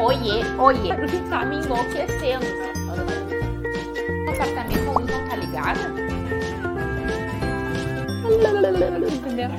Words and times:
Oiê, 0.00 0.44
oiê, 0.60 0.94
porque 0.94 1.18
tá 1.28 1.44
me 1.44 1.56
enlouquecendo. 1.56 2.46
O 4.26 4.30
apartamento 4.30 4.84
não 4.84 5.28
tá 5.28 5.34
ligado? 5.34 5.80
Entendeu? 9.12 9.50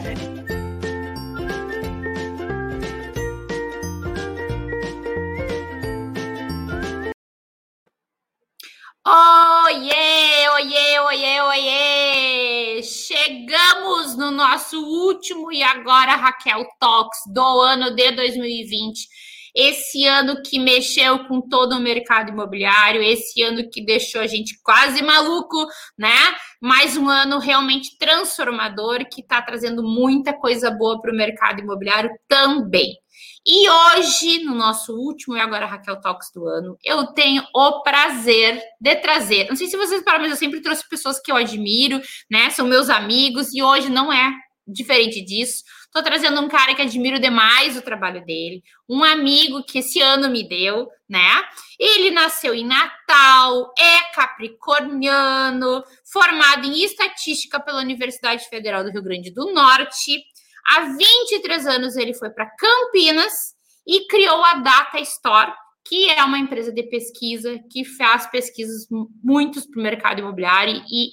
Oiê, 9.05 10.49
oiê, 10.51 10.99
oiê, 10.99 11.41
oiê! 11.41 12.83
Chegamos 12.83 14.15
no 14.15 14.31
nosso 14.31 14.79
último 14.79 15.51
e 15.51 15.61
agora 15.63 16.15
Raquel 16.15 16.65
Talks 16.79 17.19
do 17.33 17.61
ano 17.61 17.93
de 17.93 18.11
2020. 18.11 19.28
Esse 19.61 20.05
ano 20.05 20.41
que 20.41 20.57
mexeu 20.57 21.27
com 21.27 21.41
todo 21.41 21.75
o 21.75 21.81
mercado 21.81 22.29
imobiliário, 22.29 23.03
esse 23.03 23.43
ano 23.43 23.69
que 23.69 23.83
deixou 23.83 24.21
a 24.21 24.27
gente 24.27 24.57
quase 24.63 25.03
maluco, 25.03 25.67
né? 25.97 26.15
Mais 26.61 26.95
um 26.95 27.09
ano 27.09 27.39
realmente 27.39 27.97
transformador 27.97 28.99
que 29.11 29.19
está 29.19 29.41
trazendo 29.41 29.83
muita 29.83 30.31
coisa 30.31 30.71
boa 30.71 31.01
para 31.01 31.11
o 31.11 31.15
mercado 31.15 31.59
imobiliário 31.59 32.09
também. 32.25 32.93
E 33.45 33.69
hoje, 33.69 34.45
no 34.45 34.55
nosso 34.55 34.93
último 34.93 35.35
e 35.35 35.41
agora 35.41 35.65
Raquel 35.65 35.99
Talks 35.99 36.31
do 36.33 36.47
ano, 36.47 36.77
eu 36.81 37.07
tenho 37.07 37.43
o 37.53 37.83
prazer 37.83 38.61
de 38.79 38.95
trazer. 38.95 39.49
Não 39.49 39.57
sei 39.57 39.67
se 39.67 39.75
vocês 39.75 40.01
pararam, 40.03 40.23
mas 40.23 40.31
eu 40.31 40.37
sempre 40.37 40.61
trouxe 40.61 40.87
pessoas 40.87 41.19
que 41.19 41.29
eu 41.29 41.35
admiro, 41.35 41.99
né? 42.31 42.49
São 42.51 42.65
meus 42.65 42.89
amigos, 42.89 43.53
e 43.53 43.61
hoje 43.61 43.89
não 43.89 44.13
é 44.13 44.31
diferente 44.65 45.21
disso. 45.21 45.63
Estou 45.89 46.03
trazendo 46.03 46.39
um 46.39 46.47
cara 46.47 46.75
que 46.75 46.81
admiro 46.81 47.19
demais 47.19 47.75
o 47.75 47.81
trabalho 47.81 48.23
dele, 48.23 48.63
um 48.87 49.03
amigo 49.03 49.63
que 49.63 49.79
esse 49.79 49.99
ano 49.99 50.29
me 50.29 50.47
deu, 50.47 50.87
né? 51.09 51.43
Ele 51.79 52.11
nasceu 52.11 52.53
em 52.53 52.65
Natal, 52.65 53.73
é 53.77 54.13
capricorniano, 54.13 55.83
formado 56.13 56.67
em 56.67 56.83
estatística 56.83 57.59
pela 57.59 57.81
Universidade 57.81 58.47
Federal 58.49 58.83
do 58.83 58.91
Rio 58.91 59.03
Grande 59.03 59.31
do 59.31 59.51
Norte 59.51 60.23
Há 60.69 60.81
23 60.81 61.65
anos 61.65 61.95
ele 61.95 62.13
foi 62.13 62.29
para 62.29 62.45
Campinas 62.45 63.33
e 63.87 64.05
criou 64.05 64.43
a 64.43 64.55
Data 64.55 64.99
Store, 64.99 65.51
que 65.83 66.09
é 66.11 66.23
uma 66.23 66.37
empresa 66.37 66.71
de 66.71 66.83
pesquisa 66.83 67.59
que 67.71 67.83
faz 67.83 68.27
pesquisas 68.27 68.87
muitos 69.23 69.65
para 69.65 69.79
o 69.79 69.83
mercado 69.83 70.19
imobiliário 70.19 70.83
e 70.87 71.09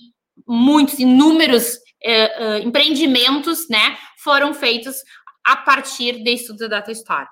muitos, 0.47 0.99
inúmeros 0.99 1.79
eh, 2.05 2.45
eh, 2.45 2.59
empreendimentos, 2.61 3.67
né, 3.71 3.97
foram 4.27 4.53
feitos 4.53 4.97
a 5.45 5.57
partir 5.57 6.21
de 6.25 6.33
estudos 6.33 6.63
da 6.63 6.81
Data 6.81 6.91
Store. 6.91 7.29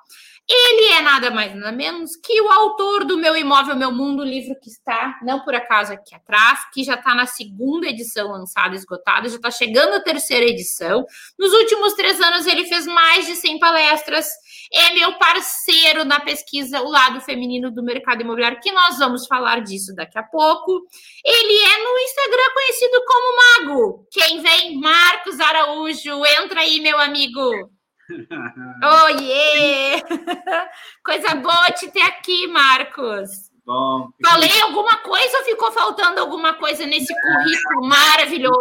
Ele 0.48 0.92
é 0.92 1.00
nada 1.00 1.30
mais 1.30 1.56
nada 1.56 1.72
menos 1.72 2.16
que 2.16 2.40
o 2.40 2.52
autor 2.52 3.04
do 3.04 3.16
Meu 3.16 3.34
Imóvel, 3.34 3.74
Meu 3.74 3.90
Mundo, 3.90 4.22
livro 4.22 4.54
que 4.60 4.68
está, 4.68 5.18
não 5.22 5.40
por 5.40 5.54
acaso, 5.54 5.92
aqui 5.92 6.14
atrás, 6.14 6.60
que 6.72 6.84
já 6.84 6.94
está 6.94 7.14
na 7.14 7.26
segunda 7.26 7.88
edição 7.88 8.28
lançada, 8.30 8.76
esgotada, 8.76 9.28
já 9.28 9.36
está 9.36 9.50
chegando 9.50 9.94
a 9.94 10.00
terceira 10.00 10.44
edição. 10.44 11.04
Nos 11.36 11.52
últimos 11.52 11.94
três 11.94 12.20
anos, 12.20 12.46
ele 12.46 12.66
fez 12.66 12.86
mais 12.86 13.26
de 13.26 13.34
100 13.34 13.58
palestras. 13.58 14.28
É 14.74 14.92
meu 14.92 15.16
parceiro 15.18 16.04
na 16.04 16.18
pesquisa 16.18 16.82
O 16.82 16.90
Lado 16.90 17.20
Feminino 17.20 17.70
do 17.70 17.82
Mercado 17.82 18.22
Imobiliário, 18.22 18.60
que 18.60 18.72
nós 18.72 18.98
vamos 18.98 19.26
falar 19.26 19.60
disso 19.60 19.94
daqui 19.94 20.18
a 20.18 20.22
pouco. 20.22 20.84
Ele 21.24 21.58
é 21.58 21.84
no 21.84 21.98
Instagram 21.98 22.54
conhecido 22.54 23.04
como 23.06 23.36
Mago. 23.36 24.08
Quem 24.10 24.42
vem? 24.42 24.80
Marcos 24.80 25.38
Araújo. 25.38 26.26
Entra 26.42 26.62
aí, 26.62 26.80
meu 26.80 26.98
amigo. 26.98 27.70
Oiê! 29.06 30.02
Coisa 31.04 31.36
boa 31.36 31.70
te 31.70 31.88
ter 31.90 32.02
aqui, 32.02 32.48
Marcos. 32.48 33.30
Bom. 33.64 34.10
Falei 34.22 34.60
alguma 34.60 34.98
coisa 34.98 35.38
ou 35.38 35.44
ficou 35.44 35.72
faltando 35.72 36.20
alguma 36.20 36.54
coisa 36.54 36.84
nesse 36.84 37.14
currículo 37.14 37.88
maravilhoso? 37.88 38.58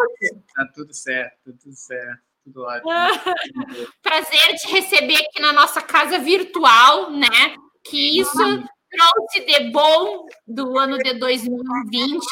Tá 0.56 0.66
tudo 0.74 0.94
certo, 0.94 1.38
tá 1.46 1.52
tudo 1.62 1.76
certo. 1.76 2.33
Tudo 2.44 2.64
ótimo. 2.64 2.90
Prazer 4.04 4.56
te 4.56 4.72
receber 4.72 5.16
aqui 5.16 5.42
na 5.42 5.54
nossa 5.54 5.82
casa 5.82 6.20
virtual, 6.20 7.12
né? 7.12 7.56
Que 7.86 8.20
isso 8.20 8.64
trouxe 8.94 9.46
de 9.46 9.72
bom 9.72 10.26
do 10.48 10.78
ano 10.78 10.98
de 11.00 11.14
2020, 11.16 12.24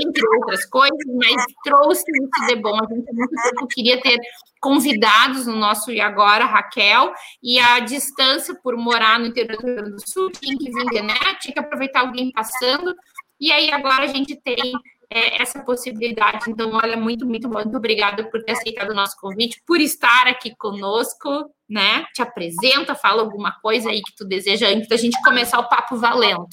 entre 0.00 0.22
outras 0.36 0.66
coisas, 0.66 0.98
mas 1.14 1.44
trouxe 1.64 2.04
isso 2.10 2.46
de 2.46 2.56
bom. 2.56 2.76
A 2.76 2.94
gente 2.94 3.12
muito 3.12 3.34
tempo 3.42 3.66
queria 3.68 4.00
ter 4.00 4.18
convidados 4.60 5.46
no 5.46 5.56
nosso 5.56 5.90
e 5.90 6.00
agora, 6.00 6.44
Raquel, 6.44 7.12
e 7.42 7.58
a 7.58 7.80
distância 7.80 8.54
por 8.62 8.76
morar 8.76 9.18
no 9.18 9.26
interior 9.26 9.56
do 9.56 9.66
Rio 9.66 9.76
Grande 9.76 9.90
do 9.92 10.08
Sul, 10.08 10.30
tinha 10.30 10.56
que 10.56 10.70
vir, 10.70 11.02
né? 11.02 11.14
Tinha 11.40 11.54
que 11.54 11.60
aproveitar 11.60 12.00
alguém 12.00 12.30
passando, 12.30 12.94
e 13.40 13.50
aí 13.50 13.72
agora 13.72 14.04
a 14.04 14.08
gente 14.08 14.36
tem 14.36 14.72
é, 15.12 15.42
essa 15.42 15.62
possibilidade. 15.62 16.50
Então, 16.50 16.72
olha, 16.72 16.96
muito, 16.96 17.26
muito, 17.26 17.48
muito 17.48 17.76
obrigada 17.76 18.24
por 18.30 18.42
ter 18.42 18.52
aceitado 18.52 18.90
o 18.90 18.94
nosso 18.94 19.16
convite, 19.20 19.62
por 19.66 19.80
estar 19.80 20.26
aqui 20.26 20.54
conosco, 20.56 21.52
né? 21.68 22.04
Te 22.14 22.22
apresenta, 22.22 22.94
fala 22.94 23.22
alguma 23.22 23.52
coisa 23.60 23.90
aí 23.90 24.00
que 24.02 24.14
tu 24.16 24.24
deseja 24.24 24.68
antes 24.68 24.88
da 24.88 24.96
gente 24.96 25.20
começar 25.22 25.58
o 25.58 25.68
papo 25.68 25.96
valendo. 25.96 26.46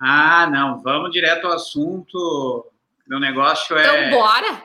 Ah, 0.00 0.48
não, 0.50 0.80
vamos 0.82 1.10
direto 1.10 1.46
ao 1.46 1.54
assunto. 1.54 2.70
Meu 3.06 3.18
negócio 3.18 3.76
é. 3.76 4.08
Então, 4.08 4.18
bora! 4.18 4.62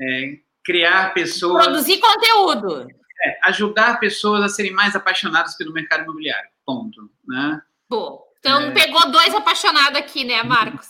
É 0.00 0.46
criar 0.66 1.14
pessoas. 1.14 1.64
Produzir 1.64 2.00
conteúdo. 2.00 2.88
É, 3.24 3.38
ajudar 3.44 4.00
pessoas 4.00 4.42
a 4.42 4.48
serem 4.48 4.72
mais 4.72 4.96
apaixonadas 4.96 5.56
pelo 5.56 5.72
mercado 5.72 6.02
imobiliário. 6.02 6.50
Ponto. 6.66 7.08
Né? 7.26 7.62
Bom, 7.88 8.20
então 8.40 8.60
é. 8.60 8.70
pegou 8.72 9.10
dois 9.10 9.32
apaixonados 9.32 9.96
aqui, 9.96 10.24
né, 10.24 10.42
Marcos? 10.42 10.88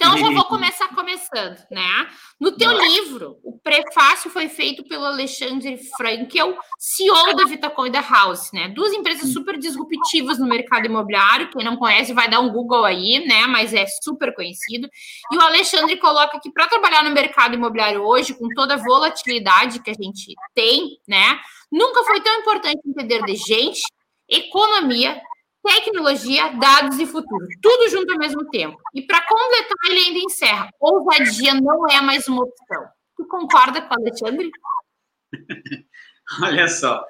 Então 0.00 0.12
eu 0.12 0.18
já 0.18 0.30
vou 0.30 0.44
começar 0.44 0.86
começando, 0.94 1.58
né? 1.72 2.08
No 2.38 2.52
teu 2.52 2.70
livro, 2.70 3.36
o 3.42 3.58
prefácio 3.58 4.30
foi 4.30 4.48
feito 4.48 4.84
pelo 4.84 5.04
Alexandre 5.04 5.76
Frankel, 5.96 6.56
CEO 6.78 7.34
da 7.34 7.44
Vitacom 7.44 7.86
e 7.86 7.90
da 7.90 8.00
House, 8.00 8.52
né? 8.52 8.68
Duas 8.68 8.92
empresas 8.92 9.32
super 9.32 9.58
disruptivas 9.58 10.38
no 10.38 10.46
mercado 10.46 10.86
imobiliário. 10.86 11.50
Quem 11.50 11.64
não 11.64 11.76
conhece 11.76 12.12
vai 12.12 12.30
dar 12.30 12.38
um 12.38 12.52
Google 12.52 12.84
aí, 12.84 13.26
né? 13.26 13.48
Mas 13.48 13.74
é 13.74 13.86
super 13.86 14.32
conhecido. 14.36 14.88
E 15.32 15.36
o 15.36 15.40
Alexandre 15.40 15.96
coloca 15.96 16.38
que 16.38 16.52
para 16.52 16.68
trabalhar 16.68 17.02
no 17.02 17.10
mercado 17.10 17.54
imobiliário 17.54 18.00
hoje, 18.04 18.34
com 18.34 18.48
toda 18.50 18.74
a 18.74 18.78
volatilidade 18.78 19.82
que 19.82 19.90
a 19.90 19.94
gente 20.00 20.32
tem, 20.54 21.00
né? 21.08 21.40
Nunca 21.72 22.04
foi 22.04 22.20
tão 22.20 22.38
importante 22.38 22.80
entender 22.86 23.24
de 23.24 23.34
gente, 23.34 23.82
economia, 24.28 25.20
tecnologia, 25.68 26.48
dados 26.54 26.98
e 26.98 27.06
futuro, 27.06 27.46
tudo 27.60 27.90
junto 27.90 28.12
ao 28.12 28.18
mesmo 28.18 28.48
tempo. 28.50 28.78
E 28.94 29.02
para 29.02 29.24
completar, 29.26 29.76
ele 29.90 30.00
ainda 30.00 30.18
encerra: 30.20 30.70
ousadia 30.80 31.54
não 31.54 31.86
é 31.88 32.00
mais 32.00 32.26
uma 32.26 32.44
opção. 32.44 32.86
Tu 33.16 33.26
concorda 33.26 33.82
com 33.82 33.94
o 33.94 33.98
Alexandre? 33.98 34.50
Olha 36.42 36.68
só, 36.68 37.04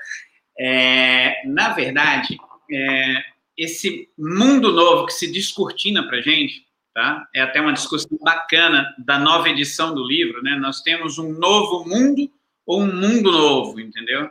é, 0.59 1.35
na 1.47 1.71
verdade, 1.71 2.37
é, 2.71 3.23
esse 3.57 4.09
mundo 4.19 4.73
novo 4.73 5.07
que 5.07 5.13
se 5.13 5.31
descortina 5.31 6.07
para 6.07 6.21
gente, 6.21 6.67
tá? 6.95 7.29
É 7.35 7.43
até 7.43 7.61
uma 7.61 7.73
discussão 7.73 8.19
bacana 8.21 8.95
da 8.99 9.19
nova 9.19 9.49
edição 9.49 9.95
do 9.95 10.07
livro, 10.07 10.43
né? 10.43 10.57
Nós 10.57 10.81
temos 10.81 11.19
um 11.19 11.33
novo 11.33 11.89
mundo 11.89 12.31
ou 12.67 12.83
um 12.83 12.93
mundo 12.95 13.31
novo, 13.31 13.81
entendeu? 13.81 14.31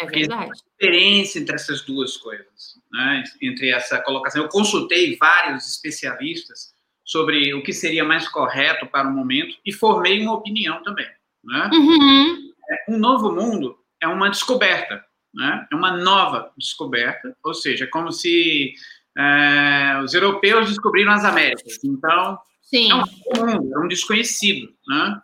É 0.00 0.06
verdade. 0.06 0.50
Existe 0.50 0.64
diferença 0.78 1.38
entre 1.38 1.54
essas 1.54 1.82
duas 1.82 2.16
coisas, 2.16 2.74
né? 2.90 3.22
entre 3.42 3.70
essa 3.70 4.00
colocação. 4.00 4.42
Eu 4.42 4.48
consultei 4.48 5.16
vários 5.16 5.68
especialistas 5.68 6.72
sobre 7.04 7.52
o 7.54 7.62
que 7.62 7.72
seria 7.72 8.04
mais 8.04 8.28
correto 8.28 8.86
para 8.86 9.08
o 9.08 9.12
momento 9.12 9.56
e 9.64 9.72
formei 9.72 10.22
uma 10.22 10.34
opinião 10.34 10.82
também. 10.82 11.08
Né? 11.44 11.70
Uhum. 11.72 12.52
Um 12.88 12.98
novo 12.98 13.32
mundo 13.32 13.76
é 14.00 14.08
uma 14.08 14.30
descoberta, 14.30 15.04
né? 15.34 15.66
é 15.70 15.74
uma 15.74 15.96
nova 15.96 16.50
descoberta, 16.56 17.36
ou 17.44 17.52
seja, 17.52 17.84
é 17.84 17.88
como 17.88 18.10
se 18.10 18.72
é, 19.18 20.00
os 20.02 20.14
europeus 20.14 20.68
descobriram 20.68 21.12
as 21.12 21.24
Américas. 21.24 21.78
Então, 21.84 22.38
Sim. 22.62 22.90
é 22.90 22.94
um 22.94 23.46
mundo, 23.46 23.74
é 23.74 23.78
um 23.80 23.88
desconhecido. 23.88 24.72
Né? 24.86 25.20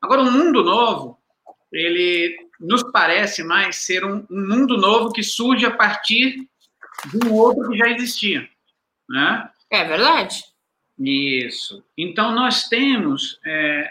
Agora, 0.00 0.22
um 0.22 0.30
mundo 0.30 0.62
novo, 0.62 1.18
ele 1.72 2.49
nos 2.60 2.82
parece 2.92 3.42
mais 3.42 3.76
ser 3.76 4.04
um, 4.04 4.26
um 4.30 4.48
mundo 4.48 4.76
novo 4.76 5.12
que 5.12 5.22
surge 5.22 5.64
a 5.64 5.70
partir 5.70 6.46
de 7.06 7.26
um 7.26 7.32
outro 7.32 7.70
que 7.70 7.78
já 7.78 7.88
existia. 7.88 8.48
Né? 9.08 9.48
É 9.70 9.84
verdade. 9.84 10.44
Isso. 10.98 11.82
Então, 11.96 12.32
nós 12.32 12.68
temos, 12.68 13.40
é, 13.44 13.90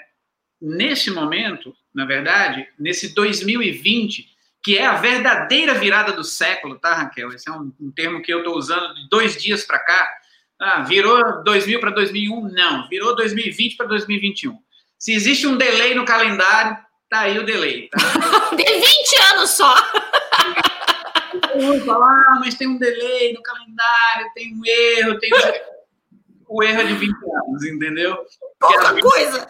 nesse 0.61 1.09
momento, 1.09 1.75
na 1.93 2.05
verdade, 2.05 2.67
nesse 2.77 3.15
2020, 3.15 4.27
que 4.63 4.77
é 4.77 4.85
a 4.85 4.95
verdadeira 4.95 5.73
virada 5.73 6.13
do 6.13 6.23
século, 6.23 6.77
tá, 6.77 6.93
Raquel? 6.93 7.29
Esse 7.29 7.49
é 7.49 7.51
um, 7.51 7.73
um 7.79 7.91
termo 7.91 8.21
que 8.21 8.31
eu 8.31 8.39
estou 8.39 8.55
usando 8.55 8.93
de 8.93 9.09
dois 9.09 9.41
dias 9.41 9.65
para 9.65 9.79
cá. 9.79 10.09
Ah, 10.59 10.81
virou 10.83 11.43
2000 11.43 11.79
para 11.79 11.91
2001? 11.91 12.49
Não, 12.49 12.87
virou 12.89 13.15
2020 13.15 13.77
para 13.77 13.87
2021. 13.87 14.57
Se 14.97 15.13
existe 15.13 15.47
um 15.47 15.57
delay 15.57 15.95
no 15.95 16.05
calendário, 16.05 16.77
Tá 17.09 17.21
aí 17.21 17.39
o 17.39 17.45
delay, 17.45 17.89
tá? 17.89 17.97
De 18.55 18.63
20 18.63 19.21
anos 19.33 19.49
só. 19.51 19.73
um 21.55 21.85
fala, 21.85 22.05
ah, 22.05 22.37
mas 22.39 22.55
tem 22.55 22.67
um 22.67 22.77
delay 22.77 23.33
no 23.33 23.41
calendário, 23.41 24.31
tem 24.35 24.53
um 24.53 24.61
erro, 24.65 25.19
tem 25.19 25.31
o 26.49 26.63
erro 26.63 26.81
é 26.81 26.83
de 26.83 26.93
20 26.95 27.13
anos, 27.13 27.65
entendeu? 27.65 28.25
Pouca 28.59 28.89
a... 28.89 29.01
coisa! 29.01 29.47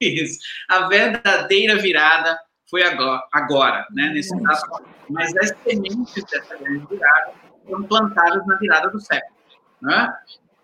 Isso. 0.00 0.38
A 0.68 0.86
verdadeira 0.88 1.76
virada 1.76 2.38
foi 2.70 2.82
agora, 2.82 3.26
agora 3.32 3.86
né? 3.90 4.10
Nesse 4.10 4.38
caso. 4.42 4.66
Mas 5.08 5.34
as 5.36 5.56
sementes 5.64 6.22
dessa 6.24 6.56
grande 6.56 6.86
virada 6.86 7.32
foram 7.66 7.84
plantadas 7.84 8.46
na 8.46 8.56
virada 8.56 8.90
do 8.90 9.00
século. 9.00 9.34
Né? 9.80 10.14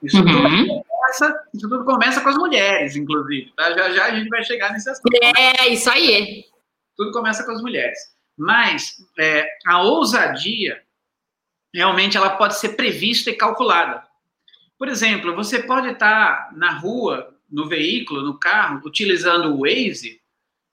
Isso, 0.02 0.16
uhum. 0.18 0.66
tudo 0.66 0.84
começa, 0.84 1.44
isso 1.52 1.68
tudo 1.68 1.84
começa 1.84 2.20
com 2.20 2.28
as 2.28 2.36
mulheres, 2.36 2.96
inclusive. 2.96 3.52
Tá? 3.56 3.72
Já 3.72 3.90
já 3.90 4.04
a 4.06 4.14
gente 4.14 4.28
vai 4.28 4.44
chegar 4.44 4.72
nesse 4.72 4.88
assunto. 4.88 5.08
É, 5.36 5.68
isso 5.68 5.90
aí. 5.90 6.44
Tudo 6.96 7.12
começa 7.12 7.44
com 7.44 7.52
as 7.52 7.60
mulheres. 7.60 7.98
Mas 8.36 8.96
é, 9.18 9.46
a 9.66 9.82
ousadia, 9.82 10.82
realmente, 11.74 12.16
ela 12.16 12.30
pode 12.30 12.58
ser 12.58 12.70
prevista 12.70 13.30
e 13.30 13.36
calculada. 13.36 14.02
Por 14.78 14.88
exemplo, 14.88 15.34
você 15.34 15.62
pode 15.62 15.88
estar 15.88 16.50
na 16.56 16.70
rua, 16.70 17.36
no 17.50 17.68
veículo, 17.68 18.22
no 18.22 18.38
carro, 18.38 18.80
utilizando 18.84 19.54
o 19.54 19.60
Waze, 19.60 20.20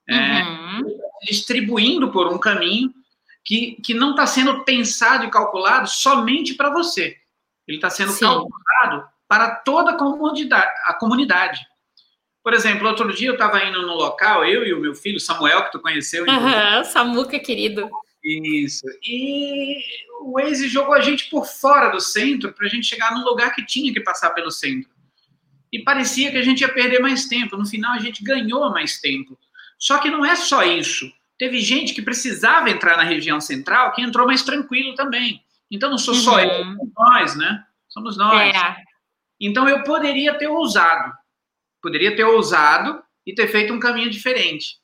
é, 0.08 0.14
uhum. 0.14 0.88
é, 0.88 1.26
distribuindo 1.26 2.10
por 2.10 2.26
um 2.28 2.38
caminho 2.38 2.90
que, 3.44 3.76
que 3.82 3.92
não 3.92 4.10
está 4.10 4.26
sendo 4.26 4.64
pensado 4.64 5.24
e 5.24 5.30
calculado 5.30 5.88
somente 5.88 6.54
para 6.54 6.70
você. 6.70 7.18
Ele 7.66 7.76
está 7.76 7.90
sendo 7.90 8.12
Sim. 8.12 8.20
calculado 8.20 9.08
para 9.28 9.50
toda 9.56 9.92
a 9.92 9.96
comunidade, 9.96 10.70
a 10.86 10.94
comunidade. 10.94 11.60
Por 12.42 12.54
exemplo, 12.54 12.88
outro 12.88 13.12
dia 13.12 13.28
eu 13.28 13.34
estava 13.34 13.62
indo 13.62 13.82
no 13.82 13.94
local, 13.94 14.44
eu 14.44 14.66
e 14.66 14.72
o 14.72 14.80
meu 14.80 14.94
filho, 14.94 15.20
Samuel, 15.20 15.64
que 15.64 15.72
tu 15.72 15.80
conheceu. 15.80 16.24
Uhum, 16.24 16.84
Samuca, 16.84 17.38
querido. 17.38 17.90
Isso. 18.24 18.86
E 19.02 19.76
o 20.22 20.32
Waze 20.32 20.66
jogou 20.66 20.94
a 20.94 21.00
gente 21.00 21.28
por 21.28 21.46
fora 21.46 21.90
do 21.90 22.00
centro 22.00 22.52
para 22.52 22.66
a 22.66 22.70
gente 22.70 22.86
chegar 22.86 23.12
num 23.12 23.24
lugar 23.24 23.54
que 23.54 23.64
tinha 23.64 23.92
que 23.92 24.00
passar 24.00 24.30
pelo 24.30 24.50
centro. 24.50 24.90
E 25.70 25.80
parecia 25.80 26.30
que 26.30 26.38
a 26.38 26.42
gente 26.42 26.62
ia 26.62 26.72
perder 26.72 27.00
mais 27.00 27.26
tempo. 27.26 27.56
No 27.56 27.66
final, 27.66 27.92
a 27.92 27.98
gente 27.98 28.24
ganhou 28.24 28.70
mais 28.70 28.98
tempo. 28.98 29.38
Só 29.78 29.98
que 29.98 30.10
não 30.10 30.24
é 30.24 30.34
só 30.34 30.64
isso. 30.64 31.10
Teve 31.38 31.60
gente 31.60 31.92
que 31.94 32.02
precisava 32.02 32.70
entrar 32.70 32.96
na 32.96 33.04
região 33.04 33.40
central 33.40 33.92
que 33.92 34.02
entrou 34.02 34.26
mais 34.26 34.42
tranquilo 34.42 34.94
também. 34.94 35.42
Então, 35.70 35.90
não 35.90 35.98
sou 35.98 36.14
só 36.14 36.36
uhum. 36.36 36.40
eu, 36.40 36.64
somos 36.64 36.88
nós, 36.96 37.36
né? 37.36 37.64
Somos 37.88 38.16
nós. 38.16 38.56
É. 38.56 38.87
Então, 39.40 39.68
eu 39.68 39.82
poderia 39.82 40.36
ter 40.36 40.48
ousado. 40.48 41.12
Poderia 41.82 42.14
ter 42.14 42.24
ousado 42.24 43.02
e 43.26 43.34
ter 43.34 43.48
feito 43.48 43.72
um 43.72 43.78
caminho 43.78 44.10
diferente. 44.10 44.78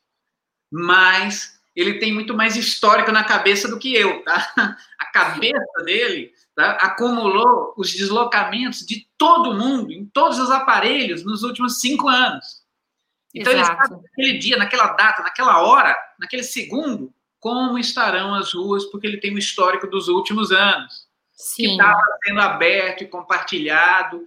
Mas 0.70 1.60
ele 1.74 1.98
tem 1.98 2.12
muito 2.12 2.34
mais 2.34 2.56
histórico 2.56 3.10
na 3.10 3.24
cabeça 3.24 3.68
do 3.68 3.78
que 3.78 3.94
eu, 3.94 4.22
tá? 4.22 4.52
A 4.98 5.06
cabeça 5.06 5.82
dele 5.84 6.32
tá? 6.54 6.72
acumulou 6.72 7.74
os 7.76 7.92
deslocamentos 7.92 8.80
de 8.80 9.08
todo 9.18 9.54
mundo, 9.54 9.92
em 9.92 10.06
todos 10.06 10.38
os 10.38 10.50
aparelhos, 10.50 11.24
nos 11.24 11.42
últimos 11.42 11.80
cinco 11.80 12.08
anos. 12.08 12.62
Então, 13.34 13.52
Exato. 13.52 13.72
ele 13.72 13.88
sabe 13.88 14.02
naquele 14.02 14.38
dia, 14.38 14.56
naquela 14.56 14.86
data, 14.92 15.22
naquela 15.22 15.62
hora, 15.62 15.96
naquele 16.18 16.44
segundo, 16.44 17.12
como 17.40 17.76
estarão 17.76 18.32
as 18.34 18.54
ruas, 18.54 18.84
porque 18.86 19.06
ele 19.06 19.18
tem 19.18 19.34
o 19.34 19.38
histórico 19.38 19.88
dos 19.88 20.06
últimos 20.06 20.52
anos. 20.52 21.08
Sim. 21.34 21.64
Que 21.64 21.70
estava 21.72 22.00
sendo 22.24 22.40
aberto 22.40 23.02
e 23.02 23.08
compartilhado 23.08 24.24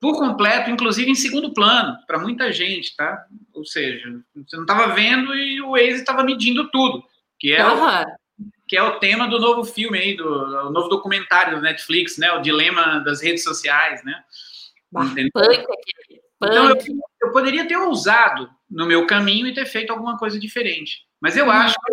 por 0.00 0.18
completo, 0.18 0.70
inclusive 0.70 1.10
em 1.10 1.14
segundo 1.14 1.52
plano, 1.52 1.98
para 2.06 2.18
muita 2.18 2.50
gente, 2.50 2.96
tá? 2.96 3.26
Ou 3.52 3.66
seja, 3.66 4.08
você 4.34 4.56
não 4.56 4.62
estava 4.62 4.94
vendo 4.94 5.34
e 5.34 5.60
o 5.60 5.72
Waze 5.72 6.00
estava 6.00 6.24
medindo 6.24 6.70
tudo, 6.70 7.04
que 7.38 7.52
é, 7.52 7.66
uhum. 7.66 7.84
o, 7.84 8.04
que 8.66 8.78
é 8.78 8.82
o 8.82 8.98
tema 8.98 9.28
do 9.28 9.38
novo 9.38 9.62
filme 9.62 9.98
aí, 9.98 10.16
do, 10.16 10.24
do, 10.24 10.70
novo 10.70 10.88
documentário 10.88 11.56
do 11.56 11.62
Netflix, 11.62 12.16
né? 12.16 12.32
O 12.32 12.40
dilema 12.40 13.00
das 13.00 13.20
redes 13.20 13.44
sociais, 13.44 14.02
né? 14.02 14.24
Então, 16.40 16.70
eu, 16.70 16.78
eu, 17.22 17.32
poderia 17.32 17.68
ter 17.68 17.76
ousado 17.76 18.48
no 18.70 18.86
meu 18.86 19.06
caminho 19.06 19.46
e 19.46 19.54
ter 19.54 19.66
feito 19.66 19.90
alguma 19.90 20.16
coisa 20.16 20.40
diferente. 20.40 21.02
Mas 21.20 21.36
eu 21.36 21.44
uhum. 21.44 21.52
acho 21.52 21.74
que 21.74 21.92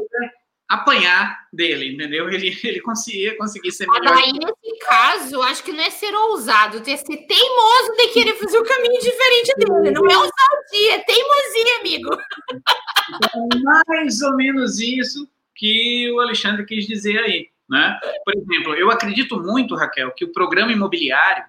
apanhar 0.70 1.48
dele, 1.52 1.94
entendeu? 1.94 2.30
Ele, 2.30 2.58
ele 2.64 2.82
conseguia 2.82 3.38
conseguir 3.38 3.72
ser 3.72 3.88
melhor. 3.88 4.18
Aí, 4.18 4.34
nesse 4.34 4.80
caso, 4.86 5.42
acho 5.44 5.64
que 5.64 5.72
não 5.72 5.84
é 5.84 5.90
ser 5.90 6.14
ousado, 6.14 6.82
ter 6.82 6.98
ser 6.98 7.18
teimoso 7.18 7.96
de 7.98 8.08
querer 8.10 8.34
fazer 8.36 8.58
o 8.58 8.66
caminho 8.66 9.00
diferente 9.00 9.54
dele. 9.58 9.92
Não 9.92 10.10
é 10.10 10.18
ousadia, 10.18 10.96
é 10.96 11.00
teimosia, 11.00 11.80
amigo. 11.80 12.10
Então, 13.16 13.48
mais 13.64 14.22
ou 14.22 14.36
menos 14.36 14.80
isso 14.80 15.30
que 15.56 16.12
o 16.12 16.20
Alexandre 16.20 16.66
quis 16.66 16.86
dizer 16.86 17.18
aí. 17.20 17.50
Né? 17.70 18.00
Por 18.24 18.36
exemplo, 18.36 18.76
eu 18.76 18.90
acredito 18.90 19.40
muito, 19.40 19.76
Raquel, 19.76 20.12
que 20.12 20.26
o 20.26 20.32
programa 20.32 20.72
imobiliário 20.72 21.46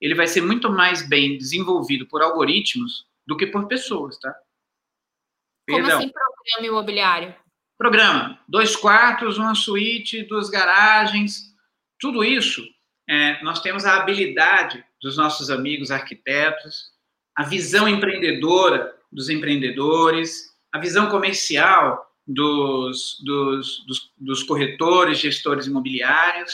ele 0.00 0.14
vai 0.16 0.26
ser 0.26 0.40
muito 0.40 0.70
mais 0.70 1.08
bem 1.08 1.38
desenvolvido 1.38 2.06
por 2.06 2.22
algoritmos 2.22 3.06
do 3.24 3.36
que 3.36 3.46
por 3.46 3.68
pessoas, 3.68 4.18
tá? 4.18 4.34
Como 5.68 5.78
Perdão. 5.78 5.98
assim 5.98 6.10
programa 6.10 6.66
imobiliário? 6.66 7.34
Programa, 7.82 8.38
dois 8.46 8.76
quartos, 8.76 9.38
uma 9.38 9.56
suíte, 9.56 10.22
duas 10.22 10.48
garagens, 10.48 11.52
tudo 11.98 12.22
isso, 12.22 12.62
é, 13.10 13.42
nós 13.42 13.60
temos 13.60 13.84
a 13.84 13.96
habilidade 13.96 14.84
dos 15.02 15.16
nossos 15.16 15.50
amigos 15.50 15.90
arquitetos, 15.90 16.92
a 17.34 17.42
visão 17.42 17.88
empreendedora 17.88 18.94
dos 19.10 19.28
empreendedores, 19.28 20.54
a 20.72 20.78
visão 20.78 21.08
comercial 21.08 22.08
dos, 22.24 23.20
dos, 23.24 23.84
dos, 23.84 24.12
dos 24.16 24.42
corretores, 24.44 25.18
gestores 25.18 25.66
imobiliários. 25.66 26.52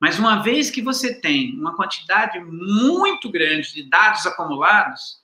Mas 0.00 0.16
uma 0.16 0.44
vez 0.44 0.70
que 0.70 0.80
você 0.80 1.12
tem 1.20 1.58
uma 1.58 1.74
quantidade 1.74 2.38
muito 2.38 3.28
grande 3.32 3.74
de 3.74 3.82
dados 3.82 4.24
acumulados, 4.26 5.16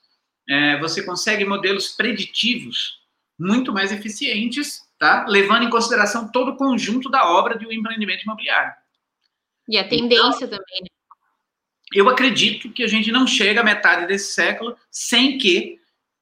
é, 0.48 0.80
você 0.80 1.00
consegue 1.00 1.44
modelos 1.44 1.90
preditivos 1.90 3.04
muito 3.38 3.72
mais 3.72 3.92
eficientes 3.92 4.83
tá? 4.98 5.26
levando 5.28 5.64
em 5.64 5.70
consideração 5.70 6.30
todo 6.30 6.52
o 6.52 6.56
conjunto 6.56 7.10
da 7.10 7.30
obra 7.30 7.58
de 7.58 7.66
um 7.66 7.72
empreendimento 7.72 8.22
imobiliário. 8.22 8.72
E 9.68 9.78
a 9.78 9.88
tendência 9.88 10.44
então, 10.44 10.58
também. 10.58 10.82
Né? 10.82 10.88
Eu 11.92 12.08
acredito 12.08 12.70
que 12.72 12.82
a 12.82 12.88
gente 12.88 13.10
não 13.12 13.26
chega 13.26 13.60
à 13.60 13.64
metade 13.64 14.06
desse 14.06 14.32
século 14.32 14.76
sem 14.90 15.38
que 15.38 15.78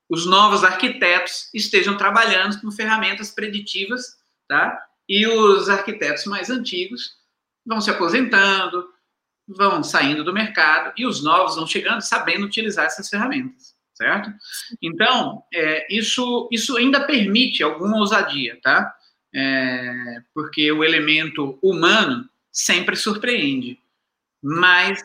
os 0.09 0.27
novos 0.27 0.63
arquitetos 0.63 1.49
estejam 1.55 1.97
trabalhando 1.97 2.61
com 2.61 2.71
ferramentas 2.71 3.31
preditivas, 3.31 4.19
tá? 4.47 4.79
E 5.09 5.27
os 5.27 5.71
arquitetos 5.71 6.27
mais 6.27 6.51
antigos 6.51 7.17
vão 7.65 7.81
se 7.81 7.91
aposentando, 7.91 8.87
vão 9.49 9.83
saindo 9.83 10.23
do 10.23 10.33
mercado 10.33 10.93
e 10.97 11.07
os 11.07 11.23
novos 11.23 11.57
vão 11.57 11.67
chegando 11.67 12.03
sabendo 12.03 12.45
utilizar 12.45 12.85
essas 12.85 13.09
ferramentas 13.09 13.72
certo? 14.03 14.33
Então, 14.83 15.45
é, 15.55 15.87
isso, 15.95 16.49
isso 16.51 16.77
ainda 16.77 17.07
permite 17.07 17.63
alguma 17.63 17.99
ousadia, 17.99 18.59
tá? 18.61 18.93
É, 19.35 20.19
porque 20.35 20.71
o 20.73 20.85
elemento 20.85 21.59
humano 21.63 22.29
sempre 22.51 22.97
surpreende, 22.97 23.79
mas 24.43 25.01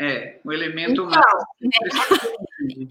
é, 0.00 0.40
o 0.46 0.50
elemento 0.50 0.92
então, 0.92 1.04
humano. 1.04 1.22
Né? 1.60 1.68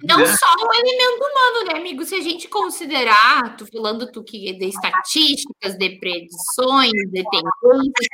Não 0.04 0.26
só 0.28 0.46
o 0.60 0.74
elemento 0.76 1.24
humano, 1.24 1.66
né, 1.66 1.80
amigo? 1.80 2.06
Se 2.06 2.14
a 2.14 2.22
gente 2.22 2.48
considerar, 2.48 3.58
tu 3.58 3.66
falando 3.66 4.12
tu 4.12 4.24
que 4.24 4.54
de 4.54 4.66
estatísticas, 4.68 5.76
de 5.76 5.90
predições, 5.98 6.92
de 6.92 7.24
tendências, 7.24 8.08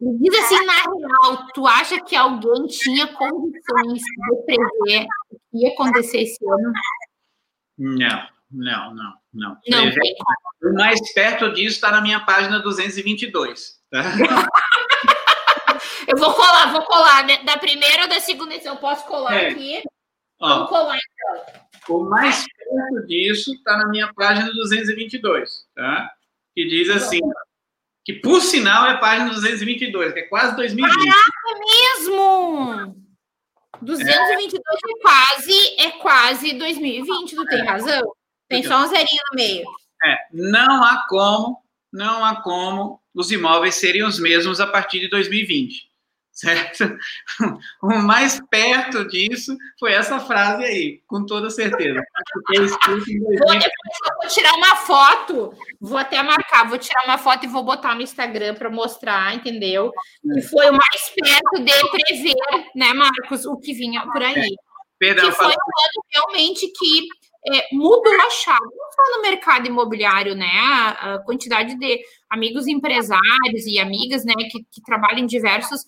diz 0.00 0.34
assim, 0.38 0.64
na 0.64 0.72
real, 0.72 1.46
tu 1.52 1.66
acha 1.66 2.00
que 2.02 2.16
alguém 2.16 2.66
tinha 2.68 3.06
condições 3.06 4.00
de 4.00 4.42
prever 4.46 5.06
ia 5.62 5.72
acontecer 5.72 6.22
esse 6.22 6.38
ano? 6.44 6.72
Não, 7.78 8.28
não, 8.50 8.94
não, 8.94 9.14
não. 9.32 9.56
não 9.68 9.92
o 10.62 10.74
mais 10.74 11.12
perto 11.12 11.52
disso 11.52 11.76
está 11.76 11.90
na 11.90 12.00
minha 12.00 12.20
página 12.20 12.58
222. 12.58 13.78
Tá? 13.90 14.02
Eu 16.08 16.16
vou 16.16 16.32
colar, 16.32 16.72
vou 16.72 16.82
colar. 16.82 17.26
Né? 17.26 17.42
Da 17.44 17.58
primeira 17.58 18.04
ou 18.04 18.08
da 18.08 18.18
segunda 18.18 18.54
edição, 18.54 18.74
eu 18.74 18.80
posso 18.80 19.04
colar 19.06 19.34
é. 19.34 19.48
aqui. 19.50 19.82
Ó, 20.40 20.48
Vamos 20.48 20.68
colar 20.70 20.96
então. 20.96 21.96
O 21.96 22.04
mais 22.04 22.46
perto 22.46 23.06
disso 23.06 23.52
está 23.52 23.76
na 23.76 23.88
minha 23.88 24.10
página 24.14 24.50
222, 24.50 25.66
tá? 25.74 26.10
Que 26.54 26.66
diz 26.66 26.88
assim, 26.88 27.20
que 28.04 28.14
por 28.14 28.40
sinal 28.40 28.86
é 28.86 28.96
página 28.96 29.28
222, 29.30 30.14
que 30.14 30.20
é 30.20 30.22
quase 30.22 30.56
2020. 30.56 30.94
Caraca, 30.94 31.60
mesmo! 31.60 33.07
222 33.82 34.58
é, 34.58 34.90
é 34.90 35.02
quase, 35.02 35.74
é 35.78 35.90
quase 35.92 36.52
2020, 36.54 37.34
tu 37.34 37.44
tem 37.46 37.64
razão. 37.64 38.12
Tem 38.48 38.62
só 38.62 38.82
um 38.82 38.88
zerinho 38.88 39.22
no 39.30 39.36
meio. 39.36 39.64
É, 40.04 40.16
não 40.32 40.82
há 40.82 41.06
como, 41.08 41.62
não 41.92 42.24
há 42.24 42.40
como 42.40 43.00
os 43.14 43.30
imóveis 43.30 43.74
serem 43.74 44.04
os 44.04 44.18
mesmos 44.18 44.60
a 44.60 44.66
partir 44.66 45.00
de 45.00 45.08
2020 45.08 45.87
certo? 46.38 46.96
O 47.82 47.88
mais 48.02 48.40
perto 48.48 49.06
disso 49.08 49.56
foi 49.78 49.92
essa 49.92 50.18
frase 50.20 50.64
aí, 50.64 51.02
com 51.06 51.24
toda 51.24 51.50
certeza. 51.50 52.00
Vou, 52.48 53.54
vou 54.20 54.28
tirar 54.28 54.54
uma 54.54 54.76
foto, 54.76 55.52
vou 55.80 55.98
até 55.98 56.22
marcar, 56.22 56.68
vou 56.68 56.78
tirar 56.78 57.04
uma 57.04 57.18
foto 57.18 57.44
e 57.44 57.48
vou 57.48 57.64
botar 57.64 57.94
no 57.94 58.02
Instagram 58.02 58.54
para 58.54 58.70
mostrar, 58.70 59.34
entendeu? 59.34 59.92
Que 60.22 60.42
foi 60.42 60.70
o 60.70 60.72
mais 60.72 61.12
perto 61.14 61.64
de 61.64 61.90
prever, 61.90 62.70
né, 62.74 62.92
Marcos, 62.92 63.44
o 63.44 63.56
que 63.56 63.72
vinha 63.72 64.02
por 64.02 64.22
aí. 64.22 64.38
É. 64.38 64.68
Perdão, 64.98 65.30
que 65.30 65.36
foi 65.36 65.46
um 65.46 65.48
ano 65.48 66.04
realmente 66.10 66.66
que 66.72 67.06
é, 67.54 67.68
mudou 67.72 68.12
a 68.20 68.30
chave, 68.30 68.64
não 68.64 68.92
só 68.92 69.16
no 69.16 69.22
mercado 69.22 69.66
imobiliário, 69.66 70.34
né? 70.34 70.50
A, 70.58 71.14
a, 71.14 71.18
quantidade 71.20 71.78
de 71.78 72.00
amigos 72.28 72.66
empresários 72.66 73.64
e 73.66 73.78
amigas, 73.78 74.24
né, 74.24 74.34
que, 74.50 74.58
que 74.70 74.82
trabalham 74.84 75.20
em 75.20 75.26
diversos 75.26 75.84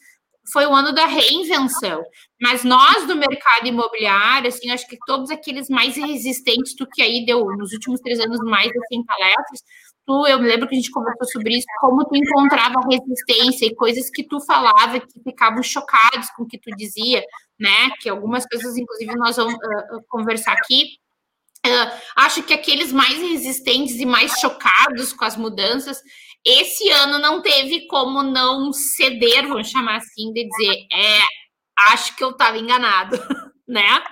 foi 0.52 0.66
o 0.66 0.74
ano 0.74 0.92
da 0.92 1.06
reinvenção. 1.06 2.02
Mas 2.40 2.64
nós 2.64 3.06
do 3.06 3.16
mercado 3.16 3.66
imobiliário, 3.66 4.48
assim, 4.48 4.70
acho 4.70 4.86
que 4.86 4.98
todos 5.06 5.30
aqueles 5.30 5.68
mais 5.68 5.96
resistentes, 5.96 6.74
tu 6.74 6.86
que 6.86 7.02
aí 7.02 7.24
deu 7.24 7.44
nos 7.56 7.72
últimos 7.72 8.00
três 8.00 8.18
anos 8.20 8.40
mais 8.40 8.68
assim 8.68 9.04
palestras, 9.04 9.60
tu, 10.06 10.26
eu 10.26 10.40
me 10.40 10.48
lembro 10.48 10.68
que 10.68 10.74
a 10.74 10.78
gente 10.78 10.90
conversou 10.90 11.26
sobre 11.28 11.56
isso, 11.56 11.66
como 11.80 12.04
tu 12.04 12.16
encontrava 12.16 12.80
resistência 12.90 13.66
e 13.66 13.74
coisas 13.74 14.10
que 14.10 14.24
tu 14.24 14.40
falava 14.40 14.98
que 15.00 15.22
ficavam 15.22 15.62
chocados 15.62 16.30
com 16.36 16.44
o 16.44 16.46
que 16.46 16.58
tu 16.58 16.70
dizia, 16.76 17.22
né? 17.58 17.90
Que 18.00 18.08
algumas 18.08 18.46
coisas, 18.46 18.76
inclusive, 18.76 19.14
nós 19.16 19.36
vamos 19.36 19.54
uh, 19.54 20.02
conversar 20.08 20.52
aqui. 20.52 20.98
Uh, 21.66 22.00
acho 22.16 22.42
que 22.42 22.54
aqueles 22.54 22.90
mais 22.90 23.20
resistentes 23.20 23.96
e 23.96 24.06
mais 24.06 24.32
chocados 24.40 25.12
com 25.12 25.26
as 25.26 25.36
mudanças 25.36 26.00
esse 26.44 26.90
ano 26.90 27.18
não 27.18 27.42
teve 27.42 27.86
como 27.86 28.22
não 28.22 28.72
ceder, 28.72 29.46
vamos 29.46 29.68
chamar 29.68 29.96
assim, 29.96 30.32
de 30.32 30.48
dizer, 30.48 30.86
é, 30.92 31.20
acho 31.92 32.16
que 32.16 32.24
eu 32.24 32.30
estava 32.30 32.58
enganado, 32.58 33.16
né? 33.68 34.02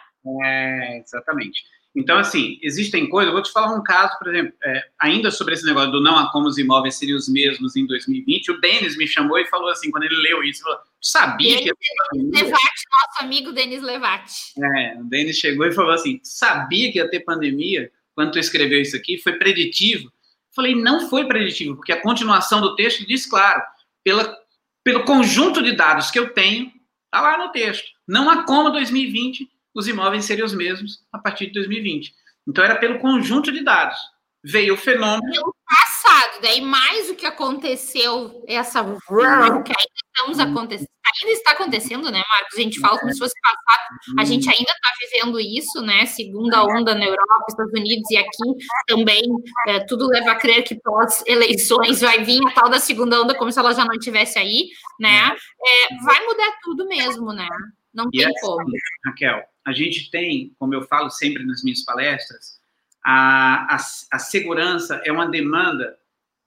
É, 0.44 0.98
exatamente. 0.98 1.62
Então, 1.96 2.18
assim, 2.18 2.58
existem 2.62 3.08
coisas, 3.08 3.28
eu 3.28 3.34
vou 3.34 3.42
te 3.42 3.50
falar 3.50 3.74
um 3.74 3.82
caso, 3.82 4.16
por 4.18 4.28
exemplo, 4.28 4.52
é, 4.62 4.84
ainda 5.00 5.30
sobre 5.30 5.54
esse 5.54 5.64
negócio 5.64 5.90
do 5.90 6.00
não 6.00 6.16
há 6.16 6.30
como 6.30 6.46
os 6.46 6.58
imóveis 6.58 6.96
seriam 6.96 7.16
os 7.16 7.28
mesmos 7.28 7.74
em 7.74 7.86
2020, 7.86 8.52
o 8.52 8.60
Denis 8.60 8.96
me 8.96 9.06
chamou 9.06 9.38
e 9.38 9.46
falou 9.46 9.68
assim, 9.70 9.90
quando 9.90 10.04
ele 10.04 10.14
leu 10.16 10.44
isso, 10.44 10.62
falou, 10.62 10.78
sabia 11.00 11.56
Denis 11.56 11.72
que... 11.72 12.18
Denis 12.18 12.42
Levati, 12.42 12.82
nosso 12.92 13.24
amigo 13.24 13.52
Denis 13.52 13.82
Levati. 13.82 14.34
É, 14.62 15.00
o 15.00 15.04
Denis 15.04 15.38
chegou 15.38 15.66
e 15.66 15.72
falou 15.72 15.92
assim, 15.92 16.20
sabia 16.22 16.92
que 16.92 16.98
ia 16.98 17.10
ter 17.10 17.20
pandemia 17.20 17.90
quando 18.14 18.32
tu 18.32 18.38
escreveu 18.38 18.80
isso 18.80 18.96
aqui? 18.96 19.18
Foi 19.18 19.32
preditivo? 19.32 20.12
Falei, 20.54 20.74
não 20.74 21.08
foi 21.08 21.26
preditivo, 21.26 21.76
porque 21.76 21.92
a 21.92 22.00
continuação 22.00 22.60
do 22.60 22.74
texto 22.74 23.06
diz 23.06 23.26
claro, 23.26 23.62
pela, 24.02 24.36
pelo 24.82 25.04
conjunto 25.04 25.62
de 25.62 25.72
dados 25.72 26.10
que 26.10 26.18
eu 26.18 26.32
tenho, 26.32 26.72
está 27.04 27.20
lá 27.20 27.38
no 27.38 27.52
texto. 27.52 27.86
Não 28.06 28.28
há 28.30 28.44
como 28.44 28.70
2020 28.70 29.48
os 29.74 29.86
imóveis 29.86 30.24
serem 30.24 30.44
os 30.44 30.54
mesmos 30.54 31.04
a 31.12 31.18
partir 31.18 31.46
de 31.46 31.52
2020. 31.52 32.14
Então 32.46 32.64
era 32.64 32.76
pelo 32.76 32.98
conjunto 32.98 33.52
de 33.52 33.62
dados. 33.62 33.98
Veio 34.42 34.74
o 34.74 34.78
fenômeno. 34.78 35.32
Pelo 35.32 35.54
passado, 36.02 36.40
daí 36.40 36.60
mais 36.60 37.10
o 37.10 37.14
que 37.14 37.26
aconteceu, 37.26 38.44
essa 38.46 38.82
que 38.84 39.72
ainda 39.72 39.98
estamos 40.14 40.38
acontecendo 40.38 40.88
ainda 41.22 41.32
está 41.32 41.52
acontecendo, 41.52 42.10
né, 42.10 42.22
Marcos? 42.28 42.58
A 42.58 42.60
gente 42.60 42.80
fala 42.80 42.98
como 42.98 43.12
se 43.12 43.18
fosse 43.18 43.34
passado, 43.42 44.18
a 44.18 44.24
gente 44.24 44.48
ainda 44.48 44.70
está 44.70 44.92
vivendo 45.00 45.40
isso, 45.40 45.80
né? 45.82 46.06
Segunda 46.06 46.62
onda 46.64 46.94
na 46.94 47.04
Europa, 47.04 47.46
Estados 47.48 47.72
Unidos 47.72 48.10
e 48.10 48.16
aqui 48.16 48.66
também, 48.86 49.22
é, 49.68 49.80
tudo 49.80 50.06
leva 50.06 50.32
a 50.32 50.36
crer 50.36 50.62
que 50.62 50.78
pós-eleições 50.80 52.00
vai 52.00 52.22
vir 52.24 52.40
a 52.46 52.52
tal 52.52 52.68
da 52.68 52.78
segunda 52.78 53.20
onda, 53.22 53.34
como 53.34 53.50
se 53.50 53.58
ela 53.58 53.72
já 53.72 53.84
não 53.84 53.94
estivesse 53.94 54.38
aí, 54.38 54.68
né? 55.00 55.34
É, 55.34 56.04
vai 56.04 56.24
mudar 56.26 56.58
tudo 56.62 56.86
mesmo, 56.86 57.32
né? 57.32 57.48
Não 57.92 58.10
tem 58.10 58.24
assim, 58.24 58.40
como. 58.40 58.64
Raquel, 59.06 59.42
a 59.66 59.72
gente 59.72 60.10
tem, 60.10 60.54
como 60.58 60.74
eu 60.74 60.82
falo 60.82 61.10
sempre 61.10 61.44
nas 61.44 61.62
minhas 61.62 61.84
palestras, 61.84 62.57
a, 63.04 63.74
a, 63.74 63.78
a 64.12 64.18
segurança 64.18 65.00
é 65.04 65.12
uma 65.12 65.26
demanda 65.26 65.96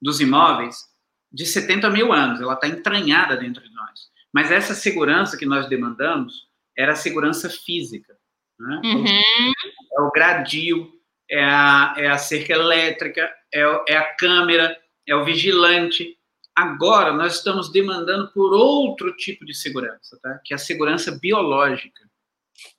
dos 0.01 0.20
imóveis 0.20 0.91
de 1.31 1.46
70 1.46 1.89
mil 1.89 2.12
anos, 2.12 2.41
ela 2.41 2.53
está 2.53 2.67
entranhada 2.67 3.38
dentro 3.38 3.63
de 3.63 3.74
nós. 3.74 4.12
Mas 4.34 4.51
essa 4.51 4.74
segurança 4.74 5.38
que 5.38 5.46
nós 5.46 5.67
demandamos 5.67 6.48
era 6.77 6.93
a 6.93 6.96
segurança 6.96 7.50
física. 7.50 8.15
Né? 8.60 8.81
Uhum. 8.84 9.05
É 9.05 10.01
o 10.01 10.12
gradil, 10.12 10.91
é 11.29 11.43
a, 11.43 11.93
é 11.98 12.08
a 12.08 12.17
cerca 12.17 12.53
elétrica, 12.53 13.29
é, 13.53 13.84
é 13.89 13.98
a 13.98 14.13
câmera, 14.15 14.77
é 15.08 15.15
o 15.15 15.24
vigilante. 15.24 16.17
Agora 16.55 17.13
nós 17.13 17.38
estamos 17.38 17.72
demandando 17.72 18.31
por 18.34 18.53
outro 18.53 19.15
tipo 19.15 19.46
de 19.46 19.53
segurança, 19.53 20.20
tá? 20.22 20.39
que 20.43 20.53
é 20.53 20.55
a 20.55 20.60
segurança 20.60 21.12
biológica. 21.12 22.01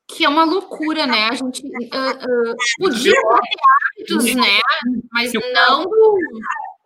Que 0.08 0.24
é 0.24 0.28
uma 0.28 0.44
loucura, 0.44 1.06
né? 1.06 1.28
A 1.28 1.34
gente 1.34 1.62
uh, 1.66 2.50
uh, 2.50 2.56
podia 2.78 3.12
ter 3.12 4.08
hábitos, 4.10 4.34
né? 4.34 4.60
Mas 5.10 5.32
não 5.32 5.86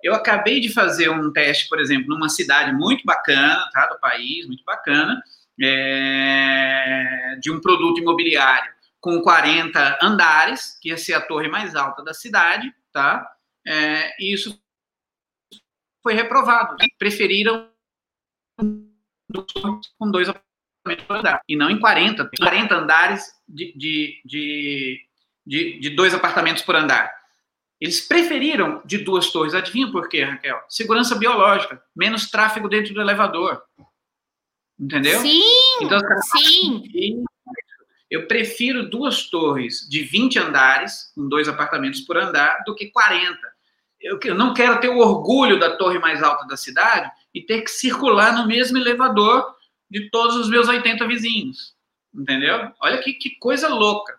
eu 0.07 0.15
acabei 0.15 0.61
de 0.61 0.73
fazer 0.73 1.09
um 1.09 1.33
teste, 1.33 1.69
por 1.69 1.81
exemplo, 1.81 2.09
numa 2.09 2.29
cidade 2.29 2.73
muito 2.73 3.05
bacana, 3.05 3.69
tá, 3.73 3.87
do 3.87 3.99
país, 3.99 4.47
muito 4.47 4.63
bacana, 4.65 5.21
é, 5.61 7.37
de 7.41 7.51
um 7.51 7.61
produto 7.61 8.01
imobiliário 8.01 8.73
com 9.01 9.21
40 9.21 9.99
andares, 10.01 10.79
que 10.81 10.91
ia 10.91 10.97
ser 10.97 11.15
a 11.15 11.21
torre 11.21 11.49
mais 11.49 11.75
alta 11.75 12.05
da 12.05 12.15
cidade, 12.15 12.73
tá? 12.93 13.29
É, 13.67 14.23
e 14.23 14.33
isso 14.33 14.61
foi 16.03 16.15
reprovado. 16.15 16.77
Preferiram 16.99 17.69
com 18.57 20.11
dois 20.11 20.29
apartamentos 20.29 20.46
andar, 21.09 21.41
e 21.49 21.57
não 21.57 21.71
em 21.71 21.79
40, 21.79 22.31
40 22.39 22.75
andares 22.75 23.25
de, 23.49 23.73
de, 23.77 24.23
de, 24.25 25.01
de, 25.47 25.81
de 25.81 25.91
dois 25.91 26.15
apartamentos 26.15 26.63
por 26.63 26.77
andar. 26.77 27.13
Eles 27.81 28.01
preferiram 28.01 28.81
de 28.85 28.99
duas 28.99 29.31
torres. 29.31 29.55
Adivinha 29.55 29.91
por 29.91 30.09
quê, 30.09 30.25
Raquel? 30.25 30.59
Segurança 30.69 31.15
biológica, 31.15 31.83
menos 31.95 32.31
tráfego 32.31 32.69
dentro 32.69 32.95
do 32.95 33.01
elevador. 33.01 33.63
Entendeu? 34.79 35.21
Sim, 35.21 35.43
então, 35.83 36.01
sim. 36.39 37.25
Eu 38.11 38.27
prefiro 38.27 38.89
duas 38.89 39.29
torres 39.29 39.87
de 39.89 40.03
20 40.03 40.39
andares, 40.39 41.13
com 41.15 41.29
dois 41.29 41.49
apartamentos 41.49 42.01
por 42.01 42.17
andar, 42.17 42.63
do 42.65 42.75
que 42.75 42.91
40. 42.91 43.37
Eu, 44.01 44.19
eu 44.25 44.35
não 44.35 44.55
quero 44.55 44.81
ter 44.81 44.89
o 44.89 44.99
orgulho 44.99 45.59
da 45.59 45.77
torre 45.77 45.99
mais 45.99 46.23
alta 46.23 46.47
da 46.47 46.57
cidade 46.57 47.11
e 47.35 47.43
ter 47.43 47.63
que 47.63 47.71
circular 47.71 48.33
no 48.33 48.47
mesmo 48.47 48.79
elevador 48.79 49.56
de 49.91 50.11
todos 50.11 50.37
os 50.37 50.49
meus 50.49 50.69
80 50.69 51.07
vizinhos. 51.07 51.75
Entendeu? 52.15 52.73
Olha 52.81 52.99
que, 52.99 53.13
que 53.13 53.37
coisa 53.39 53.69
louca. 53.69 54.19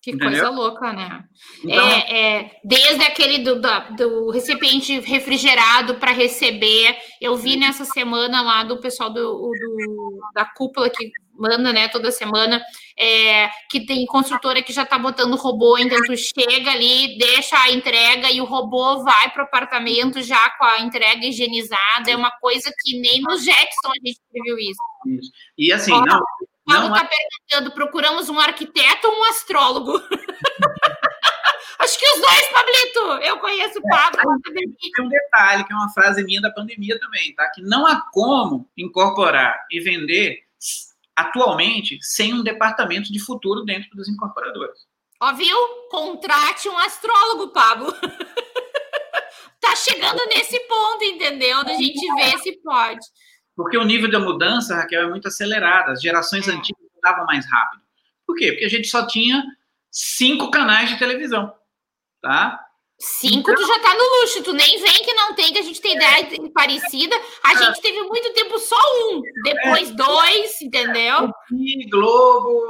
Que 0.00 0.12
Entendeu? 0.12 0.30
coisa 0.30 0.50
louca, 0.50 0.92
né? 0.92 1.24
Então, 1.64 1.86
é, 1.88 2.38
é, 2.38 2.60
desde 2.64 3.04
aquele 3.04 3.38
do, 3.38 3.60
do 3.96 4.30
recipiente 4.30 5.00
refrigerado 5.00 5.96
para 5.96 6.12
receber, 6.12 6.96
eu 7.20 7.36
vi 7.36 7.56
nessa 7.56 7.84
semana 7.84 8.40
lá 8.42 8.62
do 8.62 8.78
pessoal 8.78 9.10
do, 9.10 9.20
do 9.20 10.20
da 10.34 10.44
cúpula 10.44 10.88
que 10.88 11.10
manda, 11.38 11.72
né, 11.72 11.88
toda 11.88 12.10
semana, 12.10 12.60
é, 12.98 13.48
que 13.70 13.86
tem 13.86 14.04
construtora 14.06 14.62
que 14.62 14.72
já 14.72 14.82
está 14.82 14.98
botando 14.98 15.36
robô, 15.36 15.78
então 15.78 15.98
tu 16.02 16.16
chega 16.16 16.72
ali, 16.72 17.16
deixa 17.16 17.56
a 17.58 17.70
entrega 17.70 18.30
e 18.30 18.40
o 18.40 18.44
robô 18.44 19.02
vai 19.02 19.30
para 19.30 19.42
o 19.42 19.46
apartamento 19.46 20.20
já 20.20 20.50
com 20.58 20.64
a 20.64 20.80
entrega 20.80 21.24
higienizada, 21.24 22.10
é 22.10 22.16
uma 22.16 22.32
coisa 22.32 22.72
que 22.82 22.98
nem 23.00 23.20
no 23.20 23.36
Jetson 23.38 23.88
a 23.88 24.06
gente 24.06 24.20
viu 24.32 24.58
isso. 24.58 24.82
isso. 25.06 25.30
E 25.56 25.72
assim, 25.72 25.92
Ó, 25.92 26.04
não, 26.04 26.20
Paulo 26.68 26.94
está 26.94 27.08
perguntando: 27.08 27.74
procuramos 27.74 28.28
um 28.28 28.38
arquiteto 28.38 29.08
ou 29.08 29.18
um 29.18 29.24
astrólogo? 29.24 29.92
Acho 31.78 31.98
que 31.98 32.06
os 32.06 32.20
dois, 32.20 32.48
Pablito. 32.48 33.24
Eu 33.24 33.38
conheço 33.38 33.78
o 33.78 33.82
Pablo. 33.82 34.20
É, 34.20 34.52
tem 34.52 35.04
um 35.04 35.08
detalhe, 35.08 35.64
que 35.64 35.72
é 35.72 35.76
uma 35.76 35.88
frase 35.90 36.24
minha 36.24 36.40
da 36.40 36.50
pandemia 36.50 36.98
também, 36.98 37.32
tá? 37.34 37.48
Que 37.50 37.62
não 37.62 37.86
há 37.86 38.02
como 38.12 38.68
incorporar 38.76 39.64
e 39.70 39.80
vender 39.80 40.42
atualmente 41.18 41.98
sem 42.00 42.32
um 42.32 42.42
departamento 42.42 43.12
de 43.12 43.18
futuro 43.18 43.64
dentro 43.64 43.90
das 43.96 44.08
incorporadoras. 44.08 44.78
Ó, 45.20 45.32
viu? 45.34 45.56
Contrate 45.90 46.68
um 46.68 46.78
astrólogo, 46.78 47.48
Pablo. 47.48 47.92
tá 49.60 49.74
chegando 49.74 50.24
nesse 50.28 50.58
ponto, 50.60 51.04
entendeu? 51.04 51.64
Da 51.64 51.74
gente 51.74 52.14
ver 52.14 52.38
se 52.38 52.56
pode. 52.62 53.04
Porque 53.56 53.76
o 53.76 53.84
nível 53.84 54.08
da 54.08 54.20
mudança, 54.20 54.76
Raquel, 54.76 55.02
é 55.02 55.10
muito 55.10 55.26
acelerado. 55.26 55.90
As 55.90 56.00
gerações 56.00 56.46
é. 56.46 56.52
antigas 56.52 56.80
mudavam 56.94 57.26
mais 57.26 57.44
rápido. 57.50 57.82
Por 58.24 58.36
quê? 58.36 58.52
Porque 58.52 58.66
a 58.66 58.70
gente 58.70 58.86
só 58.86 59.04
tinha 59.04 59.42
cinco 59.90 60.50
canais 60.52 60.90
de 60.90 60.98
televisão, 60.98 61.52
tá? 62.22 62.64
Cinco, 63.00 63.52
então, 63.52 63.54
tu 63.54 63.64
já 63.64 63.78
tá 63.78 63.94
no 63.94 64.20
luxo, 64.20 64.42
tu 64.42 64.52
nem 64.52 64.82
vem 64.82 65.04
que 65.04 65.14
não 65.14 65.32
tem, 65.32 65.52
que 65.52 65.58
a 65.60 65.62
gente 65.62 65.80
tem 65.80 65.94
ideia 65.94 66.26
parecida. 66.52 67.14
A 67.44 67.52
é. 67.52 67.56
gente 67.56 67.80
teve 67.80 68.02
muito 68.02 68.32
tempo 68.32 68.58
só 68.58 68.76
um, 68.76 69.22
depois 69.44 69.90
é. 69.90 69.94
dois, 69.94 70.60
entendeu? 70.62 71.32
Globo, 71.88 72.60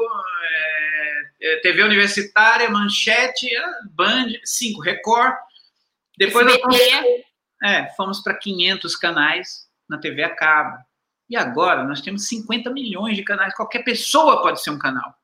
é, 1.41 1.57
TV 1.63 1.83
Universitária, 1.83 2.69
Manchete, 2.69 3.49
Band, 3.93 4.29
cinco, 4.45 4.83
Record. 4.83 5.35
Depois 6.19 6.47
SBT. 6.47 7.25
é, 7.65 7.91
fomos 7.95 8.21
para 8.21 8.37
500 8.37 8.97
canais 8.97 9.67
na 9.89 9.99
TV 9.99 10.25
a 10.25 10.35
cabo. 10.35 10.77
E 11.31 11.37
agora 11.37 11.85
nós 11.85 12.03
temos 12.03 12.29
50 12.29 12.71
milhões 12.71 13.17
de 13.17 13.23
canais. 13.23 13.55
Qualquer 13.55 13.83
pessoa 13.83 14.43
pode 14.43 14.63
ser 14.63 14.71
um 14.71 14.79
canal. 14.79 15.15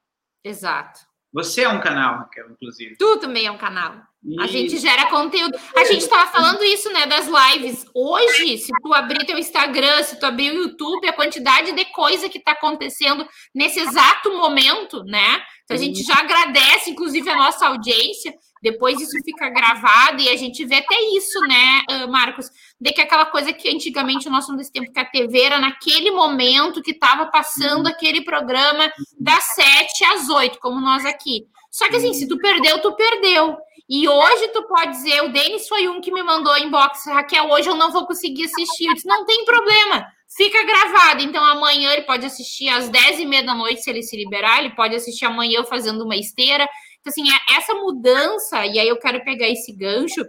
Exato. 0.43 1.01
Você 1.31 1.63
é 1.63 1.69
um 1.69 1.81
canal, 1.81 2.21
Raquel, 2.21 2.51
inclusive. 2.53 2.97
Tu 2.97 3.19
também 3.19 3.47
é 3.47 3.51
um 3.51 3.59
canal. 3.59 4.01
E... 4.25 4.41
A 4.41 4.47
gente 4.47 4.79
gera 4.79 5.07
conteúdo. 5.07 5.59
A 5.77 5.85
gente 5.85 6.03
estava 6.03 6.31
falando 6.31 6.65
isso, 6.65 6.91
né, 6.93 7.07
das 7.07 7.27
lives. 7.27 7.85
Hoje, 7.95 8.59
se 8.59 8.73
tu 8.83 8.95
abrir 8.95 9.27
teu 9.27 9.39
Instagram, 9.39 10.03
se 10.03 10.19
tu 10.19 10.25
abrir 10.25 10.51
o 10.51 10.63
YouTube, 10.63 11.09
a 11.09 11.13
quantidade 11.13 11.73
de 11.73 11.85
coisa 11.87 12.29
que 12.29 12.39
está 12.39 12.53
acontecendo 12.53 13.27
nesse 13.55 13.81
exato 13.81 14.33
momento, 14.33 15.05
né? 15.05 15.43
Então, 15.65 15.77
a 15.77 15.81
gente 15.81 16.03
já 16.03 16.15
agradece, 16.15 16.91
inclusive, 16.91 17.29
a 17.29 17.37
nossa 17.37 17.67
audiência. 17.67 18.35
Depois 18.63 18.99
isso 18.99 19.13
fica 19.23 19.51
gravado 19.51 20.23
e 20.23 20.29
a 20.31 20.37
gente 20.37 20.65
vê 20.65 20.77
até 20.77 20.99
isso, 21.15 21.39
né, 21.41 22.07
Marcos? 22.09 22.47
De 22.81 22.93
que 22.93 23.03
aquela 23.03 23.27
coisa 23.27 23.53
que 23.53 23.69
antigamente 23.69 24.27
o 24.27 24.31
nosso 24.31 24.57
desse 24.57 24.73
tempo 24.73 24.91
que 24.91 24.99
a 24.99 25.05
TV 25.05 25.39
era 25.39 25.61
naquele 25.61 26.11
momento 26.11 26.81
que 26.81 26.93
estava 26.93 27.27
passando 27.27 27.87
aquele 27.87 28.25
programa 28.25 28.91
das 29.21 29.45
sete 29.55 30.03
às 30.07 30.31
oito, 30.31 30.59
como 30.61 30.81
nós 30.81 31.05
aqui. 31.05 31.43
Só 31.71 31.91
que 31.91 31.97
assim, 31.97 32.15
se 32.15 32.27
tu 32.27 32.39
perdeu, 32.39 32.81
tu 32.81 32.95
perdeu. 32.97 33.55
E 33.89 34.09
hoje 34.09 34.49
tu 34.49 34.63
pode 34.67 34.93
dizer, 34.93 35.23
o 35.23 35.33
Denis 35.33 35.69
foi 35.69 35.89
um 35.89 36.01
que 36.01 36.13
me 36.13 36.23
mandou 36.23 36.57
inbox, 36.57 37.05
Raquel, 37.07 37.51
hoje 37.51 37.69
eu 37.69 37.77
não 37.77 37.93
vou 37.93 38.07
conseguir 38.07 38.45
assistir. 38.45 38.87
Eu 38.87 38.95
disse, 38.95 39.07
não 39.07 39.27
tem 39.27 39.45
problema, 39.45 40.07
fica 40.37 40.63
gravado. 40.65 41.23
Então 41.23 41.45
amanhã 41.45 41.93
ele 41.93 42.03
pode 42.03 42.25
assistir 42.25 42.69
às 42.69 42.89
dez 42.89 43.21
e 43.21 43.27
meia 43.27 43.45
da 43.45 43.55
noite, 43.55 43.83
se 43.83 43.91
ele 43.91 44.03
se 44.03 44.17
liberar, 44.17 44.61
ele 44.61 44.75
pode 44.75 44.95
assistir 44.95 45.27
amanhã 45.27 45.65
fazendo 45.65 46.05
uma 46.05 46.17
esteira. 46.17 46.67
Então, 47.01 47.11
assim, 47.11 47.31
é, 47.31 47.57
essa 47.57 47.75
mudança, 47.75 48.65
e 48.65 48.79
aí 48.79 48.89
eu 48.89 48.99
quero 48.99 49.23
pegar 49.23 49.49
esse 49.49 49.71
gancho, 49.77 50.25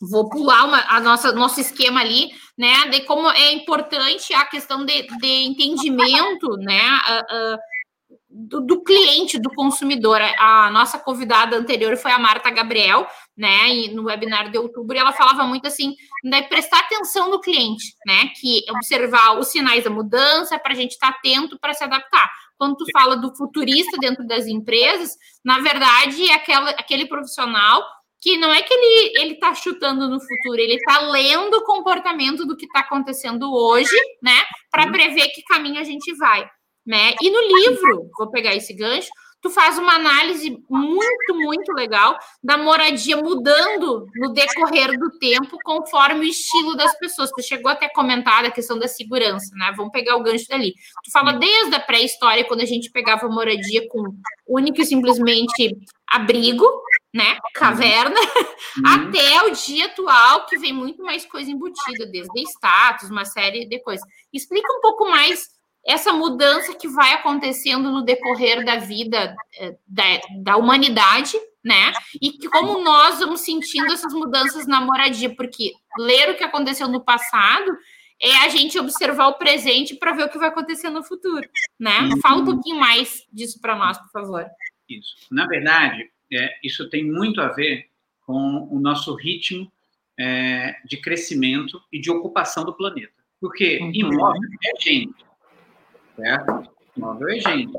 vou 0.00 0.28
pular 0.28 0.64
uma, 0.64 0.84
a 0.88 1.00
nossa 1.00 1.32
nosso 1.32 1.60
esquema 1.60 2.00
ali, 2.00 2.30
né, 2.56 2.88
de 2.88 3.00
como 3.00 3.28
é 3.30 3.52
importante 3.52 4.32
a 4.32 4.44
questão 4.44 4.84
de, 4.84 5.02
de 5.02 5.46
entendimento, 5.46 6.56
né, 6.58 6.80
uh, 7.08 7.54
uh, 7.54 7.58
do, 8.30 8.60
do, 8.60 8.82
cliente, 8.82 9.38
do 9.38 9.50
consumidor. 9.50 10.20
A 10.38 10.70
nossa 10.70 10.98
convidada 10.98 11.56
anterior 11.56 11.96
foi 11.96 12.10
a 12.10 12.18
Marta 12.18 12.50
Gabriel, 12.50 13.06
né, 13.36 13.88
no 13.92 14.04
webinar 14.04 14.50
de 14.50 14.58
outubro, 14.58 14.96
e 14.96 14.98
ela 14.98 15.12
falava 15.12 15.44
muito 15.44 15.66
assim, 15.66 15.94
de 16.22 16.42
prestar 16.42 16.80
atenção 16.80 17.30
no 17.30 17.40
cliente, 17.40 17.94
né, 18.06 18.30
que 18.40 18.64
observar 18.70 19.38
os 19.38 19.48
sinais 19.48 19.84
da 19.84 19.90
mudança 19.90 20.58
para 20.58 20.72
a 20.72 20.76
gente 20.76 20.92
estar 20.92 21.12
tá 21.12 21.18
atento 21.18 21.58
para 21.58 21.74
se 21.74 21.84
adaptar 21.84 22.30
quando 22.58 22.76
tu 22.76 22.84
fala 22.92 23.16
do 23.16 23.34
futurista 23.36 23.96
dentro 23.98 24.26
das 24.26 24.46
empresas, 24.46 25.16
na 25.44 25.60
verdade, 25.60 26.28
é 26.28 26.34
aquela, 26.34 26.70
aquele 26.70 27.06
profissional 27.06 27.82
que 28.20 28.36
não 28.36 28.52
é 28.52 28.60
que 28.60 28.74
ele 28.74 29.12
ele 29.20 29.34
está 29.34 29.54
chutando 29.54 30.08
no 30.08 30.18
futuro, 30.20 30.60
ele 30.60 30.74
está 30.74 30.98
lendo 31.02 31.54
o 31.54 31.64
comportamento 31.64 32.44
do 32.44 32.56
que 32.56 32.66
está 32.66 32.80
acontecendo 32.80 33.54
hoje, 33.54 33.96
né, 34.20 34.42
para 34.72 34.86
uhum. 34.86 34.92
prever 34.92 35.28
que 35.28 35.42
caminho 35.42 35.80
a 35.80 35.84
gente 35.84 36.12
vai, 36.16 36.50
né? 36.88 37.12
E 37.20 37.30
no 37.30 37.40
livro, 37.58 38.08
vou 38.16 38.30
pegar 38.30 38.54
esse 38.54 38.72
gancho, 38.72 39.10
tu 39.42 39.50
faz 39.50 39.78
uma 39.78 39.94
análise 39.94 40.58
muito, 40.70 41.34
muito 41.34 41.70
legal 41.74 42.18
da 42.42 42.56
moradia 42.56 43.18
mudando 43.18 44.06
no 44.16 44.32
decorrer 44.32 44.98
do 44.98 45.10
tempo, 45.18 45.58
conforme 45.62 46.20
o 46.20 46.28
estilo 46.28 46.74
das 46.76 46.98
pessoas. 46.98 47.30
Tu 47.30 47.42
chegou 47.42 47.70
até 47.70 47.86
a 47.86 47.92
comentar 47.92 48.42
a 48.42 48.50
questão 48.50 48.78
da 48.78 48.88
segurança, 48.88 49.54
né? 49.54 49.70
Vamos 49.76 49.92
pegar 49.92 50.16
o 50.16 50.22
gancho 50.22 50.46
dali. 50.48 50.72
Tu 51.04 51.10
fala 51.12 51.34
desde 51.34 51.74
a 51.74 51.80
pré-história, 51.80 52.46
quando 52.46 52.62
a 52.62 52.66
gente 52.66 52.90
pegava 52.90 53.28
moradia 53.28 53.86
com 53.88 54.02
único 54.48 54.80
e 54.80 54.86
simplesmente 54.86 55.76
abrigo, 56.10 56.66
né? 57.14 57.36
Caverna, 57.52 58.18
uhum. 58.18 58.82
até 59.12 59.42
o 59.42 59.50
dia 59.50 59.84
atual, 59.84 60.46
que 60.46 60.56
vem 60.56 60.72
muito 60.72 61.02
mais 61.02 61.26
coisa 61.26 61.50
embutida, 61.50 62.06
desde 62.06 62.40
status, 62.44 63.10
uma 63.10 63.26
série 63.26 63.66
de 63.66 63.78
coisas. 63.82 64.04
Explica 64.32 64.72
um 64.72 64.80
pouco 64.80 65.04
mais 65.10 65.57
essa 65.88 66.12
mudança 66.12 66.74
que 66.74 66.86
vai 66.86 67.14
acontecendo 67.14 67.90
no 67.90 68.02
decorrer 68.02 68.62
da 68.62 68.76
vida 68.76 69.34
eh, 69.58 69.74
da, 69.86 70.04
da 70.42 70.56
humanidade, 70.58 71.32
né? 71.64 71.94
E 72.20 72.32
que 72.32 72.46
como 72.50 72.84
nós 72.84 73.20
vamos 73.20 73.40
sentindo 73.40 73.90
essas 73.90 74.12
mudanças 74.12 74.66
na 74.66 74.82
moradia, 74.82 75.34
porque 75.34 75.72
ler 75.98 76.28
o 76.28 76.36
que 76.36 76.44
aconteceu 76.44 76.88
no 76.88 77.00
passado 77.00 77.74
é 78.20 78.36
a 78.44 78.50
gente 78.50 78.78
observar 78.78 79.28
o 79.28 79.38
presente 79.38 79.94
para 79.94 80.12
ver 80.12 80.24
o 80.24 80.28
que 80.28 80.36
vai 80.36 80.48
acontecer 80.48 80.90
no 80.90 81.02
futuro, 81.02 81.48
né? 81.80 82.00
Uhum. 82.00 82.20
Fala 82.20 82.42
um 82.42 82.44
pouquinho 82.44 82.78
mais 82.78 83.26
disso 83.32 83.58
para 83.58 83.74
nós, 83.74 83.96
por 83.96 84.10
favor. 84.10 84.46
Isso. 84.86 85.16
Na 85.30 85.46
verdade, 85.46 86.10
é, 86.30 86.54
isso 86.62 86.90
tem 86.90 87.02
muito 87.02 87.40
a 87.40 87.48
ver 87.48 87.86
com 88.26 88.68
o 88.70 88.78
nosso 88.78 89.14
ritmo 89.14 89.72
é, 90.20 90.76
de 90.84 90.98
crescimento 90.98 91.80
e 91.90 91.98
de 91.98 92.10
ocupação 92.10 92.62
do 92.62 92.74
planeta. 92.74 93.12
Porque 93.40 93.78
uhum. 93.78 93.90
imóvel 93.94 94.42
é 94.64 94.80
gente 94.82 95.27
certo? 96.18 96.70
Móvel 96.96 97.28
é 97.28 97.40
gente. 97.40 97.78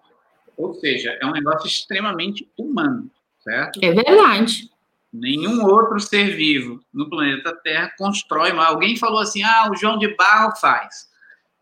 Ou 0.58 0.74
seja, 0.74 1.18
é 1.22 1.26
um 1.26 1.32
negócio 1.32 1.68
extremamente 1.68 2.50
humano, 2.58 3.10
certo? 3.44 3.80
É 3.84 3.92
verdade. 3.92 4.70
Nenhum 5.12 5.66
outro 5.66 6.00
ser 6.00 6.36
vivo 6.36 6.80
no 6.94 7.10
planeta 7.10 7.58
Terra 7.64 7.92
constrói 7.98 8.54
mais. 8.54 8.70
Alguém 8.70 8.96
falou 8.96 9.20
assim: 9.20 9.44
ah, 9.44 9.70
o 9.72 9.76
João 9.76 9.98
de 9.98 10.16
Barro 10.16 10.56
faz. 10.56 11.10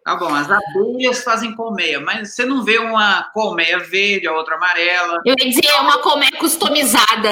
Tá 0.03 0.15
bom, 0.15 0.33
as 0.33 0.49
abelhas 0.49 1.23
fazem 1.23 1.53
colmeia, 1.53 1.99
mas 1.99 2.33
você 2.33 2.45
não 2.45 2.63
vê 2.63 2.77
uma 2.77 3.23
colmeia 3.33 3.79
verde, 3.79 4.27
a 4.27 4.33
outra 4.33 4.55
amarela. 4.55 5.21
Eu 5.25 5.35
ia 5.37 5.49
dizer, 5.49 5.65
é 5.65 5.81
uma 5.81 6.01
colmeia 6.01 6.31
customizada. 6.39 7.31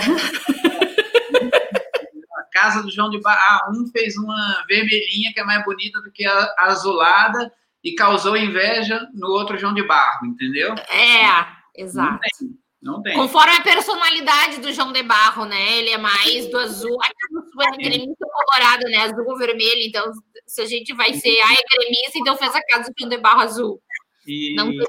A 2.37 2.43
casa 2.51 2.83
do 2.83 2.91
João 2.91 3.09
de 3.09 3.21
Barro, 3.21 3.39
ah, 3.39 3.71
um 3.71 3.87
fez 3.87 4.17
uma 4.17 4.65
vermelhinha 4.67 5.31
que 5.33 5.39
é 5.39 5.43
mais 5.43 5.63
bonita 5.63 6.01
do 6.01 6.11
que 6.11 6.25
a 6.25 6.53
azulada, 6.59 7.51
e 7.85 7.93
causou 7.93 8.35
inveja 8.35 9.07
no 9.13 9.27
outro 9.27 9.59
João 9.59 9.71
de 9.71 9.83
Barro, 9.83 10.25
entendeu? 10.25 10.73
É, 10.89 11.81
exato. 11.81 12.13
Não 12.13 12.19
tem, 12.19 12.59
não 12.81 13.01
tem. 13.03 13.13
Conforme 13.13 13.53
a 13.53 13.61
personalidade 13.61 14.59
do 14.59 14.73
João 14.73 14.91
de 14.91 15.03
Barro, 15.03 15.45
né? 15.45 15.77
Ele 15.77 15.91
é 15.91 15.97
mais 15.97 16.49
do 16.49 16.57
azul. 16.57 16.97
Aqui 17.03 17.13
no 17.31 17.43
sul 17.43 17.61
é 17.61 17.77
gremista 17.77 18.25
colorado, 18.25 18.85
né? 18.85 18.97
Azul 18.97 19.23
ou 19.27 19.37
vermelho. 19.37 19.81
Então, 19.83 20.11
se 20.47 20.61
a 20.61 20.65
gente 20.65 20.93
vai 20.93 21.13
ser, 21.13 21.37
ah, 21.41 21.53
é 21.53 21.77
gremista, 21.77 22.17
então 22.17 22.35
fez 22.35 22.55
a 22.55 22.61
casa 22.63 22.89
do 22.89 22.95
João 22.97 23.09
de 23.09 23.17
Barro 23.19 23.41
azul. 23.41 23.79
E... 24.25 24.55
Não 24.55 24.71
tem 24.71 24.83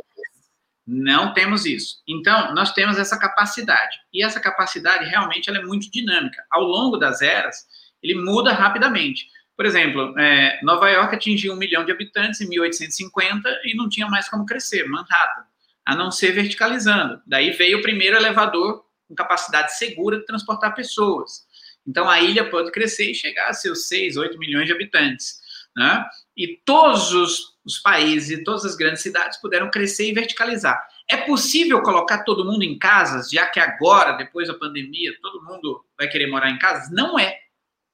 não 0.86 1.34
temos 1.34 1.66
isso. 1.66 1.96
Então, 2.06 2.54
nós 2.54 2.72
temos 2.72 2.96
essa 2.96 3.18
capacidade. 3.18 3.96
E 4.14 4.24
essa 4.24 4.38
capacidade 4.38 5.04
realmente 5.04 5.50
ela 5.50 5.58
é 5.58 5.62
muito 5.62 5.90
dinâmica. 5.90 6.44
Ao 6.48 6.62
longo 6.62 6.96
das 6.96 7.20
eras, 7.20 7.66
ele 8.00 8.14
muda 8.14 8.52
rapidamente. 8.52 9.26
Por 9.56 9.64
exemplo, 9.64 10.18
é, 10.18 10.60
Nova 10.62 10.90
York 10.90 11.14
atingiu 11.14 11.54
um 11.54 11.56
milhão 11.56 11.84
de 11.84 11.90
habitantes 11.90 12.40
em 12.40 12.48
1850 12.48 13.48
e 13.64 13.74
não 13.74 13.88
tinha 13.88 14.06
mais 14.06 14.28
como 14.28 14.44
crescer, 14.44 14.86
Manhattan, 14.86 15.46
a 15.84 15.96
não 15.96 16.10
ser 16.10 16.32
verticalizando. 16.32 17.22
Daí 17.26 17.50
veio 17.52 17.78
o 17.78 17.82
primeiro 17.82 18.16
elevador 18.16 18.84
com 19.08 19.14
capacidade 19.14 19.76
segura 19.78 20.18
de 20.18 20.26
transportar 20.26 20.74
pessoas. 20.74 21.46
Então 21.86 22.10
a 22.10 22.20
ilha 22.20 22.50
pode 22.50 22.70
crescer 22.70 23.10
e 23.10 23.14
chegar 23.14 23.48
a 23.48 23.54
seus 23.54 23.88
6, 23.88 24.16
8 24.16 24.38
milhões 24.38 24.66
de 24.66 24.72
habitantes. 24.72 25.40
Né? 25.74 26.04
E 26.36 26.60
todos 26.64 27.12
os, 27.12 27.56
os 27.64 27.78
países 27.78 28.38
e 28.38 28.44
todas 28.44 28.64
as 28.64 28.74
grandes 28.74 29.02
cidades 29.02 29.40
puderam 29.40 29.70
crescer 29.70 30.08
e 30.08 30.12
verticalizar. 30.12 30.78
É 31.08 31.16
possível 31.18 31.80
colocar 31.82 32.24
todo 32.24 32.44
mundo 32.44 32.64
em 32.64 32.78
casas, 32.78 33.30
já 33.30 33.46
que 33.46 33.60
agora, 33.60 34.12
depois 34.12 34.48
da 34.48 34.54
pandemia, 34.54 35.14
todo 35.22 35.44
mundo 35.44 35.84
vai 35.96 36.08
querer 36.08 36.26
morar 36.26 36.50
em 36.50 36.58
casas? 36.58 36.90
Não 36.90 37.18
é. 37.18 37.45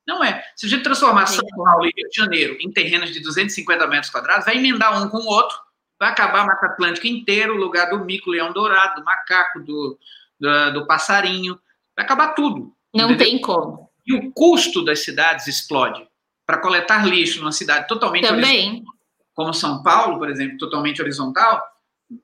Não 0.07 0.23
é. 0.23 0.45
Se 0.57 0.67
a 0.67 0.69
gente 0.69 0.83
transformar 0.83 1.27
São 1.27 1.47
Paulo 1.47 1.87
e 1.87 1.93
Rio 1.97 2.09
de 2.09 2.17
Janeiro 2.17 2.57
em 2.61 2.71
terrenos 2.71 3.13
de 3.13 3.21
250 3.21 3.87
metros 3.87 4.11
quadrados, 4.11 4.45
vai 4.45 4.57
emendar 4.57 5.03
um 5.03 5.09
com 5.09 5.19
o 5.19 5.27
outro, 5.27 5.57
vai 5.99 6.11
acabar 6.11 6.41
a 6.41 6.47
Mata 6.47 6.67
Atlântica 6.67 7.07
inteira, 7.07 7.53
o 7.53 7.57
lugar 7.57 7.91
do 7.91 8.05
mico-leão 8.05 8.53
dourado, 8.53 9.01
do 9.01 9.05
macaco, 9.05 9.61
do, 9.61 9.99
do, 10.39 10.73
do, 10.73 10.87
passarinho, 10.87 11.59
vai 11.95 12.05
acabar 12.05 12.35
tudo. 12.35 12.75
Não 12.93 13.05
entendeu? 13.05 13.27
tem 13.27 13.41
como. 13.41 13.89
E 14.05 14.13
o 14.13 14.33
custo 14.33 14.85
das 14.85 15.01
cidades 15.05 15.47
explode. 15.47 16.07
Para 16.45 16.59
coletar 16.59 17.07
lixo 17.07 17.39
numa 17.39 17.53
cidade 17.53 17.87
totalmente 17.87 18.27
Também. 18.27 18.85
como 19.33 19.55
São 19.55 19.83
Paulo, 19.83 20.19
por 20.19 20.29
exemplo, 20.29 20.59
totalmente 20.59 21.01
horizontal, 21.01 21.63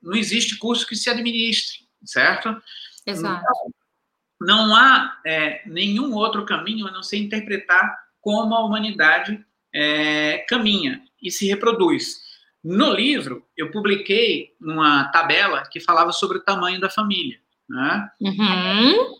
não 0.03 0.15
existe 0.15 0.57
custo 0.57 0.85
que 0.85 0.95
se 0.95 1.09
administre, 1.09 1.79
certo? 2.03 2.61
Exato. 3.05 3.41
Então, 3.41 3.78
não 4.39 4.75
há 4.75 5.19
é, 5.25 5.61
nenhum 5.65 6.13
outro 6.13 6.45
caminho 6.45 6.87
a 6.87 6.91
não 6.91 7.03
ser 7.03 7.17
interpretar 7.17 7.97
como 8.21 8.55
a 8.55 8.63
humanidade 8.63 9.43
é, 9.73 10.45
caminha 10.47 11.01
e 11.21 11.31
se 11.31 11.47
reproduz. 11.47 12.29
No 12.63 12.93
livro, 12.93 13.45
eu 13.55 13.71
publiquei 13.71 14.53
uma 14.59 15.05
tabela 15.05 15.63
que 15.69 15.79
falava 15.79 16.11
sobre 16.11 16.37
o 16.37 16.43
tamanho 16.43 16.79
da 16.79 16.89
família. 16.89 17.39
Né? 17.69 18.09
Uhum. 18.19 19.17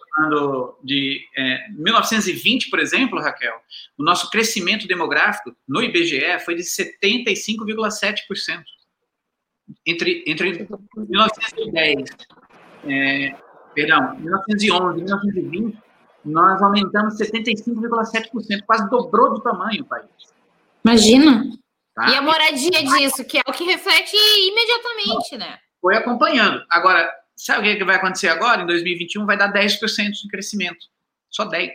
De 0.84 1.22
é, 1.38 1.70
1920, 1.70 2.70
por 2.70 2.80
exemplo, 2.80 3.22
Raquel, 3.22 3.62
o 3.98 4.04
nosso 4.04 4.30
crescimento 4.30 4.88
demográfico 4.88 5.56
no 5.68 5.82
IBGE 5.82 6.40
foi 6.44 6.56
de 6.56 6.64
75,7%. 6.64 8.64
Entre, 9.86 10.24
entre 10.26 10.68
1910 10.98 12.10
é, 12.86 13.36
perdão, 13.74 14.16
1911, 14.20 14.98
1920, 14.98 15.78
nós 16.26 16.62
aumentamos 16.62 17.16
75,7%, 17.18 18.64
quase 18.66 18.90
dobrou 18.90 19.36
de 19.36 19.44
tamanho 19.44 19.84
o 19.84 19.86
país. 19.86 20.06
Imagina. 20.84 21.44
Tá? 21.96 22.10
E 22.10 22.16
a 22.16 22.22
moradia 22.22 22.84
disso, 22.84 23.24
que 23.26 23.38
é 23.38 23.42
o 23.48 23.52
que 23.52 23.64
reflete 23.64 24.16
imediatamente, 24.16 25.38
né? 25.38 25.58
Foi 25.82 25.96
acompanhando. 25.96 26.64
Agora, 26.70 27.10
sabe 27.36 27.74
o 27.74 27.78
que 27.78 27.84
vai 27.84 27.96
acontecer 27.96 28.28
agora? 28.28 28.62
Em 28.62 28.66
2021 28.66 29.26
vai 29.26 29.38
dar 29.38 29.52
10% 29.52 30.12
de 30.12 30.28
crescimento. 30.30 30.88
Só 31.30 31.50
10%. 31.50 31.74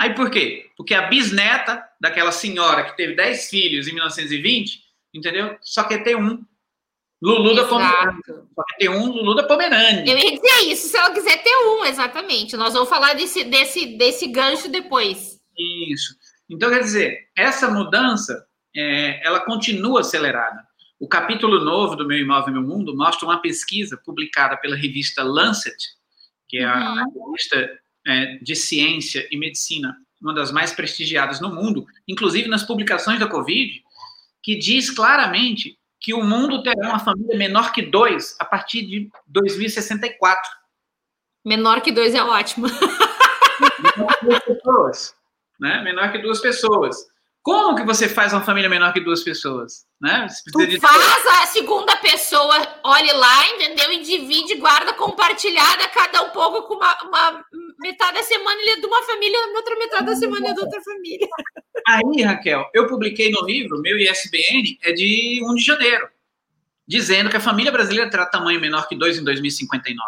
Aí 0.00 0.14
por 0.14 0.30
quê? 0.30 0.70
Porque 0.76 0.94
a 0.94 1.08
bisneta 1.08 1.84
daquela 2.00 2.30
senhora 2.30 2.84
que 2.84 2.96
teve 2.96 3.16
10 3.16 3.50
filhos 3.50 3.88
em 3.88 3.94
1920, 3.94 4.80
entendeu? 5.12 5.56
Só 5.60 5.82
quer 5.82 6.04
ter 6.04 6.16
um. 6.16 6.44
Lulu 7.20 7.54
da 7.54 7.64
Pomerânia. 7.64 8.22
Só 8.24 8.90
um 8.92 9.06
Lulu 9.06 9.34
da 9.34 9.42
Pomerânia. 9.42 10.04
Eu 10.06 10.16
ia 10.16 10.32
dizer 10.32 10.70
isso, 10.72 10.88
se 10.88 10.96
ela 10.96 11.12
quiser 11.12 11.42
ter 11.42 11.56
um, 11.66 11.84
exatamente. 11.84 12.56
Nós 12.56 12.74
vamos 12.74 12.88
falar 12.88 13.14
desse, 13.14 13.44
desse, 13.44 13.86
desse 13.96 14.28
gancho 14.28 14.70
depois. 14.70 15.40
Isso. 15.90 16.14
Então, 16.48 16.70
quer 16.70 16.80
dizer, 16.80 17.28
essa 17.36 17.68
mudança, 17.70 18.46
é, 18.74 19.26
ela 19.26 19.40
continua 19.40 20.00
acelerada. 20.00 20.62
O 21.00 21.08
capítulo 21.08 21.64
novo 21.64 21.96
do 21.96 22.06
Meu 22.06 22.18
Imóvel 22.18 22.54
Meu 22.54 22.62
Mundo 22.62 22.96
mostra 22.96 23.26
uma 23.26 23.40
pesquisa 23.40 24.00
publicada 24.04 24.56
pela 24.56 24.76
revista 24.76 25.22
Lancet, 25.22 25.76
que 26.48 26.58
é 26.58 26.64
a 26.64 27.04
uhum. 27.04 27.30
revista 27.30 27.70
é, 28.06 28.36
de 28.38 28.56
ciência 28.56 29.28
e 29.30 29.36
medicina, 29.36 29.96
uma 30.20 30.34
das 30.34 30.50
mais 30.50 30.72
prestigiadas 30.72 31.40
no 31.40 31.54
mundo, 31.54 31.86
inclusive 32.06 32.48
nas 32.48 32.64
publicações 32.64 33.20
da 33.20 33.28
Covid, 33.28 33.80
que 34.42 34.56
diz 34.56 34.90
claramente 34.90 35.77
que 36.00 36.14
o 36.14 36.22
mundo 36.22 36.62
terá 36.62 36.88
uma 36.88 36.98
família 36.98 37.36
menor 37.36 37.72
que 37.72 37.82
dois 37.82 38.36
a 38.38 38.44
partir 38.44 38.86
de 38.86 39.10
2064. 39.26 40.50
Menor 41.44 41.80
que 41.80 41.92
dois 41.92 42.14
é 42.14 42.22
ótimo. 42.22 42.66
menor 43.96 44.18
que 44.18 44.26
duas 44.26 44.44
pessoas. 44.44 45.14
Né? 45.60 45.82
Menor 45.82 46.12
que 46.12 46.18
duas 46.18 46.40
pessoas. 46.40 46.96
Como 47.42 47.76
que 47.76 47.84
você 47.84 48.08
faz 48.08 48.32
uma 48.32 48.42
família 48.42 48.68
menor 48.68 48.92
que 48.92 49.00
duas 49.00 49.22
pessoas? 49.22 49.86
Né? 50.00 50.26
Tu 50.52 50.66
de... 50.66 50.78
faz 50.78 51.26
a 51.40 51.46
segunda 51.46 51.96
pessoa, 51.96 52.54
olhe 52.84 53.12
lá, 53.12 53.46
entendeu? 53.54 53.90
E 53.92 54.02
divide, 54.02 54.56
guarda 54.56 54.92
compartilhada, 54.92 55.88
cada 55.88 56.22
um 56.24 56.30
pouco 56.30 56.68
com 56.68 56.74
uma, 56.74 57.02
uma 57.04 57.44
metade 57.80 58.18
da 58.18 58.22
semana 58.22 58.60
ele 58.60 58.70
é 58.70 58.80
de 58.80 58.86
uma 58.86 59.02
família, 59.02 59.38
outra 59.54 59.76
metade 59.76 60.06
da 60.06 60.16
semana 60.16 60.48
é 60.48 60.52
de 60.52 60.60
outra 60.60 60.80
família. 60.82 61.28
Aí, 61.88 62.22
Raquel, 62.22 62.68
eu 62.74 62.86
publiquei 62.86 63.30
no 63.30 63.44
livro, 63.46 63.80
meu 63.80 63.98
ISBN 63.98 64.78
é 64.82 64.92
de 64.92 65.40
1 65.42 65.54
de 65.54 65.64
janeiro, 65.64 66.08
dizendo 66.86 67.30
que 67.30 67.36
a 67.36 67.40
família 67.40 67.72
brasileira 67.72 68.10
terá 68.10 68.26
tamanho 68.26 68.60
menor 68.60 68.86
que 68.88 68.96
dois 68.96 69.18
em 69.18 69.24
2059. 69.24 69.98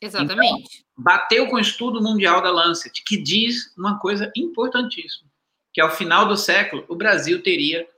Exatamente. 0.00 0.42
Então, 0.44 0.84
bateu 0.96 1.46
com 1.46 1.56
o 1.56 1.60
estudo 1.60 2.02
mundial 2.02 2.42
da 2.42 2.50
Lancet, 2.50 3.02
que 3.04 3.16
diz 3.16 3.72
uma 3.76 3.98
coisa 3.98 4.30
importantíssima 4.36 5.28
que 5.72 5.80
ao 5.80 5.90
final 5.90 6.26
do 6.26 6.36
século 6.36 6.84
o 6.88 6.96
Brasil 6.96 7.40
teria 7.40 7.88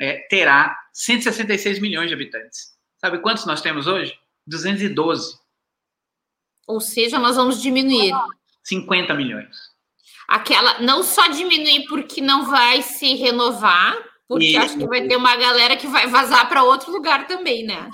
é, 0.00 0.26
terá 0.28 0.76
166 0.92 1.78
milhões 1.78 2.08
de 2.08 2.14
habitantes. 2.14 2.74
Sabe 2.98 3.18
quantos 3.18 3.46
nós 3.46 3.60
temos 3.60 3.86
hoje? 3.86 4.18
212. 4.48 5.38
Ou 6.66 6.80
seja, 6.80 7.20
nós 7.20 7.36
vamos 7.36 7.62
diminuir 7.62 8.12
50 8.64 9.14
milhões. 9.14 9.69
Aquela 10.30 10.78
não 10.78 11.02
só 11.02 11.26
diminuir 11.26 11.86
porque 11.88 12.20
não 12.20 12.48
vai 12.48 12.82
se 12.82 13.16
renovar, 13.16 13.98
porque 14.28 14.44
Isso. 14.44 14.60
acho 14.60 14.78
que 14.78 14.86
vai 14.86 15.08
ter 15.08 15.16
uma 15.16 15.34
galera 15.34 15.76
que 15.76 15.88
vai 15.88 16.06
vazar 16.06 16.48
para 16.48 16.62
outro 16.62 16.92
lugar 16.92 17.26
também, 17.26 17.64
né? 17.64 17.90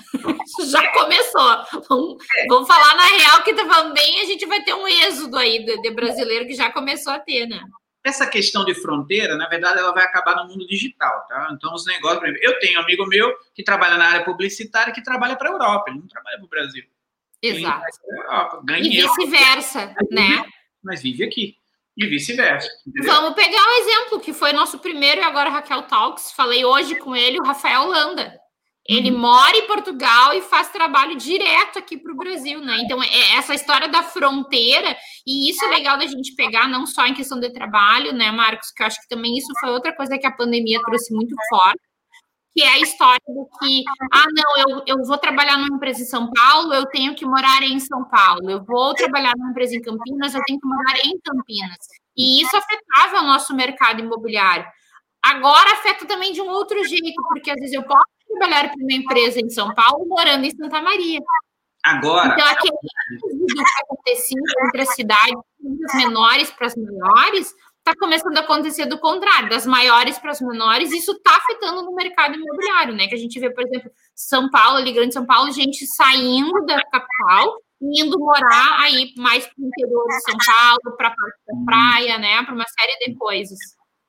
Já 0.70 0.92
começou. 0.92 1.64
Vamos, 1.88 2.22
é. 2.36 2.46
vamos, 2.46 2.68
falar 2.68 2.94
na 2.94 3.06
real 3.06 3.42
que 3.42 3.54
também 3.54 4.20
a 4.20 4.24
gente 4.26 4.44
vai 4.44 4.62
ter 4.62 4.74
um 4.74 4.86
êxodo 4.86 5.34
aí 5.38 5.64
de, 5.64 5.80
de 5.80 5.90
brasileiro 5.92 6.46
que 6.46 6.54
já 6.54 6.70
começou 6.70 7.14
a 7.14 7.18
ter, 7.18 7.46
né? 7.46 7.58
Essa 8.04 8.26
questão 8.26 8.66
de 8.66 8.74
fronteira, 8.74 9.34
na 9.34 9.48
verdade, 9.48 9.78
ela 9.78 9.94
vai 9.94 10.04
acabar 10.04 10.36
no 10.36 10.46
mundo 10.46 10.66
digital, 10.66 11.26
tá? 11.26 11.48
Então, 11.52 11.72
os 11.72 11.86
negócios, 11.86 12.22
exemplo, 12.22 12.40
eu 12.42 12.58
tenho 12.58 12.78
um 12.78 12.82
amigo 12.82 13.06
meu 13.06 13.34
que 13.54 13.64
trabalha 13.64 13.96
na 13.96 14.08
área 14.08 14.24
publicitária 14.26 14.92
que 14.92 15.02
trabalha 15.02 15.36
para 15.36 15.48
a 15.48 15.52
Europa, 15.52 15.84
ele 15.88 16.00
não 16.00 16.06
trabalha 16.06 16.36
para 16.36 16.44
o 16.44 16.50
Brasil. 16.50 16.84
Exato. 17.40 17.82
Europa, 18.10 18.60
ganha 18.62 18.86
e 18.86 18.90
vice-versa, 18.90 19.94
né? 20.10 20.44
Mas 20.84 21.00
vive 21.00 21.24
aqui. 21.24 21.56
E 21.96 22.06
vice-versa. 22.06 22.68
Vamos 23.04 23.34
pegar 23.34 23.62
um 23.62 23.80
exemplo 23.80 24.20
que 24.20 24.32
foi 24.32 24.52
nosso 24.52 24.78
primeiro 24.78 25.20
e 25.20 25.24
agora 25.24 25.48
Raquel 25.48 25.82
Talks. 25.82 26.30
Falei 26.32 26.64
hoje 26.64 26.96
com 26.96 27.16
ele, 27.16 27.40
o 27.40 27.44
Rafael 27.44 27.86
Landa. 27.86 28.38
Ele 28.88 29.10
uhum. 29.10 29.18
mora 29.18 29.56
em 29.56 29.66
Portugal 29.66 30.32
e 30.34 30.42
faz 30.42 30.68
trabalho 30.68 31.16
direto 31.16 31.78
aqui 31.78 31.96
para 31.96 32.12
o 32.12 32.16
Brasil, 32.16 32.60
né? 32.60 32.78
Então, 32.80 33.02
é 33.02 33.36
essa 33.36 33.54
história 33.54 33.88
da 33.88 34.02
fronteira, 34.02 34.96
e 35.26 35.50
isso 35.50 35.64
é 35.64 35.68
legal 35.68 35.98
da 35.98 36.06
gente 36.06 36.34
pegar, 36.36 36.68
não 36.68 36.86
só 36.86 37.04
em 37.06 37.14
questão 37.14 37.40
de 37.40 37.52
trabalho, 37.52 38.12
né, 38.12 38.30
Marcos? 38.30 38.70
Que 38.70 38.82
eu 38.82 38.86
acho 38.86 39.00
que 39.00 39.08
também 39.08 39.36
isso 39.36 39.52
foi 39.58 39.70
outra 39.70 39.94
coisa 39.94 40.16
que 40.16 40.26
a 40.26 40.30
pandemia 40.30 40.80
trouxe 40.82 41.12
muito 41.12 41.34
forte, 41.48 41.80
que 42.56 42.62
é 42.62 42.68
a 42.68 42.78
história 42.78 43.20
do 43.28 43.46
que, 43.58 43.84
ah, 44.10 44.24
não, 44.34 44.70
eu, 44.70 44.82
eu 44.86 45.04
vou 45.04 45.18
trabalhar 45.18 45.58
numa 45.58 45.76
empresa 45.76 46.00
em 46.00 46.06
São 46.06 46.30
Paulo, 46.32 46.72
eu 46.72 46.86
tenho 46.86 47.14
que 47.14 47.26
morar 47.26 47.62
em 47.62 47.78
São 47.78 48.02
Paulo, 48.04 48.50
eu 48.50 48.64
vou 48.64 48.94
trabalhar 48.94 49.34
numa 49.36 49.50
empresa 49.50 49.76
em 49.76 49.82
Campinas, 49.82 50.34
eu 50.34 50.40
tenho 50.46 50.58
que 50.58 50.66
morar 50.66 50.98
em 51.04 51.20
Campinas. 51.22 51.76
E 52.16 52.40
isso 52.40 52.56
afetava 52.56 53.22
o 53.22 53.26
nosso 53.26 53.54
mercado 53.54 54.00
imobiliário. 54.00 54.64
Agora 55.22 55.70
afeta 55.74 56.06
também 56.06 56.32
de 56.32 56.40
um 56.40 56.48
outro 56.48 56.82
jeito, 56.82 57.22
porque 57.28 57.50
às 57.50 57.56
vezes 57.56 57.74
eu 57.74 57.82
posso 57.82 58.06
trabalhar 58.26 58.70
para 58.70 58.82
uma 58.82 58.92
empresa 58.94 59.38
em 59.38 59.50
São 59.50 59.74
Paulo, 59.74 60.06
morando 60.08 60.46
em 60.46 60.56
Santa 60.56 60.80
Maria. 60.80 61.20
Agora. 61.84 62.32
Então, 62.32 62.48
aquele 62.48 62.72
que 62.72 63.82
acontecia 63.82 64.40
entre 64.66 64.80
as 64.80 64.94
cidades 64.94 65.34
menores 65.94 66.50
para 66.50 66.68
as 66.68 66.74
maiores, 66.74 67.54
está 67.86 67.94
começando 67.96 68.36
a 68.36 68.40
acontecer 68.40 68.86
do 68.86 68.98
contrário, 68.98 69.48
das 69.48 69.64
maiores 69.64 70.18
para 70.18 70.32
as 70.32 70.40
menores, 70.40 70.90
isso 70.90 71.12
está 71.12 71.36
afetando 71.36 71.82
no 71.82 71.94
mercado 71.94 72.34
imobiliário, 72.34 72.94
né? 72.94 73.06
Que 73.06 73.14
a 73.14 73.18
gente 73.18 73.38
vê, 73.38 73.48
por 73.48 73.64
exemplo, 73.64 73.90
São 74.12 74.50
Paulo, 74.50 74.78
ali, 74.78 74.92
Grande 74.92 75.14
São 75.14 75.24
Paulo, 75.24 75.52
gente 75.52 75.86
saindo 75.86 76.66
da 76.66 76.82
capital 76.82 77.62
indo 77.80 78.18
morar 78.18 78.80
aí 78.80 79.12
mais 79.16 79.46
para 79.46 79.54
o 79.58 79.66
interior 79.66 80.06
de 80.08 80.20
São 80.22 80.38
Paulo, 80.44 80.96
para 80.96 81.08
a 81.08 81.64
praia, 81.64 82.18
né? 82.18 82.42
Para 82.42 82.54
uma 82.54 82.64
série 82.66 83.06
de 83.06 83.14
coisas. 83.14 83.58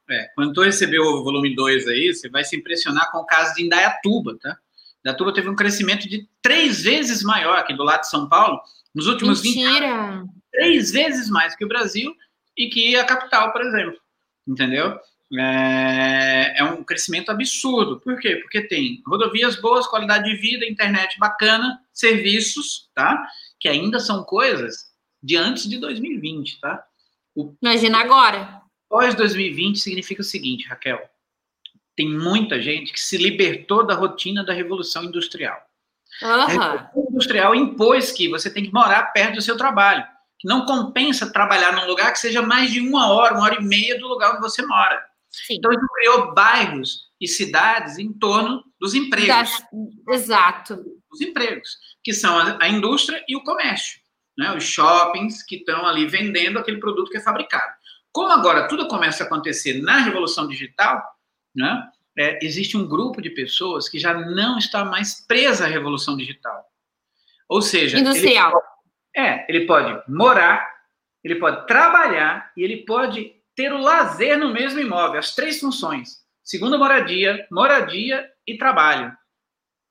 É, 0.09 0.25
quando 0.35 0.53
tu 0.53 0.63
receber 0.63 0.99
o 0.99 1.23
volume 1.23 1.53
2 1.53 1.87
aí, 1.87 2.13
você 2.13 2.29
vai 2.29 2.43
se 2.43 2.55
impressionar 2.55 3.11
com 3.11 3.19
o 3.19 3.25
caso 3.25 3.53
de 3.55 3.63
Indaiatuba, 3.65 4.37
tá? 4.41 4.57
Indaiatuba 5.01 5.33
teve 5.33 5.49
um 5.49 5.55
crescimento 5.55 6.07
de 6.07 6.27
três 6.41 6.81
vezes 6.81 7.21
maior 7.23 7.57
aqui 7.57 7.75
do 7.75 7.83
lado 7.83 8.01
de 8.01 8.09
São 8.09 8.27
Paulo, 8.27 8.59
nos 8.95 9.05
últimos 9.05 9.43
Mentira. 9.43 9.69
20 9.69 9.83
anos. 9.85 10.29
Três 10.49 10.91
vezes 10.91 11.29
mais 11.29 11.55
que 11.55 11.65
o 11.65 11.67
Brasil 11.67 12.11
e 12.57 12.69
que 12.69 12.95
a 12.95 13.05
capital, 13.05 13.51
por 13.51 13.61
exemplo. 13.61 13.97
Entendeu? 14.47 14.97
É, 15.37 16.59
é, 16.59 16.63
um 16.63 16.83
crescimento 16.83 17.29
absurdo. 17.29 17.99
Por 17.99 18.17
quê? 18.17 18.37
Porque 18.37 18.61
tem 18.61 19.01
rodovias 19.05 19.59
boas, 19.59 19.85
qualidade 19.85 20.23
de 20.23 20.37
vida, 20.37 20.65
internet 20.65 21.19
bacana, 21.19 21.79
serviços, 21.93 22.89
tá? 22.95 23.27
Que 23.59 23.67
ainda 23.67 23.99
são 23.99 24.23
coisas 24.23 24.85
de 25.21 25.35
antes 25.35 25.69
de 25.69 25.77
2020, 25.77 26.59
tá? 26.61 26.83
O... 27.35 27.53
Imagina 27.61 27.99
agora. 27.99 28.61
Pós 28.89 29.13
2020 29.15 29.79
significa 29.79 30.21
o 30.21 30.25
seguinte, 30.25 30.67
Raquel. 30.67 31.01
Tem 31.95 32.09
muita 32.09 32.61
gente 32.61 32.93
que 32.93 32.99
se 32.99 33.17
libertou 33.17 33.85
da 33.85 33.95
rotina 33.95 34.45
da 34.45 34.53
Revolução 34.53 35.03
Industrial. 35.03 35.59
Uhum. 36.21 36.29
A 36.29 36.45
Revolução 36.47 37.07
Industrial 37.11 37.53
impôs 37.53 38.11
que 38.13 38.29
você 38.29 38.49
tem 38.49 38.63
que 38.63 38.73
morar 38.73 39.11
perto 39.11 39.35
do 39.35 39.41
seu 39.41 39.57
trabalho. 39.57 40.05
Que 40.39 40.47
não 40.47 40.65
compensa 40.65 41.31
trabalhar 41.31 41.71
num 41.73 41.87
lugar 41.87 42.11
que 42.11 42.19
seja 42.19 42.41
mais 42.41 42.71
de 42.71 42.79
uma 42.79 43.11
hora, 43.11 43.33
uma 43.33 43.43
hora 43.43 43.55
e 43.55 43.63
meia 43.63 43.97
do 43.99 44.07
lugar 44.07 44.31
onde 44.31 44.41
você 44.41 44.65
mora. 44.65 45.05
Sim. 45.29 45.55
Então, 45.55 45.71
isso 45.71 45.87
criou 45.93 46.33
bairros 46.33 47.07
e 47.19 47.27
cidades 47.27 47.97
em 47.97 48.13
torno 48.13 48.63
dos 48.79 48.93
empregos. 48.93 49.27
Das... 49.27 49.67
Exato. 50.09 50.83
Os 51.11 51.21
empregos, 51.21 51.77
que 52.03 52.13
são 52.13 52.37
a, 52.37 52.57
a 52.61 52.69
indústria 52.69 53.23
e 53.27 53.35
o 53.35 53.43
comércio. 53.43 53.99
Né? 54.37 54.55
Os 54.55 54.63
shoppings 54.63 55.43
que 55.43 55.57
estão 55.57 55.85
ali 55.85 56.05
vendendo 56.05 56.59
aquele 56.59 56.79
produto 56.79 57.09
que 57.09 57.17
é 57.17 57.21
fabricado. 57.21 57.73
Como 58.11 58.31
agora 58.31 58.67
tudo 58.67 58.87
começa 58.87 59.23
a 59.23 59.27
acontecer 59.27 59.81
na 59.81 59.99
revolução 59.99 60.47
digital, 60.47 61.03
né, 61.55 61.87
é, 62.17 62.43
existe 62.43 62.75
um 62.75 62.87
grupo 62.87 63.21
de 63.21 63.29
pessoas 63.29 63.87
que 63.87 63.99
já 63.99 64.13
não 64.13 64.57
está 64.57 64.83
mais 64.83 65.25
presa 65.27 65.65
à 65.65 65.67
revolução 65.67 66.17
digital. 66.17 66.65
Ou 67.47 67.61
seja, 67.61 67.99
industrial. 67.99 68.51
Ele, 68.51 68.76
é, 69.17 69.45
ele 69.49 69.65
pode 69.65 70.03
morar, 70.07 70.71
ele 71.23 71.35
pode 71.35 71.65
trabalhar 71.65 72.51
e 72.55 72.63
ele 72.63 72.85
pode 72.85 73.35
ter 73.55 73.73
o 73.73 73.79
lazer 73.79 74.37
no 74.37 74.53
mesmo 74.53 74.79
imóvel, 74.79 75.19
as 75.19 75.33
três 75.33 75.59
funções: 75.59 76.23
segunda 76.43 76.77
moradia, 76.77 77.47
moradia 77.49 78.29
e 78.45 78.57
trabalho. 78.57 79.11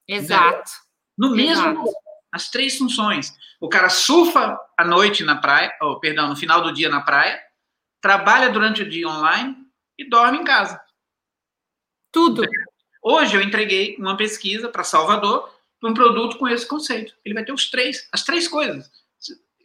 Exato. 0.06 0.70
No 1.18 1.34
mesmo 1.34 1.68
Exato. 1.68 1.92
as 2.32 2.48
três 2.50 2.78
funções. 2.78 3.36
O 3.60 3.68
cara 3.68 3.88
surfa 3.88 4.58
à 4.76 4.84
noite 4.84 5.24
na 5.24 5.36
praia, 5.36 5.74
ou 5.80 5.98
perdão, 5.98 6.28
no 6.28 6.36
final 6.36 6.62
do 6.62 6.72
dia 6.72 6.88
na 6.88 7.00
praia, 7.00 7.42
trabalha 8.00 8.50
durante 8.50 8.82
o 8.82 8.88
dia 8.88 9.08
online 9.08 9.56
e 9.98 10.08
dorme 10.08 10.38
em 10.38 10.44
casa. 10.44 10.80
Tudo. 12.12 12.42
Hoje 13.02 13.36
eu 13.36 13.42
entreguei 13.42 13.96
uma 13.96 14.16
pesquisa 14.16 14.68
para 14.68 14.84
Salvador 14.84 15.52
um 15.82 15.94
produto 15.94 16.38
com 16.38 16.48
esse 16.48 16.66
conceito. 16.66 17.14
Ele 17.24 17.34
vai 17.34 17.44
ter 17.44 17.52
os 17.52 17.70
três, 17.70 18.08
as 18.12 18.24
três 18.24 18.48
coisas. 18.48 18.90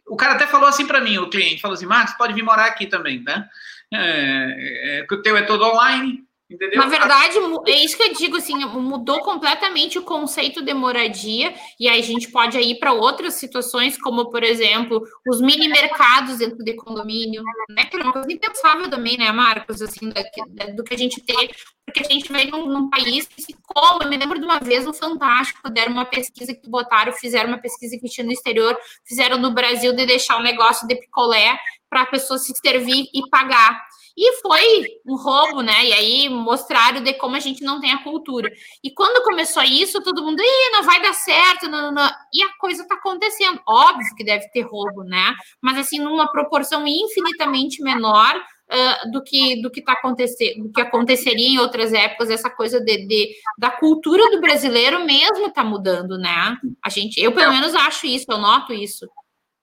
O 0.06 0.16
cara 0.16 0.34
até 0.34 0.46
falou 0.46 0.68
assim 0.68 0.86
para 0.86 1.00
mim, 1.00 1.18
o 1.18 1.30
cliente 1.30 1.60
falou 1.60 1.74
assim, 1.74 1.86
Marcos, 1.86 2.14
pode 2.14 2.34
vir 2.34 2.42
morar 2.42 2.66
aqui 2.66 2.86
também, 2.86 3.22
né? 3.22 3.48
É, 3.92 5.00
é, 5.00 5.06
que 5.06 5.14
o 5.14 5.22
teu 5.22 5.36
é 5.36 5.42
todo 5.42 5.64
online, 5.64 6.24
Entendeu? 6.52 6.78
Na 6.78 6.86
verdade, 6.86 7.38
é 7.66 7.84
isso 7.84 7.96
que 7.96 8.02
eu 8.02 8.12
digo, 8.12 8.36
assim, 8.36 8.54
mudou 8.64 9.20
completamente 9.20 9.98
o 9.98 10.02
conceito 10.02 10.62
de 10.62 10.74
moradia, 10.74 11.54
e 11.80 11.88
aí 11.88 11.98
a 11.98 12.04
gente 12.04 12.30
pode 12.30 12.58
ir 12.58 12.78
para 12.78 12.92
outras 12.92 13.34
situações, 13.34 13.96
como, 13.96 14.30
por 14.30 14.42
exemplo, 14.42 15.02
os 15.26 15.40
mini 15.40 15.68
mercados 15.68 16.38
dentro 16.38 16.58
de 16.58 16.74
condomínio, 16.74 17.42
né? 17.70 17.86
Que 17.86 17.96
é 17.96 18.02
uma 18.02 18.12
coisa 18.12 18.30
impensável 18.30 18.90
também, 18.90 19.16
né, 19.16 19.32
Marcos, 19.32 19.80
assim, 19.80 20.10
do, 20.10 20.76
do 20.76 20.84
que 20.84 20.94
a 20.94 20.98
gente 20.98 21.22
tem, 21.22 21.50
porque 21.86 22.00
a 22.00 22.12
gente 22.12 22.30
vem 22.30 22.50
num, 22.50 22.66
num, 22.66 22.90
país 22.90 23.26
que 23.26 23.40
se 23.40 23.56
come. 23.64 24.04
Eu 24.04 24.10
me 24.10 24.16
lembro 24.16 24.38
de 24.38 24.44
uma 24.44 24.60
vez 24.60 24.84
no 24.84 24.92
Fantástico, 24.92 25.70
deram 25.70 25.92
uma 25.92 26.04
pesquisa 26.04 26.54
que 26.54 26.68
botaram, 26.68 27.12
fizeram 27.12 27.48
uma 27.48 27.58
pesquisa 27.58 27.98
que 27.98 28.08
tinha 28.08 28.26
no 28.26 28.32
exterior, 28.32 28.76
fizeram 29.06 29.38
no 29.38 29.52
Brasil 29.52 29.94
de 29.94 30.04
deixar 30.04 30.36
o 30.36 30.42
negócio 30.42 30.86
de 30.86 30.96
picolé 30.96 31.58
para 31.88 32.02
a 32.02 32.06
pessoa 32.06 32.38
se 32.38 32.52
servir 32.60 33.08
e 33.14 33.28
pagar. 33.30 33.82
E 34.16 34.40
foi 34.40 34.86
um 35.06 35.16
roubo, 35.16 35.62
né? 35.62 35.86
E 35.86 35.92
aí 35.92 36.28
mostraram 36.28 37.02
de 37.02 37.14
como 37.14 37.36
a 37.36 37.40
gente 37.40 37.62
não 37.62 37.80
tem 37.80 37.92
a 37.92 38.02
cultura. 38.02 38.50
E 38.82 38.90
quando 38.90 39.24
começou 39.24 39.62
isso, 39.62 40.02
todo 40.02 40.22
mundo, 40.22 40.40
Ih, 40.40 40.70
não 40.72 40.82
vai 40.82 41.00
dar 41.00 41.14
certo, 41.14 41.68
não, 41.68 41.92
não, 41.92 42.10
e 42.32 42.42
a 42.42 42.52
coisa 42.58 42.82
está 42.82 42.94
acontecendo. 42.94 43.60
Óbvio 43.66 44.14
que 44.16 44.24
deve 44.24 44.48
ter 44.50 44.62
roubo, 44.62 45.02
né? 45.04 45.34
Mas 45.60 45.78
assim, 45.78 45.98
numa 45.98 46.30
proporção 46.30 46.86
infinitamente 46.86 47.82
menor 47.82 48.36
uh, 48.36 49.10
do 49.10 49.22
que 49.22 49.60
do 49.62 49.70
que 49.70 49.80
está 49.80 49.92
acontecendo, 49.92 50.64
do 50.64 50.72
que 50.72 50.80
aconteceria 50.80 51.48
em 51.48 51.58
outras 51.58 51.92
épocas, 51.92 52.30
essa 52.30 52.50
coisa 52.50 52.80
de, 52.80 53.06
de 53.06 53.34
da 53.58 53.70
cultura 53.70 54.30
do 54.30 54.40
brasileiro 54.40 55.04
mesmo 55.04 55.46
está 55.46 55.64
mudando, 55.64 56.18
né? 56.18 56.56
A 56.84 56.88
gente, 56.88 57.18
eu 57.20 57.32
pelo 57.32 57.52
menos 57.52 57.74
acho 57.74 58.06
isso, 58.06 58.26
eu 58.28 58.38
noto 58.38 58.72
isso. 58.72 59.08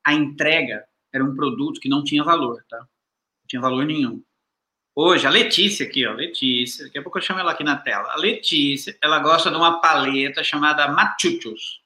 A 0.05 0.13
entrega 0.13 0.83
era 1.13 1.23
um 1.23 1.35
produto 1.35 1.79
que 1.79 1.89
não 1.89 2.03
tinha 2.03 2.23
valor, 2.23 2.63
tá? 2.69 2.77
Não 2.77 3.47
tinha 3.47 3.61
valor 3.61 3.85
nenhum. 3.85 4.21
Hoje, 4.95 5.25
a 5.25 5.29
Letícia 5.29 5.85
aqui, 5.85 6.05
ó, 6.05 6.13
Letícia, 6.13 6.85
daqui 6.85 6.97
a 6.97 7.03
pouco 7.03 7.17
eu 7.17 7.21
chamo 7.21 7.39
ela 7.39 7.51
aqui 7.51 7.63
na 7.63 7.77
tela. 7.77 8.11
A 8.11 8.17
Letícia, 8.17 8.97
ela 9.01 9.19
gosta 9.19 9.49
de 9.49 9.55
uma 9.55 9.79
paleta 9.79 10.43
chamada 10.43 10.87
Machuchos. 10.89 11.81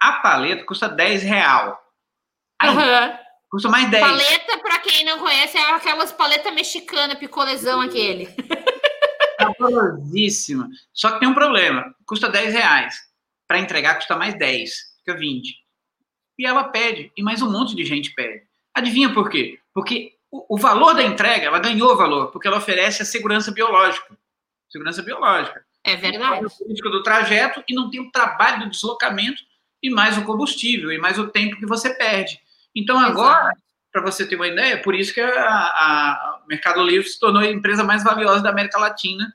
A 0.00 0.12
paleta 0.20 0.64
custa 0.64 0.88
10 0.88 1.22
real. 1.22 1.82
Aí, 2.60 2.68
uhum. 2.68 3.18
Custa 3.50 3.68
mais 3.68 3.90
10. 3.90 4.04
Paleta, 4.04 4.58
para 4.58 4.78
quem 4.80 5.04
não 5.04 5.18
conhece, 5.18 5.56
é 5.56 5.72
aquelas 5.72 6.12
paletas 6.12 6.52
mexicanas, 6.52 7.18
picolezão 7.18 7.80
aquele. 7.80 8.28
Saborosíssima. 9.40 10.68
Só 10.92 11.12
que 11.12 11.20
tem 11.20 11.28
um 11.28 11.34
problema. 11.34 11.94
Custa 12.06 12.28
10 12.28 12.52
reais. 12.52 12.94
Para 13.46 13.58
entregar, 13.58 13.94
custa 13.94 14.16
mais 14.16 14.38
10. 14.38 14.70
Fica 14.98 15.18
20. 15.18 15.56
E 16.38 16.46
ela 16.46 16.64
pede. 16.64 17.10
E 17.16 17.22
mais 17.22 17.40
um 17.40 17.50
monte 17.50 17.74
de 17.74 17.84
gente 17.84 18.12
pede. 18.14 18.42
Adivinha 18.74 19.14
por 19.14 19.30
quê? 19.30 19.58
Porque 19.72 20.17
o, 20.30 20.58
valor 20.58 20.94
da 20.94 21.02
entrega, 21.02 21.46
ela 21.46 21.58
ganhou 21.58 21.96
valor, 21.96 22.30
porque 22.30 22.46
ela 22.46 22.58
oferece 22.58 23.02
a 23.02 23.04
segurança 23.04 23.50
biológica. 23.50 24.16
Segurança 24.68 25.02
biológica. 25.02 25.64
É 25.82 25.96
verdade. 25.96 26.44
O 26.44 26.68
risco 26.68 26.90
do 26.90 27.02
trajeto 27.02 27.64
e 27.68 27.74
não 27.74 27.90
tem 27.90 28.00
o 28.00 28.10
trabalho 28.10 28.60
do 28.60 28.70
deslocamento 28.70 29.42
e 29.82 29.88
mais 29.90 30.18
o 30.18 30.24
combustível 30.24 30.92
e 30.92 30.98
mais 30.98 31.18
o 31.18 31.28
tempo 31.28 31.56
que 31.56 31.66
você 31.66 31.94
perde. 31.94 32.40
Então, 32.74 32.98
agora, 32.98 33.52
para 33.90 34.02
você 34.02 34.26
ter 34.26 34.36
uma 34.36 34.48
ideia, 34.48 34.82
por 34.82 34.94
isso 34.94 35.14
que 35.14 35.20
a, 35.20 35.30
a 35.30 36.42
Mercado 36.46 36.82
Livre 36.82 37.08
se 37.08 37.18
tornou 37.18 37.40
a 37.40 37.50
empresa 37.50 37.82
mais 37.82 38.04
valiosa 38.04 38.42
da 38.42 38.50
América 38.50 38.78
Latina 38.78 39.32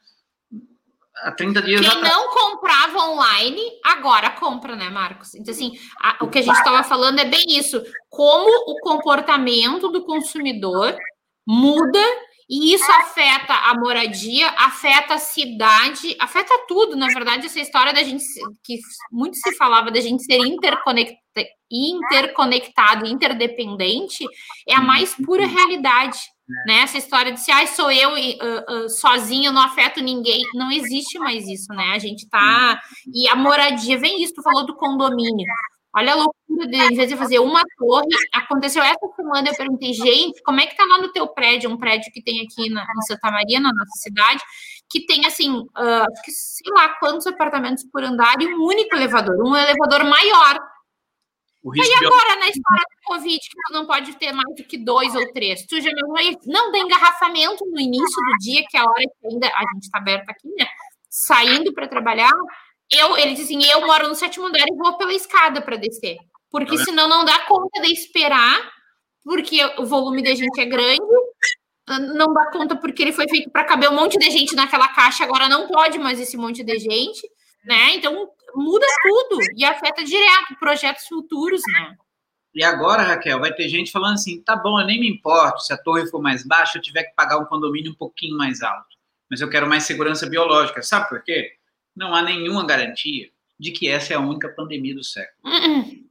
há 1.18 1.32
30 1.32 1.62
dias 1.62 1.82
Quem 1.82 1.90
atrás. 1.90 2.14
não 2.14 2.30
comprava 2.30 3.10
online, 3.10 3.62
agora 3.84 4.30
compra, 4.32 4.76
né, 4.76 4.90
Marcos? 4.90 5.34
Então, 5.36 5.54
assim, 5.54 5.78
a, 6.02 6.24
o 6.24 6.28
que 6.28 6.40
a 6.40 6.42
gente 6.42 6.58
estava 6.58 6.84
falando 6.84 7.20
é 7.20 7.26
bem 7.26 7.46
isso. 7.48 7.82
Como 8.10 8.50
o 8.72 8.80
comportamento 8.82 9.90
do 9.90 10.04
consumidor 10.04 10.96
muda 11.46 12.00
e 12.50 12.74
isso 12.74 12.92
afeta 12.92 13.54
a 13.54 13.74
moradia, 13.80 14.50
afeta 14.50 15.16
a 15.16 15.20
cidade, 15.20 16.16
afeta 16.20 16.66
tudo. 16.68 16.96
Na 16.96 17.08
verdade, 17.08 17.46
essa 17.46 17.60
história 17.60 17.94
da 17.94 18.04
gente, 18.04 18.24
que 18.64 18.78
muito 19.12 19.38
se 19.38 19.56
falava 19.56 19.90
da 19.90 20.02
gente 20.02 20.24
ser 20.24 20.38
interconectado, 20.38 21.24
interconectado 21.72 23.08
interdependente, 23.08 24.24
é 24.68 24.76
a 24.76 24.82
mais 24.82 25.16
pura 25.16 25.48
realidade. 25.48 26.20
Né? 26.68 26.82
Essa 26.82 26.98
história 26.98 27.32
de 27.32 27.40
se 27.40 27.52
ah, 27.52 27.66
sou 27.68 27.92
eu 27.92 28.12
uh, 28.12 28.86
uh, 28.86 28.90
sozinho, 28.90 29.52
não 29.52 29.62
afeto 29.62 30.02
ninguém, 30.02 30.42
não 30.54 30.72
existe 30.72 31.20
mais 31.20 31.48
isso, 31.48 31.74
né? 31.74 31.92
A 31.94 32.00
gente 32.00 32.28
tá. 32.30 32.80
E 33.14 33.28
a 33.28 33.36
moradia, 33.36 33.98
vem 33.98 34.22
isso, 34.24 34.34
tu 34.36 34.44
falou 34.44 34.66
do 34.66 34.76
condomínio. 34.76 35.46
Olha 35.96 36.14
a 36.14 36.16
loucura 36.16 36.68
de, 36.68 36.76
em 36.76 36.96
vez 36.96 37.08
de 37.08 37.16
fazer 37.16 37.38
uma 37.38 37.62
torre, 37.78 38.08
aconteceu 38.34 38.82
essa 38.82 39.08
semana, 39.16 39.50
eu 39.50 39.56
perguntei, 39.56 39.94
gente, 39.94 40.42
como 40.44 40.60
é 40.60 40.66
que 40.66 40.76
tá 40.76 40.84
lá 40.86 40.98
no 41.00 41.12
teu 41.12 41.28
prédio, 41.28 41.70
um 41.70 41.78
prédio 41.78 42.12
que 42.12 42.24
tem 42.24 42.42
aqui 42.42 42.68
na, 42.70 42.82
em 42.82 43.02
Santa 43.08 43.30
Maria, 43.30 43.60
na 43.60 43.72
nossa 43.72 43.92
cidade, 43.98 44.42
que 44.90 45.06
tem, 45.06 45.26
assim, 45.28 45.52
uh, 45.52 46.06
sei 46.28 46.74
lá 46.76 46.90
quantos 47.00 47.28
apartamentos 47.28 47.84
por 47.92 48.04
andar 48.04 48.42
e 48.42 48.48
um 48.48 48.64
único 48.64 48.96
elevador, 48.96 49.36
um 49.46 49.56
elevador 49.56 50.04
maior, 50.04 50.60
e 51.66 52.06
agora, 52.06 52.36
na 52.40 52.50
história 52.50 52.84
do 52.84 53.04
Covid, 53.06 53.40
que 53.40 53.74
não 53.74 53.86
pode 53.86 54.14
ter 54.18 54.34
mais 54.34 54.54
do 54.56 54.64
que 54.66 54.78
dois 54.78 55.16
ou 55.16 55.32
três, 55.32 55.66
tu 55.66 55.80
já 55.80 55.90
não 56.46 56.72
tem 56.72 56.84
engarrafamento 56.84 57.66
no 57.66 57.80
início 57.80 58.22
do 58.22 58.38
dia, 58.40 58.66
que 58.70 58.76
é 58.76 58.82
a 58.82 58.84
hora 58.84 59.04
que 59.04 59.28
ainda 59.28 59.48
a 59.48 59.62
gente 59.74 59.84
está 59.84 59.98
aberto 59.98 60.30
aqui, 60.30 60.50
né? 60.58 60.68
Saindo 61.10 61.74
para 61.74 61.88
trabalhar, 61.88 62.32
eu, 62.92 63.18
ele 63.18 63.34
diz 63.34 63.46
assim, 63.46 63.64
eu 63.64 63.86
moro 63.88 64.10
no 64.10 64.16
sétimo 64.16 64.48
andar 64.48 64.60
e 64.68 64.76
vou 64.76 64.98
pela 64.98 65.14
escada 65.14 65.62
para 65.62 65.78
descer, 65.78 66.18
porque 66.52 66.76
tá 66.78 66.84
senão 66.84 67.08
não 67.08 67.24
dá 67.24 67.40
conta 67.46 67.82
de 67.82 67.94
esperar, 67.94 68.60
porque 69.24 69.64
o 69.78 69.86
volume 69.86 70.22
da 70.22 70.36
gente 70.36 70.60
é 70.60 70.66
grande, 70.66 71.02
não 71.88 72.34
dá 72.34 72.52
conta 72.52 72.76
porque 72.76 73.02
ele 73.02 73.14
foi 73.14 73.28
feito 73.30 73.50
para 73.52 73.64
caber 73.64 73.90
um 73.90 73.96
monte 73.96 74.18
de 74.18 74.30
gente 74.30 74.54
naquela 74.56 74.90
caixa, 74.90 75.24
agora 75.24 75.48
não 75.48 75.68
pode 75.68 75.98
mais 75.98 76.20
esse 76.20 76.36
monte 76.36 76.62
de 76.62 76.78
gente, 76.78 77.22
né? 77.66 77.96
Então 77.96 78.30
muda 78.56 78.86
tudo 79.02 79.40
e 79.56 79.66
afeta 79.66 80.04
direto 80.04 80.56
projetos 80.60 81.08
futuros, 81.08 81.62
né? 81.68 81.96
E 82.54 82.64
agora, 82.64 83.02
Raquel, 83.02 83.40
vai 83.40 83.52
ter 83.54 83.68
gente 83.68 83.92
falando 83.92 84.14
assim: 84.14 84.42
tá 84.42 84.56
bom, 84.56 84.80
eu 84.80 84.86
nem 84.86 85.00
me 85.00 85.10
importo 85.10 85.62
se 85.62 85.74
a 85.74 85.78
torre 85.78 86.08
for 86.08 86.22
mais 86.22 86.46
baixa, 86.46 86.78
eu 86.78 86.82
tiver 86.82 87.04
que 87.04 87.16
pagar 87.16 87.40
um 87.40 87.46
condomínio 87.46 87.92
um 87.92 87.96
pouquinho 87.96 88.38
mais 88.38 88.62
alto. 88.62 88.96
Mas 89.30 89.42
eu 89.42 89.50
quero 89.50 89.68
mais 89.68 89.84
segurança 89.84 90.30
biológica. 90.30 90.82
Sabe 90.84 91.10
por 91.10 91.24
quê? 91.24 91.54
Não 91.96 92.14
há 92.14 92.22
nenhuma 92.22 92.66
garantia 92.66 93.30
de 93.60 93.72
que 93.72 93.88
essa 93.88 94.14
é 94.14 94.16
a 94.16 94.20
única 94.20 94.50
pandemia 94.50 94.94
do 94.94 95.04
século. 95.04 95.38
Uh 95.44 95.50
-uh. 95.50 96.04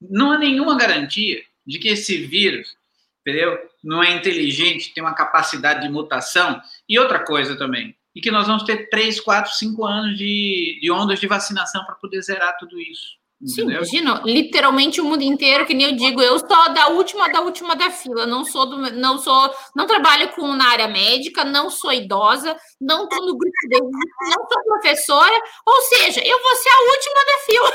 Não 0.00 0.32
há 0.32 0.38
nenhuma 0.38 0.76
garantia 0.76 1.42
de 1.66 1.78
que 1.78 1.88
esse 1.88 2.18
vírus, 2.26 2.76
entendeu? 3.20 3.58
Não 3.82 4.02
é 4.02 4.10
inteligente, 4.12 4.92
tem 4.92 5.02
uma 5.02 5.14
capacidade 5.14 5.80
de 5.80 5.88
mutação. 5.88 6.60
E 6.88 6.98
outra 6.98 7.24
coisa 7.24 7.56
também, 7.56 7.96
e 8.16 8.20
que 8.22 8.30
nós 8.30 8.46
vamos 8.46 8.62
ter 8.62 8.88
3, 8.88 9.20
4, 9.20 9.52
5 9.52 9.84
anos 9.84 10.16
de, 10.16 10.78
de 10.80 10.90
ondas 10.90 11.20
de 11.20 11.26
vacinação 11.26 11.84
para 11.84 11.96
poder 11.96 12.22
zerar 12.22 12.56
tudo 12.58 12.80
isso. 12.80 13.14
Entendeu? 13.38 13.84
Sim, 13.84 13.98
imagina, 13.98 14.22
literalmente 14.24 14.98
o 14.98 15.04
mundo 15.04 15.20
inteiro, 15.20 15.66
que 15.66 15.74
nem 15.74 15.90
eu 15.90 15.96
digo, 15.96 16.22
eu 16.22 16.38
sou 16.38 16.72
da 16.72 16.88
última 16.88 17.28
da 17.28 17.42
última 17.42 17.76
da 17.76 17.90
fila, 17.90 18.24
não 18.24 18.46
sou 18.46 18.64
do, 18.64 18.78
não 18.92 19.18
sou, 19.18 19.54
não 19.76 19.86
trabalho 19.86 20.30
com 20.30 20.46
na 20.54 20.70
área 20.70 20.88
médica, 20.88 21.44
não 21.44 21.68
sou 21.68 21.92
idosa, 21.92 22.56
não 22.80 23.04
estou 23.04 23.20
no 23.26 23.36
grupo 23.36 23.52
de 23.68 23.78
não 23.78 24.48
sou 24.50 24.64
professora, 24.64 25.38
ou 25.66 25.80
seja, 25.82 26.22
eu 26.24 26.42
vou 26.42 26.56
ser 26.56 26.70
a 26.70 26.80
última 26.80 27.24
da 27.26 27.38
fila. 27.44 27.72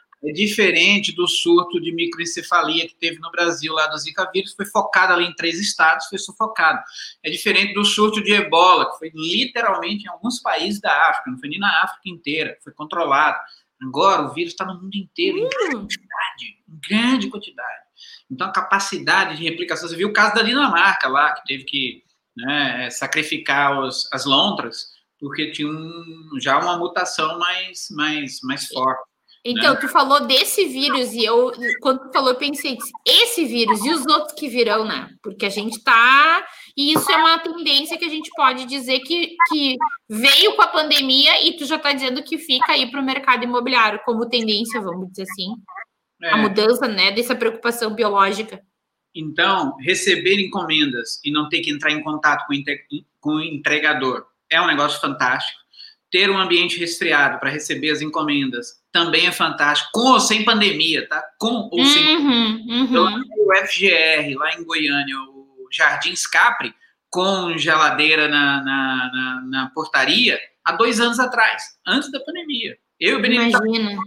É 0.00 0.03
diferente 0.32 1.12
do 1.12 1.26
surto 1.26 1.80
de 1.80 1.92
microencefalia 1.92 2.86
que 2.88 2.94
teve 2.94 3.18
no 3.18 3.30
Brasil, 3.30 3.72
lá 3.72 3.86
do 3.88 3.98
Zika 3.98 4.30
vírus, 4.32 4.54
foi 4.54 4.66
focado 4.66 5.12
ali 5.12 5.26
em 5.26 5.34
três 5.34 5.60
estados, 5.60 6.06
foi 6.06 6.18
sufocado. 6.18 6.82
É 7.22 7.30
diferente 7.30 7.74
do 7.74 7.84
surto 7.84 8.22
de 8.22 8.32
ebola, 8.32 8.90
que 8.90 8.98
foi 8.98 9.10
literalmente 9.14 10.04
em 10.04 10.08
alguns 10.08 10.40
países 10.40 10.80
da 10.80 11.10
África, 11.10 11.30
não 11.30 11.38
foi 11.38 11.48
nem 11.48 11.58
na 11.58 11.82
África 11.82 12.08
inteira, 12.08 12.56
foi 12.62 12.72
controlado. 12.72 13.38
Agora 13.82 14.22
o 14.22 14.32
vírus 14.32 14.52
está 14.52 14.64
no 14.64 14.80
mundo 14.80 14.94
inteiro, 14.94 15.38
em 15.38 15.48
grande 15.48 15.76
quantidade, 15.76 16.58
em 16.68 16.80
grande 16.88 17.28
quantidade. 17.28 17.84
Então 18.30 18.48
a 18.48 18.52
capacidade 18.52 19.36
de 19.36 19.44
replicação, 19.44 19.88
você 19.88 19.96
viu 19.96 20.08
o 20.08 20.12
caso 20.12 20.34
da 20.34 20.42
Dinamarca 20.42 21.08
lá, 21.08 21.32
que 21.34 21.44
teve 21.44 21.64
que 21.64 22.02
né, 22.36 22.88
sacrificar 22.90 23.78
os, 23.80 24.08
as 24.12 24.24
lontras, 24.24 24.88
porque 25.20 25.50
tinha 25.52 25.68
um, 25.68 26.38
já 26.40 26.58
uma 26.58 26.76
mutação 26.78 27.38
mais, 27.38 27.88
mais, 27.90 28.40
mais 28.42 28.66
forte. 28.68 29.13
Então, 29.44 29.74
né? 29.74 29.80
tu 29.80 29.88
falou 29.88 30.26
desse 30.26 30.64
vírus 30.64 31.12
e 31.12 31.22
eu, 31.22 31.52
quando 31.82 32.00
tu 32.00 32.12
falou, 32.12 32.30
eu 32.30 32.38
pensei, 32.38 32.78
esse 33.06 33.44
vírus 33.44 33.84
e 33.84 33.90
os 33.90 34.06
outros 34.06 34.32
que 34.32 34.48
virão, 34.48 34.86
né? 34.86 35.10
Porque 35.22 35.44
a 35.44 35.50
gente 35.50 35.82
tá. 35.84 36.42
E 36.74 36.94
isso 36.94 37.10
é 37.12 37.16
uma 37.16 37.38
tendência 37.38 37.98
que 37.98 38.06
a 38.06 38.08
gente 38.08 38.30
pode 38.34 38.64
dizer 38.64 39.00
que, 39.00 39.36
que 39.50 39.76
veio 40.08 40.56
com 40.56 40.62
a 40.62 40.66
pandemia 40.66 41.46
e 41.46 41.58
tu 41.58 41.66
já 41.66 41.78
tá 41.78 41.92
dizendo 41.92 42.22
que 42.22 42.38
fica 42.38 42.72
aí 42.72 42.90
para 42.90 43.00
o 43.00 43.04
mercado 43.04 43.44
imobiliário 43.44 44.00
como 44.06 44.28
tendência, 44.28 44.80
vamos 44.80 45.10
dizer 45.10 45.24
assim. 45.30 45.48
É. 46.22 46.30
A 46.30 46.36
mudança, 46.38 46.88
né, 46.88 47.12
dessa 47.12 47.36
preocupação 47.36 47.94
biológica. 47.94 48.62
Então, 49.14 49.76
receber 49.76 50.40
encomendas 50.40 51.20
e 51.22 51.30
não 51.30 51.50
ter 51.50 51.60
que 51.60 51.70
entrar 51.70 51.92
em 51.92 52.02
contato 52.02 52.46
com 53.20 53.30
o 53.30 53.42
entregador 53.42 54.24
é 54.50 54.60
um 54.60 54.66
negócio 54.66 54.98
fantástico. 55.00 55.60
Ter 56.10 56.30
um 56.30 56.38
ambiente 56.38 56.78
resfriado 56.78 57.38
para 57.38 57.50
receber 57.50 57.90
as 57.90 58.00
encomendas 58.00 58.82
também 58.94 59.26
é 59.26 59.32
fantástico, 59.32 59.90
com 59.92 60.12
ou 60.12 60.20
sem 60.20 60.44
pandemia, 60.44 61.08
tá? 61.08 61.20
Com 61.36 61.68
ou 61.72 61.84
sem 61.84 62.16
uhum, 62.16 62.64
Uhum. 62.68 63.22
o 63.40 63.66
FGR, 63.66 64.38
lá 64.38 64.54
em 64.54 64.64
Goiânia, 64.64 65.16
o 65.18 65.66
Jardim 65.68 66.14
Capri, 66.30 66.72
com 67.10 67.58
geladeira 67.58 68.28
na, 68.28 68.62
na, 68.62 69.10
na, 69.12 69.42
na, 69.46 69.70
portaria 69.74 70.38
há 70.64 70.72
dois 70.72 71.00
anos 71.00 71.18
atrás, 71.18 71.64
antes 71.84 72.08
da 72.12 72.20
pandemia. 72.20 72.78
Eu 73.00 73.14
e 73.14 73.18
o 73.18 73.20
Benedito. 73.20 73.66
Imagina. 73.66 74.00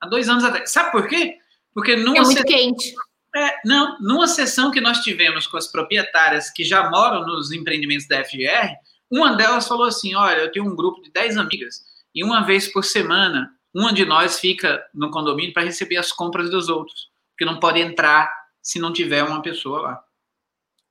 Há 0.00 0.08
dois 0.08 0.26
anos 0.26 0.42
atrás. 0.42 0.72
Sabe 0.72 0.90
por 0.90 1.06
quê? 1.06 1.36
Porque 1.74 1.94
numa 1.96 2.16
é 2.16 2.20
muito 2.22 2.38
sessão, 2.38 2.46
quente. 2.46 2.94
É, 3.36 3.56
não, 3.66 3.98
numa 4.00 4.26
sessão 4.26 4.70
que 4.70 4.80
nós 4.80 5.00
tivemos 5.00 5.46
com 5.46 5.58
as 5.58 5.70
proprietárias 5.70 6.48
que 6.48 6.64
já 6.64 6.88
moram 6.88 7.26
nos 7.26 7.52
empreendimentos 7.52 8.08
da 8.08 8.24
FGR, 8.24 8.72
uma 9.10 9.34
delas 9.36 9.68
falou 9.68 9.84
assim: 9.84 10.14
Olha, 10.14 10.38
eu 10.38 10.50
tenho 10.50 10.64
um 10.64 10.74
grupo 10.74 11.02
de 11.02 11.10
10 11.12 11.36
amigas 11.36 11.82
e 12.14 12.24
uma 12.24 12.40
vez 12.40 12.72
por 12.72 12.84
semana, 12.84 13.54
uma 13.74 13.92
de 13.92 14.04
nós 14.04 14.40
fica 14.40 14.84
no 14.92 15.10
condomínio 15.10 15.52
para 15.52 15.64
receber 15.64 15.96
as 15.96 16.12
compras 16.12 16.50
dos 16.50 16.68
outros, 16.68 17.08
porque 17.30 17.44
não 17.44 17.60
pode 17.60 17.80
entrar 17.80 18.32
se 18.62 18.78
não 18.78 18.92
tiver 18.92 19.22
uma 19.22 19.42
pessoa 19.42 19.80
lá. 19.80 20.04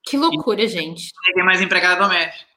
Que 0.03 0.17
loucura, 0.17 0.63
e, 0.63 0.67
gente. 0.67 1.11
Tem 1.33 1.43
mais 1.43 1.61
empregada 1.61 2.01
doméstica. 2.01 2.47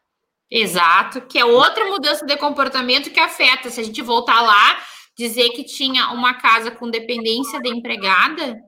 Exato, 0.50 1.22
que 1.22 1.38
é 1.38 1.44
outra 1.44 1.86
mudança 1.86 2.24
de 2.24 2.36
comportamento 2.36 3.10
que 3.10 3.18
afeta. 3.18 3.70
Se 3.70 3.80
a 3.80 3.84
gente 3.84 4.02
voltar 4.02 4.40
lá, 4.42 4.80
dizer 5.16 5.50
que 5.50 5.64
tinha 5.64 6.10
uma 6.10 6.34
casa 6.34 6.70
com 6.70 6.90
dependência 6.90 7.60
de 7.60 7.70
empregada, 7.70 8.60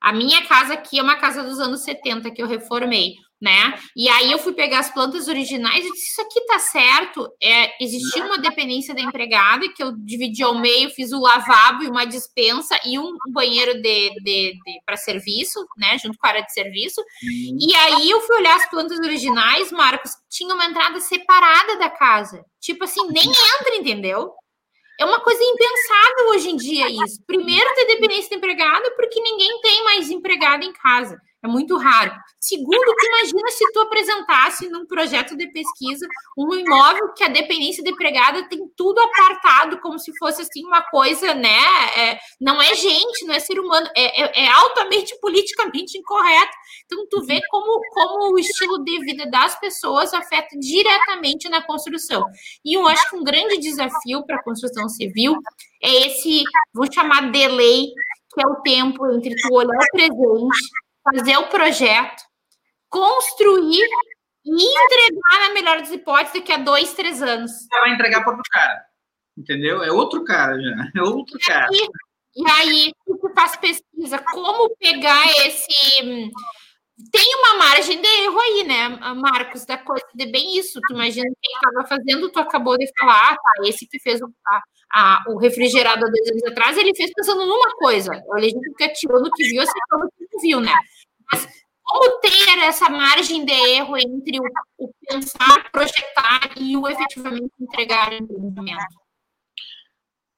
a 0.00 0.12
minha 0.12 0.44
casa 0.46 0.74
aqui 0.74 0.98
é 0.98 1.02
uma 1.02 1.16
casa 1.16 1.42
dos 1.42 1.60
anos 1.60 1.82
70 1.82 2.30
que 2.32 2.42
eu 2.42 2.46
reformei 2.46 3.14
né? 3.42 3.76
E 3.96 4.08
aí 4.08 4.30
eu 4.30 4.38
fui 4.38 4.52
pegar 4.52 4.78
as 4.78 4.94
plantas 4.94 5.26
originais 5.26 5.84
e 5.84 5.90
disse: 5.90 6.12
Isso 6.12 6.20
aqui 6.20 6.46
tá 6.46 6.60
certo. 6.60 7.28
É, 7.42 7.84
existia 7.84 8.24
uma 8.24 8.38
dependência 8.38 8.94
da 8.94 9.00
empregada 9.00 9.68
que 9.74 9.82
eu 9.82 9.90
dividi 9.96 10.44
ao 10.44 10.54
meio, 10.60 10.90
fiz 10.90 11.10
o 11.10 11.20
lavabo 11.20 11.82
e 11.82 11.88
uma 11.88 12.06
dispensa 12.06 12.78
e 12.86 13.00
um 13.00 13.16
banheiro 13.32 13.74
de, 13.82 14.10
de, 14.22 14.52
de 14.52 14.80
para 14.86 14.96
serviço, 14.96 15.58
né? 15.76 15.98
Junto 15.98 16.16
com 16.16 16.26
a 16.26 16.30
área 16.30 16.44
de 16.44 16.52
serviço. 16.52 17.02
E 17.20 17.74
aí 17.74 18.08
eu 18.08 18.20
fui 18.20 18.36
olhar 18.36 18.54
as 18.54 18.70
plantas 18.70 18.98
originais, 19.00 19.72
Marcos, 19.72 20.12
tinha 20.30 20.54
uma 20.54 20.66
entrada 20.66 21.00
separada 21.00 21.76
da 21.78 21.90
casa. 21.90 22.44
Tipo 22.60 22.84
assim, 22.84 23.04
nem 23.08 23.24
entra, 23.24 23.74
entendeu? 23.74 24.30
É 25.00 25.04
uma 25.04 25.18
coisa 25.18 25.42
impensável 25.42 26.28
hoje 26.28 26.50
em 26.50 26.56
dia 26.56 26.88
isso. 26.88 27.20
Primeiro, 27.26 27.74
ter 27.74 27.86
dependência 27.86 28.30
da 28.30 28.36
empregada, 28.36 28.88
porque 28.94 29.20
ninguém 29.20 29.60
tem 29.60 29.82
mais 29.82 30.08
empregada 30.10 30.64
em 30.64 30.72
casa. 30.72 31.18
É 31.44 31.48
muito 31.48 31.76
raro. 31.76 32.12
Segundo, 32.38 32.94
imagina 33.04 33.48
se 33.50 33.72
tu 33.72 33.80
apresentasse 33.80 34.68
num 34.68 34.86
projeto 34.86 35.36
de 35.36 35.48
pesquisa 35.48 36.06
um 36.38 36.54
imóvel 36.54 37.12
que 37.14 37.24
a 37.24 37.28
dependência 37.28 37.82
de 37.82 37.90
empregada 37.90 38.48
tem 38.48 38.60
tudo 38.76 39.00
apartado, 39.00 39.80
como 39.80 39.98
se 39.98 40.16
fosse 40.18 40.42
assim 40.42 40.64
uma 40.64 40.82
coisa, 40.82 41.34
né? 41.34 41.58
É, 41.96 42.18
não 42.40 42.62
é 42.62 42.74
gente, 42.76 43.26
não 43.26 43.34
é 43.34 43.40
ser 43.40 43.58
humano, 43.58 43.88
é, 43.96 44.22
é, 44.22 44.44
é, 44.44 44.48
altamente 44.52 45.18
politicamente 45.20 45.98
incorreto. 45.98 46.52
Então, 46.84 47.06
tu 47.10 47.24
vê 47.26 47.40
como, 47.50 47.80
como 47.90 48.34
o 48.34 48.38
estilo 48.38 48.84
de 48.84 49.00
vida 49.00 49.28
das 49.28 49.58
pessoas 49.58 50.14
afeta 50.14 50.56
diretamente 50.56 51.48
na 51.48 51.60
construção. 51.60 52.24
E 52.64 52.76
eu 52.76 52.86
acho 52.86 53.10
que 53.10 53.16
um 53.16 53.24
grande 53.24 53.58
desafio 53.58 54.24
para 54.24 54.36
a 54.36 54.44
construção 54.44 54.88
civil 54.88 55.34
é 55.82 56.06
esse, 56.06 56.44
vou 56.72 56.86
chamar 56.92 57.32
de 57.32 57.48
lei, 57.48 57.88
que 58.32 58.40
é 58.40 58.48
o 58.48 58.62
tempo 58.62 59.10
entre 59.10 59.34
tu 59.34 59.54
olhar 59.54 59.76
o 59.76 59.90
presente 59.92 60.82
fazer 61.04 61.36
o 61.36 61.48
projeto, 61.48 62.22
construir 62.88 63.88
e 64.44 64.50
entregar, 64.50 65.48
na 65.48 65.54
melhor 65.54 65.78
das 65.78 65.90
hipóteses, 65.90 66.34
daqui 66.34 66.52
a 66.52 66.58
dois, 66.58 66.94
três 66.94 67.22
anos. 67.22 67.50
Você 67.52 67.80
vai 67.80 67.92
entregar 67.92 68.22
para 68.22 68.32
outro 68.32 68.50
cara, 68.50 68.84
entendeu? 69.36 69.82
É 69.82 69.92
outro 69.92 70.24
cara 70.24 70.60
já, 70.60 70.74
é 70.96 71.02
outro 71.02 71.36
e 71.36 71.44
cara. 71.44 71.68
Aí, 71.70 71.88
e 72.34 72.50
aí, 72.50 72.92
tu 73.06 73.30
faz 73.34 73.56
pesquisa, 73.56 74.18
como 74.18 74.74
pegar 74.76 75.24
esse... 75.46 76.30
Tem 77.10 77.36
uma 77.36 77.58
margem 77.58 78.00
de 78.00 78.06
erro 78.06 78.38
aí, 78.38 78.64
né, 78.64 78.88
Marcos, 79.14 79.64
da 79.64 79.78
coisa 79.78 80.04
de 80.14 80.26
bem 80.26 80.58
isso. 80.58 80.80
Tu 80.86 80.94
imagina 80.94 81.26
quem 81.40 81.54
estava 81.54 81.88
fazendo, 81.88 82.30
tu 82.30 82.38
acabou 82.38 82.76
de 82.76 82.90
falar, 82.98 83.32
ah, 83.32 83.36
tá, 83.36 83.68
esse 83.68 83.86
que 83.86 83.98
fez 83.98 84.20
o, 84.20 84.26
a, 84.46 84.62
a, 84.94 85.24
o 85.28 85.38
refrigerado 85.38 86.04
há 86.04 86.08
dois 86.08 86.28
anos 86.30 86.44
atrás, 86.44 86.76
ele 86.76 86.94
fez 86.94 87.10
pensando 87.14 87.46
numa 87.46 87.70
coisa. 87.76 88.12
A 88.30 88.38
legenda 88.38 88.60
que 88.76 88.84
atirou 88.84 89.20
no 89.20 89.30
que 89.30 89.44
viu, 89.44 89.62
aceitou 89.62 89.98
no 89.98 90.10
que 90.10 90.28
não 90.32 90.40
viu, 90.40 90.60
né? 90.60 90.74
Mas 91.32 91.48
como 91.82 92.20
ter 92.20 92.58
essa 92.60 92.88
margem 92.88 93.44
de 93.44 93.52
erro 93.52 93.96
entre 93.96 94.38
o, 94.38 94.44
o 94.78 94.90
pensar, 95.06 95.70
projetar 95.70 96.50
e 96.56 96.76
o 96.76 96.86
efetivamente 96.88 97.52
entregar 97.60 98.12
o 98.12 98.14
empreendimento? 98.14 99.02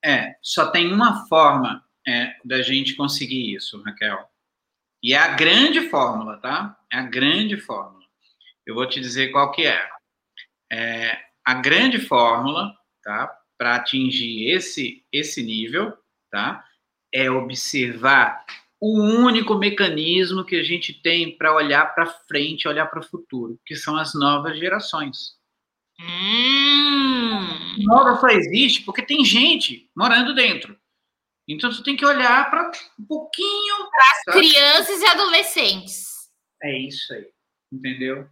É, 0.04 0.36
só 0.42 0.70
tem 0.70 0.92
uma 0.92 1.26
forma 1.26 1.84
é, 2.06 2.34
da 2.44 2.60
gente 2.60 2.94
conseguir 2.94 3.54
isso, 3.54 3.82
Raquel. 3.82 4.28
E 5.04 5.12
é 5.12 5.18
a 5.18 5.34
grande 5.34 5.88
fórmula, 5.90 6.38
tá? 6.38 6.76
É 6.90 6.96
a 6.96 7.02
grande 7.02 7.58
fórmula. 7.58 8.02
Eu 8.66 8.74
vou 8.74 8.88
te 8.88 8.98
dizer 8.98 9.30
qual 9.30 9.52
que 9.52 9.66
é. 9.66 9.86
é 10.72 11.20
a 11.44 11.54
grande 11.54 11.98
fórmula, 11.98 12.74
tá? 13.02 13.38
para 13.58 13.76
atingir 13.76 14.50
esse, 14.50 15.04
esse 15.12 15.42
nível, 15.42 15.92
tá? 16.30 16.64
É 17.12 17.30
observar 17.30 18.44
o 18.80 19.00
único 19.00 19.54
mecanismo 19.54 20.44
que 20.44 20.56
a 20.56 20.62
gente 20.62 20.92
tem 20.92 21.36
para 21.36 21.54
olhar 21.54 21.94
para 21.94 22.06
frente, 22.06 22.68
olhar 22.68 22.86
para 22.86 23.00
o 23.00 23.04
futuro, 23.04 23.58
que 23.64 23.76
são 23.76 23.96
as 23.96 24.14
novas 24.14 24.58
gerações. 24.58 25.36
Hum. 26.00 27.84
Nova 27.84 28.20
só 28.20 28.28
existe 28.28 28.82
porque 28.82 29.02
tem 29.02 29.24
gente 29.24 29.88
morando 29.94 30.34
dentro. 30.34 30.76
Então 31.48 31.70
você 31.70 31.82
tem 31.82 31.96
que 31.96 32.06
olhar 32.06 32.50
para 32.50 32.70
um 32.98 33.04
pouquinho. 33.04 33.76
Para 33.90 34.32
as 34.32 34.38
crianças 34.38 35.00
e 35.00 35.06
adolescentes. 35.06 36.04
É 36.62 36.78
isso 36.78 37.12
aí, 37.12 37.26
entendeu? 37.72 38.26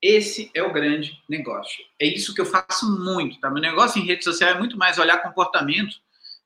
Esse 0.00 0.50
é 0.54 0.62
o 0.62 0.72
grande 0.72 1.20
negócio. 1.28 1.84
É 2.00 2.06
isso 2.06 2.34
que 2.34 2.40
eu 2.40 2.46
faço 2.46 2.86
muito, 3.00 3.40
tá? 3.40 3.50
Meu 3.50 3.62
negócio 3.62 4.00
em 4.00 4.06
rede 4.06 4.22
social 4.22 4.50
é 4.50 4.58
muito 4.58 4.76
mais 4.76 4.98
olhar 4.98 5.22
comportamento 5.22 5.96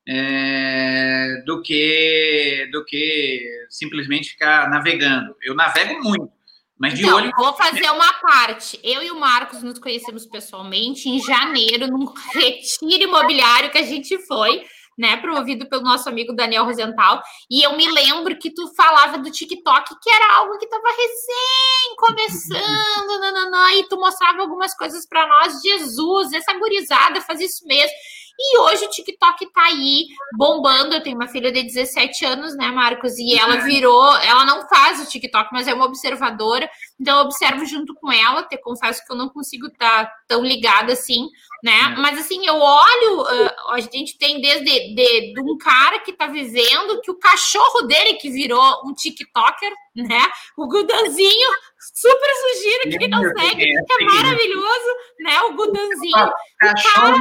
é, 0.09 1.43
do 1.45 1.61
que 1.61 2.69
do 2.73 2.85
que 2.85 3.67
simplesmente 3.69 4.31
ficar 4.31 4.71
navegando. 4.71 5.37
Eu 5.43 5.55
navego 5.55 6.03
muito, 6.03 6.33
mas 6.79 6.95
de 6.95 7.03
então, 7.03 7.17
olho. 7.17 7.31
Vou 7.37 7.53
fazer 7.55 7.91
uma 7.91 8.13
parte. 8.15 8.81
Eu 8.83 9.03
e 9.03 9.11
o 9.11 9.21
Marcos 9.21 9.63
nos 9.63 9.79
conhecemos 9.79 10.25
pessoalmente 10.25 11.09
em 11.09 11.21
janeiro, 11.21 11.87
num 11.89 12.07
retiro 12.33 13.03
imobiliário 13.03 13.71
que 13.71 13.79
a 13.79 13.83
gente 13.83 14.17
foi 14.27 14.65
né, 15.01 15.17
promovido 15.17 15.67
pelo 15.67 15.83
nosso 15.83 16.11
amigo 16.11 16.35
Daniel 16.35 16.67
Rosenthal, 16.67 17.23
e 17.51 17.63
eu 17.65 17.75
me 17.75 17.91
lembro 17.91 18.39
que 18.39 18.51
tu 18.51 18.69
falava 18.75 19.17
do 19.17 19.31
TikTok, 19.31 19.99
que 19.99 20.11
era 20.11 20.37
algo 20.37 20.59
que 20.59 20.67
estava 20.67 20.89
recém 20.89 21.97
começando, 21.97 23.09
nananã, 23.21 23.73
e 23.73 23.89
tu 23.89 23.97
mostrava 23.97 24.43
algumas 24.43 24.77
coisas 24.77 25.07
para 25.09 25.27
nós, 25.27 25.63
Jesus, 25.63 26.35
essa 26.35 26.53
gurizada 26.53 27.23
faz 27.23 27.41
isso 27.41 27.67
mesmo. 27.67 27.97
E 28.39 28.59
hoje 28.59 28.85
o 28.85 28.91
TikTok 28.91 29.53
tá 29.53 29.65
aí 29.65 30.07
bombando. 30.37 30.95
Eu 30.95 31.03
tenho 31.03 31.17
uma 31.17 31.29
filha 31.29 31.53
de 31.53 31.63
17 31.63 32.25
anos, 32.25 32.57
né, 32.57 32.69
Marcos? 32.69 33.19
E 33.19 33.39
ela 33.39 33.57
uhum. 33.57 33.65
virou, 33.65 34.17
ela 34.19 34.45
não 34.45 34.67
faz 34.69 35.01
o 35.01 35.09
TikTok, 35.09 35.51
mas 35.53 35.69
é 35.69 35.75
uma 35.75 35.85
observadora. 35.85 36.69
Então 36.99 37.19
eu 37.19 37.25
observo 37.25 37.65
junto 37.67 37.95
com 37.95 38.11
ela. 38.11 38.43
Te 38.43 38.57
confesso 38.59 39.05
que 39.05 39.13
eu 39.13 39.17
não 39.17 39.29
consigo 39.29 39.67
estar 39.67 40.07
tá 40.07 40.13
tão 40.27 40.43
ligada 40.43 40.93
assim, 40.93 41.29
né? 41.63 41.89
Uhum. 41.89 42.03
Mas 42.03 42.19
assim, 42.19 42.47
eu 42.47 42.57
olho, 42.57 43.23
uh, 43.23 43.71
a 43.73 43.81
gente 43.81 44.17
tem 44.19 44.41
desde 44.41 44.65
de, 44.65 45.35
de, 45.35 45.41
um 45.41 45.59
cara 45.59 45.99
que 46.01 46.13
tá 46.13 46.27
vivendo 46.27 47.01
que 47.03 47.11
o 47.11 47.19
cachorro 47.19 47.83
dele 47.83 48.15
que 48.15 48.31
virou 48.31 48.83
um 48.87 48.95
TikToker, 48.95 49.73
né? 49.97 50.31
O 50.57 50.67
Gudanzinho, 50.67 51.51
super 51.95 52.31
sugiro 52.35 52.99
quem 52.99 53.09
não 53.09 53.23
segue, 53.23 53.65
que 53.65 53.93
é 53.93 54.05
maravilhoso, 54.05 54.89
né? 55.21 55.41
O 55.43 55.55
Gudanzinho. 55.55 56.33
Cachorro. 56.59 57.19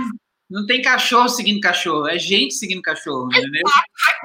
Não 0.49 0.65
tem 0.65 0.81
cachorro 0.81 1.29
seguindo 1.29 1.61
cachorro, 1.61 2.07
é 2.07 2.17
gente 2.17 2.55
seguindo 2.55 2.81
cachorro, 2.81 3.27
entendeu? 3.27 3.61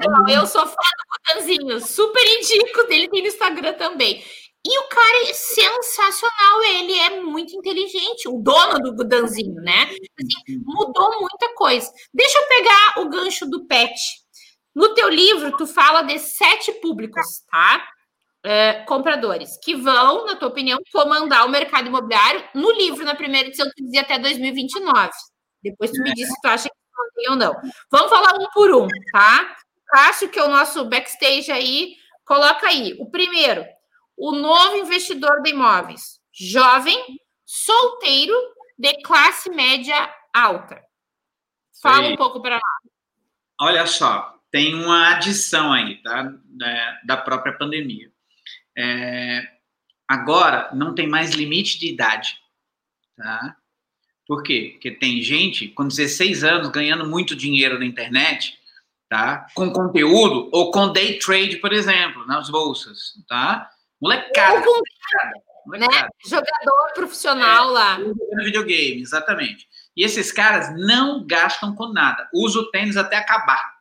Não, 0.01 0.27
eu 0.27 0.47
sou 0.47 0.65
fã 0.65 0.73
do 0.73 1.39
Gudanzinho, 1.39 1.79
super 1.79 2.25
indico 2.25 2.83
dele, 2.87 3.07
tem 3.09 3.21
no 3.21 3.27
Instagram 3.27 3.73
também. 3.73 4.23
E 4.67 4.79
o 4.79 4.87
cara 4.87 5.29
é 5.29 5.33
sensacional, 5.33 6.63
ele 6.63 6.93
é 6.97 7.21
muito 7.21 7.55
inteligente, 7.55 8.27
o 8.27 8.41
dono 8.41 8.79
do 8.79 8.95
Gudanzinho, 8.95 9.61
né? 9.61 9.83
Assim, 9.83 10.59
mudou 10.65 11.19
muita 11.19 11.53
coisa. 11.53 11.87
Deixa 12.11 12.39
eu 12.39 12.47
pegar 12.47 12.93
o 12.97 13.09
gancho 13.09 13.45
do 13.45 13.67
pet. 13.67 13.93
No 14.75 14.95
teu 14.95 15.07
livro, 15.07 15.55
tu 15.55 15.67
fala 15.67 16.01
de 16.01 16.17
sete 16.17 16.71
públicos, 16.81 17.43
tá? 17.51 17.87
É, 18.43 18.83
compradores 18.85 19.57
que 19.63 19.75
vão, 19.75 20.25
na 20.25 20.35
tua 20.35 20.47
opinião, 20.47 20.79
comandar 20.91 21.45
o 21.45 21.49
mercado 21.49 21.87
imobiliário. 21.87 22.43
No 22.55 22.71
livro, 22.71 23.05
na 23.05 23.13
primeira 23.13 23.47
edição, 23.47 23.67
tu 23.67 23.83
dizia 23.83 24.01
até 24.01 24.17
2029. 24.17 25.11
Depois 25.69 25.91
tu 25.91 26.01
me 26.01 26.13
diz 26.13 26.27
se 26.27 26.41
tu 26.41 26.47
acha 26.47 26.69
que 26.69 26.75
mantém 26.97 27.29
ou 27.29 27.35
não. 27.35 27.53
Vamos 27.91 28.09
falar 28.09 28.33
um 28.39 28.49
por 28.51 28.73
um, 28.73 28.87
tá? 29.11 29.55
Acho 29.93 30.29
que 30.29 30.39
é 30.39 30.43
o 30.43 30.49
nosso 30.49 30.85
backstage 30.85 31.51
aí, 31.51 31.95
coloca 32.25 32.67
aí. 32.67 32.95
O 32.99 33.09
primeiro, 33.09 33.65
o 34.17 34.31
novo 34.31 34.77
investidor 34.77 35.41
de 35.41 35.51
imóveis, 35.51 36.19
jovem, 36.33 37.19
solteiro, 37.45 38.33
de 38.77 39.01
classe 39.01 39.49
média 39.49 40.13
alta. 40.33 40.81
Fala 41.81 42.07
um 42.07 42.15
pouco 42.15 42.41
para 42.41 42.55
nós. 42.55 42.91
Olha 43.61 43.85
só, 43.85 44.39
tem 44.51 44.73
uma 44.73 45.15
adição 45.15 45.71
aí, 45.71 46.01
tá? 46.01 46.33
Da, 46.45 46.99
da 47.05 47.17
própria 47.17 47.57
pandemia. 47.57 48.11
É, 48.77 49.41
agora 50.07 50.69
não 50.73 50.93
tem 50.93 51.07
mais 51.07 51.31
limite 51.31 51.79
de 51.79 51.87
idade 51.87 52.37
tá? 53.15 53.57
Por 54.27 54.41
quê? 54.41 54.71
Porque 54.73 54.91
tem 54.91 55.21
gente 55.21 55.67
com 55.69 55.87
16 55.87 56.43
anos 56.43 56.69
ganhando 56.69 57.07
muito 57.07 57.35
dinheiro 57.35 57.77
na 57.77 57.85
internet, 57.85 58.57
tá? 59.09 59.45
Com 59.53 59.71
conteúdo 59.71 60.49
ou 60.51 60.71
com 60.71 60.91
day 60.91 61.19
trade, 61.19 61.57
por 61.57 61.71
exemplo, 61.71 62.25
nas 62.25 62.49
bolsas, 62.49 63.13
tá? 63.27 63.69
Molecada. 64.01 64.61
Com, 64.61 64.81
molecada. 65.67 66.05
Né? 66.05 66.09
Jogador 66.25 66.93
profissional 66.93 67.69
é, 67.69 67.71
lá. 67.71 67.97
Jogando 67.97 68.43
videogame, 68.43 69.01
exatamente. 69.01 69.67
E 69.95 70.03
esses 70.03 70.31
caras 70.31 70.73
não 70.75 71.25
gastam 71.25 71.73
com 71.73 71.87
nada. 71.87 72.27
Usa 72.33 72.59
o 72.59 72.69
tênis 72.69 72.97
até 72.97 73.17
acabar. 73.17 73.75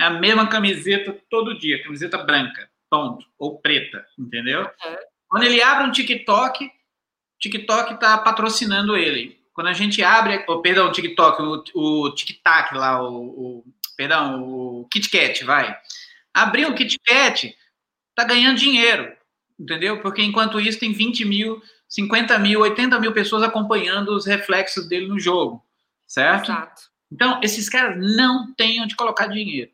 É 0.00 0.04
a 0.04 0.10
mesma 0.10 0.48
camiseta 0.48 1.16
todo 1.28 1.58
dia, 1.58 1.82
camiseta 1.82 2.18
branca, 2.18 2.70
ponto, 2.88 3.26
ou 3.38 3.60
preta, 3.60 4.04
entendeu? 4.18 4.62
Uhum. 4.62 4.96
Quando 5.28 5.42
ele 5.44 5.62
abre 5.62 5.86
um 5.86 5.92
TikTok, 5.92 6.70
TikTok 7.38 7.94
está 7.94 8.16
patrocinando 8.18 8.96
ele. 8.96 9.39
Quando 9.60 9.68
a 9.68 9.74
gente 9.74 10.02
abre, 10.02 10.42
oh, 10.48 10.62
perdão, 10.62 10.88
o 10.88 10.90
TikTok, 10.90 11.42
o, 11.42 11.62
o 11.74 12.14
TikTok 12.14 12.74
lá, 12.74 13.06
o, 13.06 13.26
o, 13.58 13.64
perdão, 13.94 14.42
o 14.42 14.88
KitKat, 14.90 15.44
vai. 15.44 15.76
Abriu 16.32 16.70
o 16.70 16.74
KitKat, 16.74 17.54
tá 18.14 18.24
ganhando 18.24 18.56
dinheiro, 18.56 19.12
entendeu? 19.58 20.00
Porque 20.00 20.22
enquanto 20.22 20.58
isso 20.58 20.80
tem 20.80 20.94
20 20.94 21.26
mil, 21.26 21.62
50 21.90 22.38
mil, 22.38 22.60
80 22.60 22.98
mil 23.00 23.12
pessoas 23.12 23.42
acompanhando 23.42 24.16
os 24.16 24.24
reflexos 24.24 24.88
dele 24.88 25.06
no 25.06 25.20
jogo, 25.20 25.62
certo? 26.06 26.50
Exato. 26.50 26.82
Então, 27.12 27.38
esses 27.42 27.68
caras 27.68 27.98
não 27.98 28.54
têm 28.54 28.80
onde 28.80 28.96
colocar 28.96 29.26
dinheiro. 29.26 29.70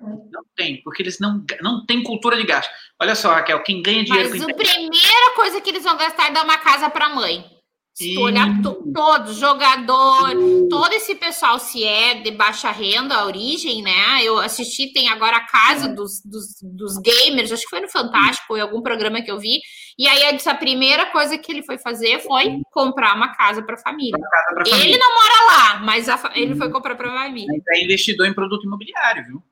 Não 0.00 0.46
tem, 0.56 0.80
porque 0.82 1.02
eles 1.02 1.18
não, 1.20 1.44
não 1.60 1.84
têm 1.84 2.02
cultura 2.02 2.38
de 2.38 2.44
gasto. 2.44 2.72
Olha 2.98 3.14
só, 3.14 3.34
Raquel, 3.34 3.62
quem 3.62 3.82
ganha 3.82 4.02
dinheiro. 4.02 4.30
Mas 4.30 4.40
a 4.40 4.46
primeira 4.46 5.34
coisa 5.34 5.60
que 5.60 5.68
eles 5.68 5.84
vão 5.84 5.98
gastar 5.98 6.28
é 6.28 6.32
dar 6.32 6.42
uma 6.42 6.56
casa 6.56 6.88
para 6.88 7.04
a 7.04 7.14
mãe. 7.14 7.54
Se 7.96 8.14
tu 8.14 8.20
olhar 8.20 8.60
to, 8.60 8.92
todos, 8.92 9.36
jogador, 9.36 10.28
todo 10.68 10.92
esse 10.92 11.14
pessoal, 11.14 11.58
se 11.58 11.82
é 11.82 12.20
de 12.20 12.30
baixa 12.30 12.70
renda, 12.70 13.14
a 13.14 13.24
origem, 13.24 13.80
né? 13.80 14.22
Eu 14.22 14.38
assisti, 14.38 14.92
tem 14.92 15.08
agora 15.08 15.38
a 15.38 15.46
casa 15.46 15.88
dos, 15.88 16.20
dos, 16.22 16.60
dos 16.62 16.98
gamers, 16.98 17.50
acho 17.50 17.62
que 17.62 17.70
foi 17.70 17.80
no 17.80 17.88
Fantástico, 17.88 18.54
em 18.54 18.60
algum 18.60 18.82
programa 18.82 19.22
que 19.22 19.30
eu 19.30 19.38
vi. 19.38 19.60
E 19.98 20.06
aí, 20.06 20.38
a 20.46 20.54
primeira 20.54 21.06
coisa 21.06 21.38
que 21.38 21.50
ele 21.50 21.62
foi 21.62 21.78
fazer 21.78 22.20
foi 22.20 22.60
comprar 22.70 23.16
uma 23.16 23.34
casa 23.34 23.62
para 23.62 23.76
a 23.76 23.78
família. 23.78 24.20
Ele 24.66 24.98
não 24.98 25.14
mora 25.14 25.46
lá, 25.46 25.78
mas 25.82 26.06
a, 26.06 26.32
ele 26.34 26.54
foi 26.54 26.70
comprar 26.70 26.96
para 26.96 27.08
a 27.08 27.24
família. 27.24 27.48
É 27.70 27.82
investidor 27.82 28.26
em 28.26 28.34
produto 28.34 28.66
imobiliário, 28.66 29.24
viu? 29.24 29.42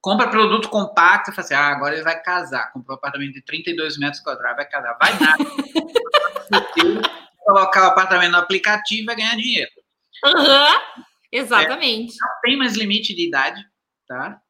compra 0.00 0.28
produto 0.28 0.68
compacto 0.70 1.32
fala 1.32 1.44
assim: 1.44 1.54
ah, 1.54 1.72
agora 1.72 1.94
ele 1.94 2.04
vai 2.04 2.22
casar. 2.22 2.72
Comprou 2.72 2.94
um 2.94 2.98
apartamento 2.98 3.34
de 3.34 3.42
32 3.42 3.98
metros 3.98 4.22
quadrados, 4.22 4.56
vai 4.56 4.66
casar. 4.66 4.96
Vai 4.98 5.18
nada. 5.18 5.44
colocar 7.46 7.84
o 7.84 7.90
apartamento 7.90 8.32
no 8.32 8.38
aplicativo 8.38 9.06
vai 9.06 9.16
ganhar 9.16 9.36
dinheiro. 9.36 9.70
Uhum, 10.24 11.04
exatamente. 11.30 12.14
É, 12.14 12.26
não 12.26 12.40
tem 12.42 12.56
mais 12.56 12.76
limite 12.76 13.14
de 13.14 13.26
idade, 13.26 13.64
tá? 14.08 14.40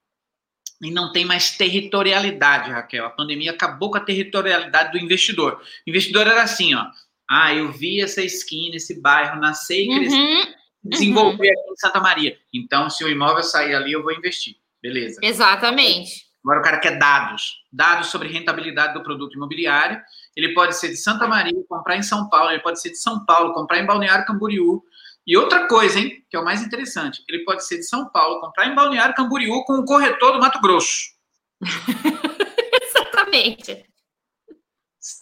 E 0.82 0.90
não 0.90 1.12
tem 1.12 1.24
mais 1.24 1.56
territorialidade, 1.56 2.70
Raquel. 2.70 3.06
A 3.06 3.10
pandemia 3.10 3.52
acabou 3.52 3.90
com 3.90 3.96
a 3.96 4.04
territorialidade 4.04 4.92
do 4.92 4.98
investidor. 4.98 5.60
O 5.86 5.90
investidor 5.90 6.26
era 6.26 6.42
assim, 6.42 6.74
ó. 6.74 6.86
Ah, 7.28 7.54
eu 7.54 7.72
vi 7.72 8.00
essa 8.00 8.22
esquina, 8.22 8.76
esse 8.76 9.00
bairro 9.00 9.40
nascer 9.40 9.84
e 9.84 9.88
crescer, 9.88 10.16
uhum, 10.16 10.54
desenvolver 10.84 11.48
uhum. 11.48 11.60
aqui 11.60 11.72
em 11.72 11.76
Santa 11.76 12.00
Maria. 12.00 12.38
Então, 12.54 12.88
se 12.88 13.02
o 13.04 13.08
imóvel 13.08 13.42
sair 13.42 13.74
ali, 13.74 13.92
eu 13.92 14.02
vou 14.02 14.12
investir. 14.12 14.56
Beleza. 14.82 15.18
Exatamente. 15.22 16.26
Agora 16.44 16.60
o 16.60 16.62
cara 16.62 16.78
quer 16.78 16.96
dados, 16.98 17.56
dados 17.72 18.06
sobre 18.06 18.28
rentabilidade 18.28 18.94
do 18.94 19.02
produto 19.02 19.34
imobiliário. 19.34 20.00
Ele 20.36 20.52
pode 20.52 20.76
ser 20.76 20.88
de 20.88 20.96
Santa 20.96 21.26
Maria, 21.26 21.64
comprar 21.66 21.96
em 21.96 22.02
São 22.02 22.28
Paulo, 22.28 22.50
ele 22.50 22.62
pode 22.62 22.80
ser 22.80 22.90
de 22.90 22.98
São 22.98 23.24
Paulo, 23.24 23.54
comprar 23.54 23.78
em 23.78 23.86
Balneário 23.86 24.26
Camboriú. 24.26 24.84
E 25.26 25.36
outra 25.36 25.66
coisa, 25.66 25.98
hein, 25.98 26.22
que 26.28 26.36
é 26.36 26.38
o 26.38 26.44
mais 26.44 26.62
interessante, 26.62 27.24
ele 27.28 27.42
pode 27.44 27.64
ser 27.64 27.78
de 27.78 27.84
São 27.84 28.08
Paulo, 28.10 28.40
comprar 28.40 28.66
em 28.66 28.74
Balneário 28.74 29.14
Camboriú 29.14 29.64
com 29.64 29.78
o 29.78 29.84
corretor 29.84 30.32
do 30.32 30.38
Mato 30.38 30.60
Grosso. 30.60 31.16
Exatamente. 32.82 33.86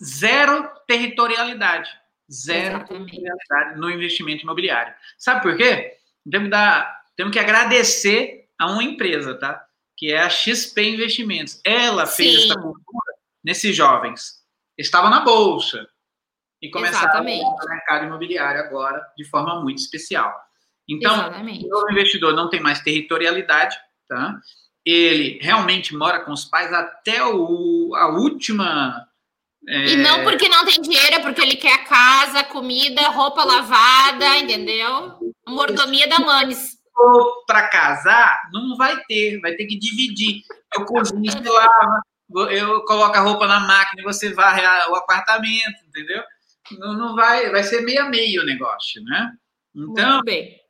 Zero 0.03 0.69
territorialidade. 0.87 1.89
Zero 2.31 2.77
Exatamente. 2.77 3.12
territorialidade 3.12 3.81
no 3.81 3.91
investimento 3.91 4.43
imobiliário. 4.43 4.95
Sabe 5.17 5.43
por 5.43 5.57
quê? 5.57 5.97
Temos 6.29 6.47
que, 6.47 6.51
dar, 6.51 7.03
temos 7.17 7.33
que 7.33 7.39
agradecer 7.39 8.49
a 8.59 8.71
uma 8.71 8.83
empresa, 8.83 9.35
tá? 9.39 9.65
Que 9.97 10.12
é 10.12 10.21
a 10.21 10.29
XP 10.29 10.83
Investimentos. 10.83 11.61
Ela 11.65 12.07
fez 12.07 12.43
Sim. 12.43 12.45
essa 12.51 12.61
cultura 12.61 13.15
nesses 13.45 13.77
jovens. 13.77 14.43
Estavam 14.77 15.11
na 15.11 15.20
bolsa 15.20 15.87
e 16.61 16.70
começaram 16.70 17.22
no 17.22 17.66
mercado 17.68 18.07
imobiliário 18.07 18.61
agora 18.61 19.01
de 19.16 19.25
forma 19.29 19.62
muito 19.62 19.79
especial. 19.79 20.35
Então, 20.89 21.14
Exatamente. 21.14 21.66
o 21.66 21.93
investidor 21.93 22.35
não 22.35 22.51
tem 22.51 22.61
mais 22.61 22.81
territorialidade, 22.81 23.77
tá? 24.09 24.39
Ele 24.85 25.39
realmente 25.41 25.95
mora 25.95 26.20
com 26.20 26.33
os 26.33 26.45
pais 26.45 26.72
até 26.72 27.25
o, 27.25 27.95
a 27.95 28.09
última 28.09 29.07
é... 29.66 29.93
E 29.93 29.97
não 29.97 30.22
porque 30.25 30.49
não 30.49 30.64
tem 30.64 30.81
dinheiro, 30.81 31.14
é 31.14 31.18
porque 31.20 31.41
ele 31.41 31.57
quer 31.57 31.85
casa, 31.85 32.45
comida, 32.45 33.09
roupa 33.09 33.45
lavada, 33.45 34.37
entendeu? 34.37 35.18
A 35.47 35.51
mordomia 35.51 36.07
da 36.07 36.18
Manes 36.18 36.75
para 37.47 37.68
casar, 37.68 38.41
não 38.53 38.77
vai 38.77 38.97
ter, 39.09 39.41
vai 39.41 39.55
ter 39.55 39.66
que 39.66 39.79
dividir. 39.79 40.43
Eu 40.75 40.85
cozinho, 40.85 41.31
você 41.31 41.49
lava, 41.49 42.03
eu 42.51 42.85
coloco 42.85 43.16
a 43.16 43.20
roupa 43.20 43.47
na 43.47 43.61
máquina 43.61 44.03
e 44.03 44.05
você 44.05 44.33
varre 44.33 44.62
o 44.89 44.97
apartamento, 44.97 45.85
entendeu? 45.87 46.22
Não, 46.79 46.95
não 46.95 47.14
vai, 47.14 47.51
vai 47.51 47.62
ser 47.62 47.83
meio 47.83 48.03
a 48.03 48.09
meio 48.09 48.43
o 48.43 48.47
negócio, 48.47 49.03
né? 49.05 49.31
Então, 49.75 50.12
Muito 50.14 50.25
bem. 50.25 50.64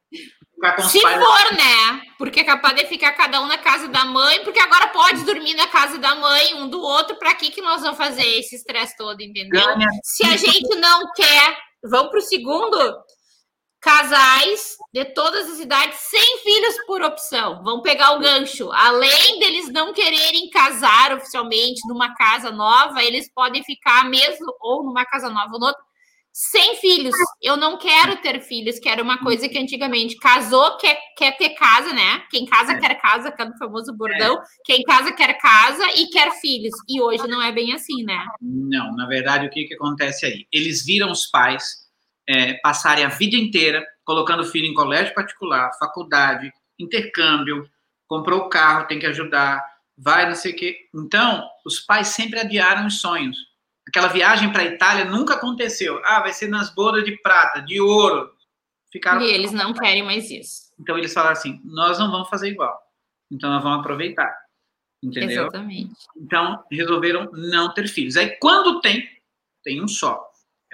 Se 0.89 1.01
pais... 1.01 1.23
for, 1.23 1.57
né? 1.57 2.03
Porque 2.17 2.41
é 2.41 2.45
capaz 2.45 2.75
de 2.75 2.87
ficar 2.87 3.13
cada 3.13 3.41
um 3.43 3.47
na 3.47 3.59
casa 3.59 3.87
da 3.89 4.05
mãe, 4.05 4.43
porque 4.43 4.59
agora 4.59 4.89
pode 4.89 5.25
dormir 5.25 5.55
na 5.55 5.67
casa 5.67 5.99
da 5.99 6.15
mãe, 6.15 6.55
um 6.55 6.69
do 6.69 6.81
outro, 6.81 7.17
para 7.17 7.35
que, 7.35 7.51
que 7.51 7.61
nós 7.61 7.83
vamos 7.83 7.99
fazer 7.99 8.27
esse 8.39 8.57
estresse 8.57 8.97
todo, 8.97 9.21
entendeu? 9.21 9.63
Se 10.03 10.25
a 10.25 10.37
gente 10.37 10.75
não 10.77 11.13
quer, 11.13 11.59
vamos 11.83 12.11
para 12.11 12.19
o 12.19 12.23
segundo, 12.23 13.04
casais 13.85 14.79
de 14.93 15.05
todas 15.05 15.51
as 15.51 15.61
idades 15.61 15.99
sem 15.99 16.39
filhos 16.39 16.75
por 16.87 17.03
opção. 17.03 17.63
Vão 17.63 17.83
pegar 17.83 18.13
o 18.13 18.19
gancho. 18.19 18.73
Além 18.73 19.39
deles 19.39 19.71
não 19.71 19.93
quererem 19.93 20.49
casar 20.49 21.15
oficialmente 21.15 21.87
numa 21.87 22.15
casa 22.15 22.51
nova, 22.51 23.05
eles 23.05 23.31
podem 23.33 23.63
ficar 23.63 24.09
mesmo 24.09 24.47
ou 24.61 24.83
numa 24.83 25.05
casa 25.05 25.29
nova 25.29 25.53
ou 25.53 25.61
noutra 25.61 25.83
sem 26.33 26.77
filhos. 26.77 27.15
Eu 27.41 27.57
não 27.57 27.79
quero 27.79 28.17
ter 28.17 28.41
filhos, 28.41 28.81
que 28.81 28.89
era 28.89 29.01
uma 29.01 29.19
coisa 29.19 29.49
que 29.49 29.57
antigamente 29.57 30.17
casou, 30.17 30.77
quer, 30.79 30.99
quer 31.17 31.37
ter 31.37 31.51
casa, 31.51 31.93
né? 31.93 32.25
Quem 32.29 32.45
casa 32.45 32.73
é. 32.73 32.81
quer 32.81 33.01
casa, 33.01 33.31
que 33.31 33.41
é 33.41 33.45
o 33.45 33.57
famoso 33.57 33.95
bordão. 33.97 34.35
É. 34.35 34.43
Quem 34.65 34.83
casa 34.83 35.13
quer 35.13 35.35
casa 35.35 35.85
e 35.95 36.09
quer 36.09 36.33
filhos. 36.41 36.75
E 36.89 37.01
hoje 37.01 37.29
não 37.29 37.41
é 37.41 37.53
bem 37.53 37.73
assim, 37.73 38.03
né? 38.03 38.27
Não, 38.41 38.97
na 38.97 39.07
verdade, 39.07 39.47
o 39.47 39.51
que, 39.51 39.65
que 39.65 39.75
acontece 39.75 40.27
aí? 40.27 40.47
Eles 40.51 40.85
viram 40.85 41.13
os 41.13 41.27
pais 41.27 41.84
é, 42.29 42.55
passarem 42.55 43.05
a 43.05 43.09
vida 43.09 43.37
inteira 43.37 43.85
colocando 44.05 44.41
o 44.41 44.47
filho 44.47 44.67
em 44.67 44.75
colégio 44.75 45.15
particular, 45.15 45.71
faculdade, 45.79 46.53
intercâmbio, 46.79 47.69
comprou 48.07 48.41
o 48.41 48.49
carro, 48.49 48.87
tem 48.87 48.99
que 48.99 49.07
ajudar, 49.07 49.63
vai 49.97 50.27
não 50.27 50.35
sei 50.35 50.53
o 50.53 50.57
quê. 50.57 50.89
Então, 50.95 51.49
os 51.65 51.81
pais 51.81 52.09
sempre 52.09 52.39
adiaram 52.39 52.87
os 52.87 53.01
sonhos. 53.01 53.37
Aquela 53.87 54.09
viagem 54.09 54.51
para 54.53 54.63
a 54.63 54.67
Itália 54.67 55.05
nunca 55.05 55.35
aconteceu. 55.35 56.01
Ah, 56.05 56.21
vai 56.21 56.33
ser 56.33 56.49
nas 56.49 56.75
bodas 56.75 57.05
de 57.05 57.17
prata, 57.19 57.61
de 57.61 57.81
ouro. 57.81 58.33
Ficaram... 58.91 59.21
E 59.23 59.31
eles 59.31 59.53
não 59.53 59.73
querem 59.75 60.03
mais 60.03 60.31
isso. 60.31 60.73
Então, 60.79 60.97
eles 60.97 61.13
falaram 61.13 61.33
assim: 61.33 61.61
nós 61.65 61.99
não 61.99 62.11
vamos 62.11 62.29
fazer 62.29 62.49
igual. 62.49 62.81
Então, 63.31 63.51
nós 63.51 63.63
vamos 63.63 63.81
aproveitar. 63.81 64.35
Entendeu? 65.03 65.43
Exatamente. 65.43 65.95
Então, 66.17 66.65
resolveram 66.71 67.31
não 67.33 67.75
ter 67.75 67.89
filhos. 67.89 68.17
Aí, 68.17 68.31
quando 68.39 68.81
tem, 68.81 69.07
tem 69.63 69.83
um 69.83 69.89
só. 69.89 70.25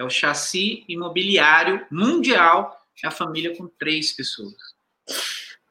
É 0.01 0.03
o 0.03 0.09
chassi 0.09 0.83
imobiliário 0.89 1.87
mundial, 1.91 2.75
a 3.05 3.11
família 3.11 3.55
com 3.55 3.69
três 3.69 4.13
pessoas. 4.13 4.55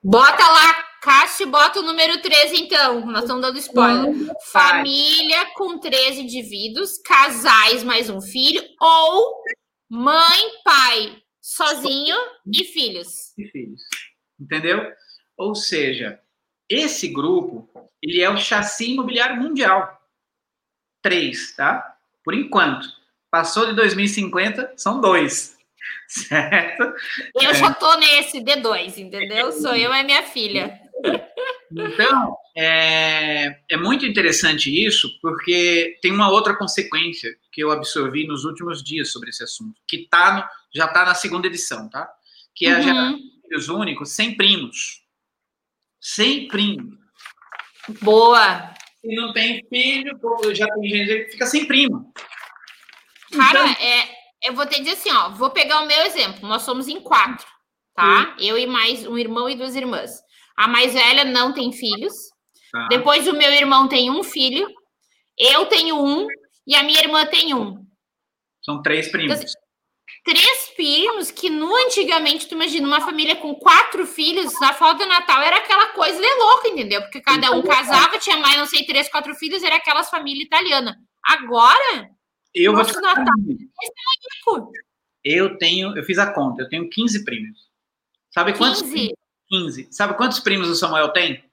Bota 0.03 0.47
lá, 0.47 0.83
Cássio, 1.01 1.47
bota 1.47 1.79
o 1.79 1.81
número 1.81 2.21
13, 2.21 2.61
então. 2.61 3.07
Nós 3.07 3.23
estamos 3.23 3.41
dando 3.41 3.57
spoiler. 3.57 4.13
Família 4.51 5.51
com 5.55 5.79
três 5.79 6.19
indivíduos, 6.19 6.99
casais 6.99 7.83
mais 7.83 8.07
um 8.07 8.21
filho, 8.21 8.61
ou 8.79 9.41
mãe, 9.89 10.61
pai, 10.63 11.23
sozinho 11.41 12.15
e 12.53 12.63
filhos. 12.65 13.35
E 13.35 13.47
filhos. 13.47 13.81
Entendeu? 14.39 14.93
Ou 15.35 15.55
seja, 15.55 16.21
esse 16.69 17.07
grupo, 17.07 17.67
ele 17.99 18.21
é 18.21 18.29
o 18.29 18.37
chassi 18.37 18.91
imobiliário 18.91 19.41
mundial. 19.41 19.99
Três, 21.01 21.55
tá? 21.55 21.97
Por 22.23 22.35
enquanto. 22.35 22.98
Passou 23.31 23.67
de 23.67 23.75
2050, 23.75 24.73
são 24.77 24.99
dois. 24.99 25.57
Certo? 26.07 26.83
Eu 27.35 27.51
é. 27.51 27.53
já 27.53 27.73
tô 27.73 27.95
nesse 27.97 28.39
D2, 28.41 28.97
entendeu? 28.97 29.51
Sou 29.51 29.75
eu 29.75 29.93
e 29.93 30.03
minha 30.03 30.23
filha. 30.23 30.79
Então, 31.71 32.35
é, 32.57 33.59
é 33.69 33.77
muito 33.77 34.05
interessante 34.05 34.69
isso, 34.69 35.07
porque 35.21 35.97
tem 36.01 36.11
uma 36.11 36.29
outra 36.29 36.57
consequência 36.57 37.29
que 37.51 37.63
eu 37.63 37.71
absorvi 37.71 38.25
nos 38.25 38.43
últimos 38.43 38.83
dias 38.83 39.11
sobre 39.11 39.29
esse 39.29 39.43
assunto, 39.43 39.79
que 39.87 39.97
está 39.97 40.49
já 40.73 40.85
está 40.85 41.05
na 41.05 41.15
segunda 41.15 41.47
edição, 41.47 41.89
tá? 41.89 42.09
Que 42.55 42.65
é 42.65 42.71
a 42.73 42.81
geração 42.81 43.17
de 43.17 43.41
filhos 43.41 43.69
únicos 43.69 44.11
sem 44.11 44.35
primos. 44.35 45.03
Sem 45.99 46.47
primos. 46.47 46.97
Boa! 48.01 48.73
Se 49.01 49.15
não 49.15 49.31
tem 49.31 49.65
filho, 49.69 50.19
já 50.53 50.67
tem 50.67 50.89
gente 50.89 51.25
que 51.25 51.31
fica 51.31 51.45
sem 51.45 51.65
primo. 51.65 52.11
Cara, 53.31 53.69
então, 53.69 53.85
é, 53.85 54.09
eu 54.43 54.53
vou 54.53 54.65
te 54.65 54.79
dizer 54.79 54.93
assim, 54.93 55.11
ó, 55.11 55.29
vou 55.29 55.49
pegar 55.51 55.81
o 55.81 55.87
meu 55.87 56.01
exemplo. 56.03 56.47
Nós 56.47 56.63
somos 56.63 56.87
em 56.87 56.99
quatro, 56.99 57.45
tá? 57.95 58.35
Sim. 58.37 58.45
Eu 58.45 58.57
e 58.57 58.65
mais 58.65 59.05
um 59.05 59.17
irmão 59.17 59.49
e 59.49 59.55
duas 59.55 59.75
irmãs. 59.75 60.11
A 60.57 60.67
mais 60.67 60.93
velha 60.93 61.23
não 61.23 61.53
tem 61.53 61.71
filhos. 61.71 62.13
Tá. 62.71 62.87
Depois 62.89 63.27
o 63.27 63.33
meu 63.33 63.51
irmão 63.51 63.87
tem 63.87 64.09
um 64.09 64.23
filho. 64.23 64.67
Eu 65.37 65.65
tenho 65.67 65.97
um 66.03 66.27
e 66.67 66.75
a 66.75 66.83
minha 66.83 66.99
irmã 66.99 67.25
tem 67.25 67.53
um. 67.53 67.85
São 68.61 68.81
três 68.81 69.09
primos. 69.09 69.39
Então, 69.39 69.53
três 70.25 70.73
primos 70.75 71.31
que 71.31 71.49
no 71.49 71.73
antigamente, 71.85 72.47
tu 72.47 72.55
imagina, 72.55 72.87
uma 72.87 73.01
família 73.01 73.35
com 73.35 73.55
quatro 73.55 74.05
filhos, 74.05 74.59
na 74.59 74.73
falta 74.73 75.03
do 75.03 75.09
Natal 75.09 75.41
era 75.41 75.57
aquela 75.57 75.87
coisa 75.87 76.19
de 76.19 76.33
louco, 76.35 76.67
entendeu? 76.67 77.01
Porque 77.01 77.21
cada 77.21 77.51
um 77.51 77.63
casava, 77.63 78.17
tinha 78.19 78.37
mais, 78.37 78.57
não 78.57 78.65
sei, 78.65 78.85
três, 78.85 79.09
quatro 79.09 79.33
filhos, 79.35 79.63
era 79.63 79.77
aquelas 79.77 80.09
famílias 80.09 80.45
italianas. 80.45 80.95
Agora, 81.25 82.09
eu 82.53 82.73
vou 82.73 82.83
te 82.83 82.99
Natal, 82.99 83.33
é 83.75 84.69
eu 85.23 85.57
tenho, 85.57 85.95
eu 85.97 86.03
fiz 86.03 86.17
a 86.17 86.33
conta, 86.33 86.63
eu 86.63 86.69
tenho 86.69 86.89
15 86.89 87.23
primos. 87.23 87.69
Sabe 88.31 88.53
quantos? 88.53 88.81
15. 88.81 89.13
15. 89.47 89.87
Sabe 89.91 90.13
quantos 90.15 90.39
primos 90.39 90.69
o 90.69 90.75
Samuel 90.75 91.09
tem? 91.09 91.43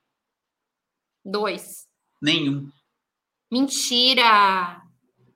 Dois. 1.24 1.86
Nenhum. 2.22 2.70
Mentira! 3.50 4.82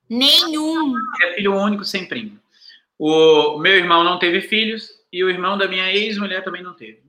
Nenhum. 0.09 0.95
É 1.23 1.35
filho 1.35 1.55
único 1.55 1.85
sem 1.85 2.07
primo. 2.07 2.39
O 2.99 3.59
meu 3.59 3.75
irmão 3.75 4.05
não 4.05 4.19
teve 4.19 4.41
filhos 4.43 4.91
e 5.13 5.25
o 5.25 5.31
irmão 5.31 5.57
da 5.57 5.67
minha 5.67 5.93
ex-mulher 5.93 6.45
também 6.45 6.63
não 6.63 6.75
teve. 6.75 7.03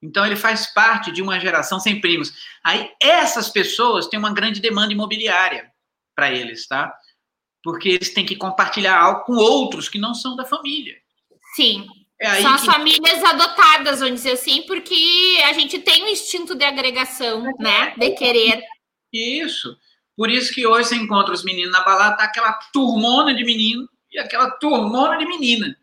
Então 0.00 0.26
ele 0.26 0.36
faz 0.36 0.66
parte 0.72 1.12
de 1.12 1.22
uma 1.22 1.38
geração 1.38 1.78
sem 1.78 2.00
primos. 2.00 2.32
Aí 2.64 2.90
essas 3.00 3.48
pessoas 3.48 4.06
têm 4.08 4.18
uma 4.18 4.32
grande 4.32 4.60
demanda 4.60 4.92
imobiliária 4.92 5.72
para 6.14 6.32
eles, 6.32 6.66
tá? 6.66 6.92
Porque 7.62 7.90
eles 7.90 8.12
têm 8.12 8.26
que 8.26 8.36
compartilhar 8.36 8.98
algo 8.98 9.24
com 9.24 9.34
outros 9.34 9.88
que 9.88 9.98
não 9.98 10.14
são 10.14 10.34
da 10.34 10.44
família. 10.44 10.96
Sim. 11.54 11.86
É 12.20 12.40
são 12.40 12.54
as 12.54 12.64
famílias 12.64 13.24
adotadas, 13.24 13.98
vamos 13.98 14.16
dizer 14.16 14.32
assim, 14.32 14.62
porque 14.62 15.40
a 15.44 15.52
gente 15.52 15.80
tem 15.80 16.04
um 16.04 16.08
instinto 16.08 16.54
de 16.54 16.64
agregação, 16.64 17.44
é. 17.46 17.62
né? 17.62 17.94
De 17.96 18.10
querer. 18.12 18.62
Isso. 19.12 19.76
Por 20.16 20.30
isso 20.30 20.54
que 20.54 20.66
hoje 20.66 20.88
você 20.88 20.96
encontra 20.96 21.34
os 21.34 21.42
meninos 21.42 21.72
na 21.72 21.82
balada, 21.82 22.16
tá 22.16 22.24
aquela 22.24 22.52
turmona 22.72 23.34
de 23.34 23.44
menino 23.44 23.88
e 24.10 24.18
aquela 24.18 24.50
turmona 24.52 25.18
de 25.18 25.26
menina. 25.26 25.76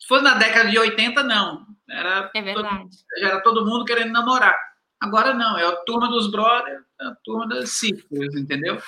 Se 0.00 0.08
fosse 0.08 0.24
na 0.24 0.34
década 0.34 0.68
de 0.68 0.78
80, 0.78 1.22
não. 1.22 1.64
Era 1.88 2.30
é 2.34 2.42
verdade. 2.42 2.78
Todo, 2.78 3.20
já 3.20 3.28
era 3.28 3.40
todo 3.42 3.64
mundo 3.64 3.84
querendo 3.84 4.12
namorar. 4.12 4.56
Agora 5.00 5.34
não, 5.34 5.58
é 5.58 5.64
a 5.64 5.76
turma 5.84 6.08
dos 6.08 6.30
brothers, 6.30 6.82
a 7.00 7.14
turma 7.24 7.46
das 7.46 7.70
sisters, 7.70 8.34
entendeu? 8.34 8.80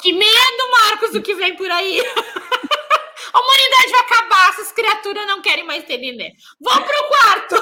Que 0.00 0.12
medo, 0.12 0.70
Marcos, 0.80 1.10
do 1.12 1.22
que 1.22 1.34
vem 1.34 1.56
por 1.56 1.70
aí. 1.70 2.00
A 3.32 3.40
humanidade 3.40 3.90
vai 3.90 4.00
acabar, 4.00 4.48
essas 4.50 4.72
criaturas 4.72 5.26
não 5.26 5.42
querem 5.42 5.64
mais 5.64 5.84
ter 5.84 5.98
neném. 5.98 6.34
Vamos 6.60 6.88
pro 6.88 7.08
quarto. 7.08 7.56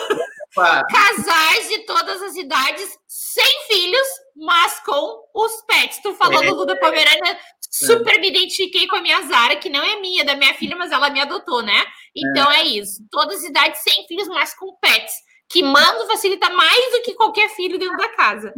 Casais 0.88 1.68
de 1.68 1.78
todas 1.80 2.22
as 2.22 2.36
idades, 2.36 2.98
sem 3.06 3.66
filhos, 3.66 4.06
mas 4.36 4.78
com 4.80 5.24
os 5.34 5.62
pets. 5.62 6.00
Tu 6.02 6.14
falou 6.14 6.42
é. 6.42 6.46
do 6.46 6.54
Luda 6.54 6.78
Pomerânia, 6.78 7.38
super 7.60 8.16
é. 8.16 8.18
me 8.18 8.28
identifiquei 8.28 8.86
com 8.86 8.96
a 8.96 9.02
minha 9.02 9.20
Zara, 9.22 9.56
que 9.56 9.68
não 9.68 9.82
é 9.82 10.00
minha, 10.00 10.24
da 10.24 10.36
minha 10.36 10.54
filha, 10.54 10.76
mas 10.76 10.92
ela 10.92 11.10
me 11.10 11.20
adotou, 11.20 11.62
né? 11.62 11.84
Então 12.14 12.50
é, 12.50 12.60
é 12.60 12.64
isso. 12.66 13.04
Todas 13.10 13.38
as 13.38 13.44
idades 13.44 13.80
sem 13.80 14.06
filhos, 14.06 14.28
mas 14.28 14.54
com 14.54 14.76
pets. 14.80 15.14
Que 15.48 15.62
mando 15.62 16.06
facilita 16.06 16.48
mais 16.50 16.92
do 16.92 17.02
que 17.02 17.14
qualquer 17.14 17.48
filho 17.50 17.78
dentro 17.78 17.96
da 17.96 18.08
casa. 18.10 18.52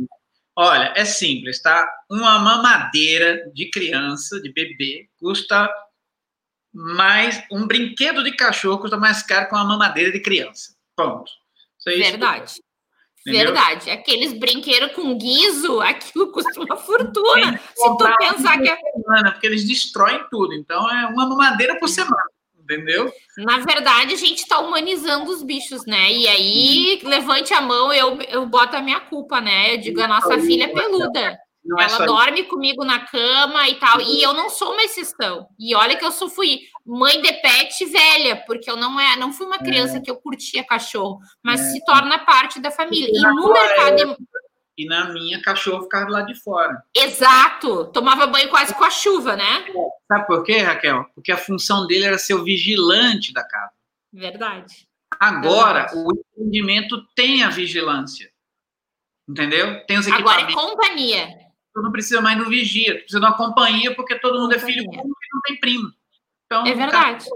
Olha, 0.60 0.92
é 0.96 1.04
simples, 1.04 1.62
tá? 1.62 1.88
Uma 2.10 2.40
mamadeira 2.40 3.48
de 3.54 3.70
criança, 3.70 4.40
de 4.40 4.52
bebê, 4.52 5.08
custa 5.16 5.72
mais. 6.74 7.40
Um 7.48 7.64
brinquedo 7.64 8.24
de 8.24 8.32
cachorro 8.34 8.80
custa 8.80 8.96
mais 8.96 9.22
caro 9.22 9.48
que 9.48 9.54
uma 9.54 9.64
mamadeira 9.64 10.10
de 10.10 10.20
criança. 10.20 10.74
Ponto. 10.96 11.30
É 11.86 11.96
Verdade. 11.98 12.54
Verdade. 13.24 13.88
Aqueles 13.88 14.32
brinquedos 14.32 14.96
com 14.96 15.16
guiso, 15.16 15.78
aquilo 15.80 16.32
custa 16.32 16.60
uma 16.60 16.76
fortuna. 16.76 17.56
Se 17.56 17.96
tu 17.96 18.16
pensar 18.18 18.60
que 18.60 18.68
é. 18.68 18.76
Semana, 18.76 19.30
porque 19.30 19.46
eles 19.46 19.64
destroem 19.64 20.26
tudo. 20.28 20.54
Então 20.54 20.90
é 20.90 21.06
uma 21.06 21.28
mamadeira 21.28 21.78
por 21.78 21.88
semana. 21.88 22.26
Entendeu? 22.68 23.10
Na 23.38 23.58
verdade, 23.60 24.12
a 24.12 24.16
gente 24.16 24.40
está 24.40 24.58
humanizando 24.58 25.30
os 25.30 25.42
bichos, 25.42 25.86
né? 25.86 26.12
E 26.12 26.28
aí, 26.28 27.00
levante 27.02 27.54
a 27.54 27.62
mão, 27.62 27.90
eu, 27.90 28.20
eu 28.22 28.44
boto 28.44 28.76
a 28.76 28.82
minha 28.82 29.00
culpa, 29.00 29.40
né? 29.40 29.74
Eu 29.74 29.78
digo, 29.78 30.02
a 30.02 30.08
nossa 30.08 30.38
filha 30.38 30.64
é 30.64 30.68
peluda. 30.68 31.38
Não 31.64 31.78
é 31.78 31.84
ela 31.84 32.04
é 32.04 32.06
dorme 32.06 32.40
isso. 32.40 32.50
comigo 32.50 32.84
na 32.84 33.00
cama 33.00 33.68
e 33.68 33.74
tal. 33.76 34.00
E 34.02 34.22
eu 34.22 34.34
não 34.34 34.50
sou 34.50 34.72
uma 34.72 34.82
exceção. 34.82 35.46
E 35.58 35.74
olha 35.74 35.96
que 35.96 36.04
eu 36.04 36.12
sou 36.12 36.28
fui 36.28 36.60
mãe 36.84 37.20
de 37.20 37.32
pet 37.40 37.84
velha, 37.86 38.36
porque 38.46 38.70
eu 38.70 38.76
não 38.76 38.98
é, 39.00 39.16
não 39.16 39.32
fui 39.32 39.46
uma 39.46 39.58
criança 39.58 39.96
é. 39.96 40.00
que 40.00 40.10
eu 40.10 40.16
curtia 40.16 40.64
cachorro, 40.64 41.18
mas 41.42 41.60
é. 41.60 41.64
se 41.70 41.84
torna 41.84 42.18
parte 42.18 42.60
da 42.60 42.70
família. 42.70 43.10
E, 43.12 43.18
e 43.18 43.22
no 43.22 43.52
mercado 43.52 44.16
e 44.78 44.86
na 44.86 45.12
minha 45.12 45.42
cachorro 45.42 45.82
ficava 45.82 46.08
lá 46.08 46.22
de 46.22 46.34
fora. 46.34 46.82
Exato, 46.94 47.86
tomava 47.86 48.26
banho 48.26 48.48
quase 48.48 48.72
com 48.74 48.84
a 48.84 48.90
chuva, 48.90 49.36
né? 49.36 49.66
Sabe 50.06 50.26
por 50.26 50.44
quê, 50.44 50.58
Raquel? 50.58 51.04
Porque 51.14 51.32
a 51.32 51.36
função 51.36 51.86
dele 51.86 52.04
era 52.04 52.16
ser 52.16 52.34
o 52.34 52.44
vigilante 52.44 53.32
da 53.34 53.42
casa. 53.42 53.72
Verdade. 54.12 54.88
Agora, 55.18 55.86
Verdade. 55.86 55.98
o 55.98 56.12
empreendimento 56.12 57.04
tem 57.14 57.42
a 57.42 57.50
vigilância. 57.50 58.30
Entendeu? 59.28 59.84
Tem 59.86 59.98
os 59.98 60.06
equipamentos. 60.06 60.54
Agora 60.54 60.66
é 60.66 60.68
companhia 60.70 61.48
tu 61.78 61.82
não 61.82 61.92
precisa 61.92 62.20
mais 62.20 62.36
do 62.36 62.48
vigia, 62.48 62.94
tu 62.94 63.00
precisa 63.00 63.20
de 63.20 63.26
uma 63.26 63.36
companhia, 63.36 63.94
porque 63.94 64.18
todo 64.18 64.40
mundo 64.40 64.52
é 64.52 64.58
filho 64.58 64.82
único 64.82 65.06
e 65.06 65.34
não 65.34 65.40
tem 65.46 65.60
primo. 65.60 65.92
Então, 66.46 66.66
é 66.66 66.74
verdade. 66.74 67.26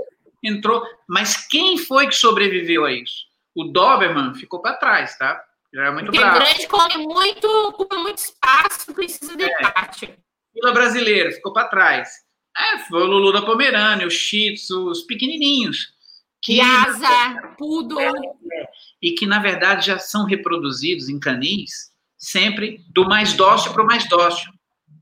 Entrou. 0.42 0.84
Mas 1.08 1.46
quem 1.46 1.78
foi 1.78 2.08
que 2.08 2.14
sobreviveu 2.14 2.84
a 2.84 2.92
isso? 2.92 3.26
O 3.54 3.64
Doberman 3.64 4.34
ficou 4.34 4.60
para 4.60 4.76
trás, 4.76 5.16
tá? 5.16 5.42
Já 5.72 5.86
é 5.86 5.90
muito 5.90 6.06
Porque 6.06 6.18
bravo. 6.18 6.38
grande 6.38 6.66
come 6.66 6.98
muito, 6.98 7.46
ocupa 7.68 7.96
muito 7.96 8.18
espaço, 8.18 8.92
precisa 8.94 9.36
de 9.36 9.44
é. 9.44 9.72
parte. 9.72 10.18
Vila 10.54 10.72
brasileira 10.72 11.32
ficou 11.32 11.52
para 11.52 11.68
trás. 11.68 12.10
É, 12.56 12.78
foi 12.80 13.02
o 13.02 13.06
Lulu 13.06 13.32
da 13.32 13.42
Pomerânia, 13.42 14.06
os 14.06 14.12
Shih 14.12 14.54
Tzu, 14.54 14.90
os 14.90 15.02
pequenininhos. 15.02 15.94
Que, 16.42 16.56
Yasa, 16.56 17.54
Poodle. 17.56 18.00
É, 18.00 18.68
e 19.00 19.12
que, 19.12 19.26
na 19.26 19.38
verdade, 19.38 19.86
já 19.86 19.98
são 19.98 20.26
reproduzidos 20.26 21.08
em 21.08 21.18
canis 21.18 21.92
sempre 22.18 22.84
do 22.92 23.04
mais 23.04 23.32
dócil 23.32 23.72
para 23.72 23.82
o 23.82 23.86
mais 23.86 24.08
dócil, 24.08 24.52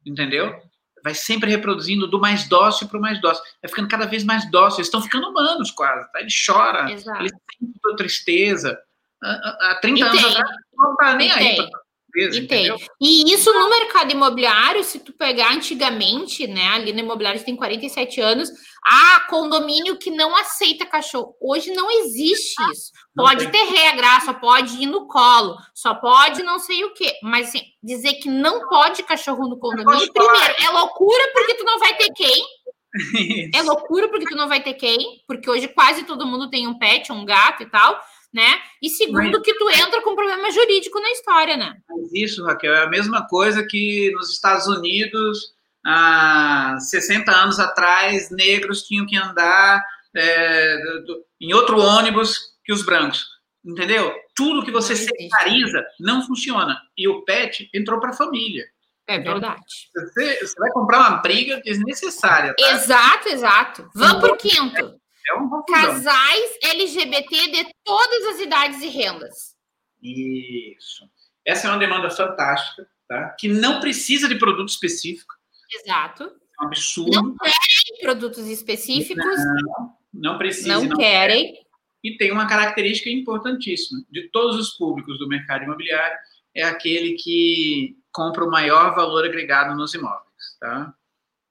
entendeu? 0.07 0.55
Vai 1.03 1.15
sempre 1.15 1.51
reproduzindo 1.51 2.07
do 2.07 2.21
mais 2.21 2.49
dócil 2.49 2.87
para 2.89 2.99
o 2.99 3.01
mais 3.01 3.21
dócil. 3.21 3.43
Vai 3.63 3.69
ficando 3.69 3.89
cada 3.89 4.07
vez 4.07 4.23
mais 4.23 4.51
dócil. 4.51 4.79
Eles 4.79 4.87
estão 4.87 5.03
ficando 5.03 5.29
humanos 5.29 5.71
quase. 5.71 6.11
Tá? 6.13 6.21
Ele 6.21 6.31
chora, 6.47 6.91
Exato. 6.93 7.21
ele 7.21 7.31
sente 7.31 7.97
tristeza. 7.97 8.79
Há 9.23 9.79
30 9.81 9.99
e 9.99 10.03
anos 10.03 10.25
atrás, 10.25 10.51
não 10.75 10.93
está 10.93 11.15
nem 11.15 11.29
e 11.29 11.33
aí. 11.33 11.57
Tem. 11.57 11.71
e, 12.15 12.47
tem. 12.47 12.77
e 13.01 13.33
isso 13.33 13.53
no 13.53 13.69
mercado 13.69 14.11
imobiliário, 14.11 14.83
se 14.83 14.99
tu 14.99 15.13
pegar 15.13 15.53
antigamente, 15.53 16.47
né? 16.47 16.69
Ali 16.69 16.93
no 16.93 17.01
imobiliário 17.01 17.45
tem 17.45 17.55
47 17.55 18.21
anos, 18.21 18.51
ah, 18.85 19.27
condomínio 19.29 19.99
que 19.99 20.11
não 20.11 20.35
aceita 20.35 20.87
cachorro. 20.87 21.37
Hoje 21.41 21.73
não 21.73 21.91
existe 21.91 22.61
isso. 22.73 22.91
Pode 23.15 23.47
ter 23.49 23.65
regra, 23.65 24.21
só 24.21 24.33
pode 24.33 24.83
ir 24.83 24.87
no 24.87 25.07
colo, 25.07 25.57
só 25.75 25.95
pode 25.95 26.43
não 26.43 26.59
sei 26.59 26.83
o 26.85 26.95
quê. 26.95 27.13
Mas 27.23 27.49
assim, 27.49 27.63
dizer 27.83 28.15
que 28.15 28.29
não 28.29 28.69
pode 28.69 29.03
cachorro 29.03 29.49
no 29.49 29.59
condomínio, 29.59 30.13
primeiro, 30.13 30.55
é 30.65 30.71
loucura 30.71 31.31
porque 31.33 31.55
tu 31.55 31.65
não 31.65 31.79
vai 31.79 31.95
ter 31.97 32.11
quem. 32.13 32.43
Isso. 32.43 32.61
É 33.55 33.63
loucura 33.63 34.09
porque 34.09 34.27
tu 34.27 34.37
não 34.37 34.49
vai 34.49 34.61
ter 34.61 34.75
quem, 34.75 35.23
porque 35.27 35.49
hoje 35.49 35.69
quase 35.69 36.03
todo 36.05 36.27
mundo 36.27 36.51
tem 36.51 36.67
um 36.67 36.77
pet, 36.77 37.13
um 37.13 37.25
gato 37.25 37.63
e 37.63 37.67
tal, 37.67 38.01
né? 38.33 38.61
E 38.81 38.89
segundo, 38.89 39.39
Mas... 39.39 39.43
que 39.43 39.55
tu 39.55 39.69
entra 39.71 40.01
com 40.03 40.15
problema 40.15 40.51
jurídico 40.51 41.01
na 41.01 41.11
história, 41.11 41.57
né? 41.57 41.77
Mas 41.89 42.13
isso, 42.13 42.45
Raquel, 42.45 42.75
é 42.75 42.85
a 42.85 42.89
mesma 42.89 43.27
coisa 43.27 43.65
que 43.65 44.11
nos 44.15 44.31
Estados 44.31 44.67
Unidos 44.67 45.55
há 45.85 46.77
60 46.79 47.31
anos 47.33 47.59
atrás, 47.59 48.31
negros 48.31 48.83
tinham 48.83 49.07
que 49.07 49.17
andar 49.17 49.85
é, 50.15 50.77
do, 51.07 51.25
em 51.41 51.53
outro 51.53 51.79
ônibus 51.79 52.55
que 52.65 52.73
os 52.73 52.83
brancos. 52.83 53.27
Entendeu? 53.65 54.15
Tudo 54.35 54.65
que 54.65 54.71
você 54.71 54.97
sectariza 54.97 55.85
não 55.99 56.27
funciona. 56.27 56.81
E 56.97 57.07
o 57.07 57.23
pet 57.25 57.69
entrou 57.75 58.01
para 58.01 58.11
a 58.11 58.15
família. 58.15 58.65
É 59.07 59.17
então, 59.17 59.33
verdade. 59.33 59.61
Você, 59.95 60.47
você, 60.47 60.55
vai 60.59 60.71
comprar 60.71 61.01
uma 61.01 61.17
briga 61.19 61.61
desnecessária. 61.63 62.55
Tá? 62.55 62.73
Exato, 62.73 63.29
exato. 63.29 63.91
Vamos 63.95 64.21
para 64.21 64.33
o 64.33 64.37
quinto. 64.37 65.00
É 65.29 65.35
um 65.35 65.63
Casais 65.65 66.59
LGBT 66.63 67.49
de 67.49 67.75
todas 67.85 68.27
as 68.35 68.41
idades 68.41 68.83
e 68.83 68.89
rendas. 68.89 69.55
Isso. 70.03 71.09
Essa 71.45 71.69
é 71.69 71.71
uma 71.71 71.79
demanda 71.79 72.11
fantástica, 72.11 72.89
tá? 73.09 73.31
Que 73.39 73.49
não 73.49 73.81
precisa 73.81 74.29
de 74.29 74.39
produto 74.39 74.69
específico. 74.69 75.35
Exato. 75.73 76.25
É 76.25 76.65
um 76.65 76.67
absurdo. 76.67 77.11
Não 77.11 77.37
tem 77.37 78.01
produtos 78.01 78.47
específicos. 78.47 79.25
Não. 79.25 79.97
não 80.13 80.39
precise. 80.39 80.69
Não, 80.69 80.85
não 80.85 80.97
querem. 80.97 81.55
Quer. 81.55 81.63
E 82.03 82.17
tem 82.17 82.33
uma 82.33 82.49
característica 82.49 83.11
importantíssima 83.11 84.03
de 84.11 84.29
todos 84.31 84.57
os 84.57 84.71
públicos 84.71 85.19
do 85.19 85.29
mercado 85.29 85.65
imobiliário, 85.65 86.17
é 86.55 86.63
aquele 86.63 87.13
que 87.15 87.97
compra 88.11 88.45
o 88.45 88.51
maior 88.51 88.95
valor 88.95 89.25
agregado 89.25 89.77
nos 89.77 89.95
imóveis, 89.95 90.57
tá? 90.59 90.95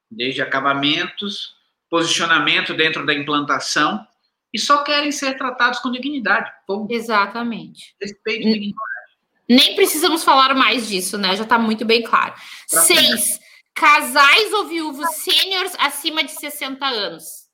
Desde 0.10 0.42
acabamentos, 0.42 1.56
posicionamento 1.90 2.74
dentro 2.74 3.06
da 3.06 3.14
implantação, 3.14 4.06
e 4.54 4.60
só 4.60 4.84
querem 4.84 5.12
ser 5.12 5.38
tratados 5.38 5.80
com 5.80 5.92
dignidade. 5.92 6.52
Ponto. 6.66 6.92
Exatamente. 6.92 7.96
Respeito 8.02 8.48
e 8.48 8.54
dignidade. 8.54 8.90
Nem 9.48 9.76
precisamos 9.76 10.24
falar 10.24 10.54
mais 10.54 10.88
disso, 10.88 11.18
né? 11.18 11.36
Já 11.36 11.44
está 11.44 11.58
muito 11.58 11.86
bem 11.86 12.04
claro. 12.04 12.34
Pra 12.70 12.82
Seis, 12.82 13.40
casais 13.74 14.54
ou 14.54 14.68
viúvos 14.68 15.10
sêniores 15.16 15.74
acima 15.80 16.24
de 16.24 16.32
60 16.32 16.86
anos. 16.86 17.50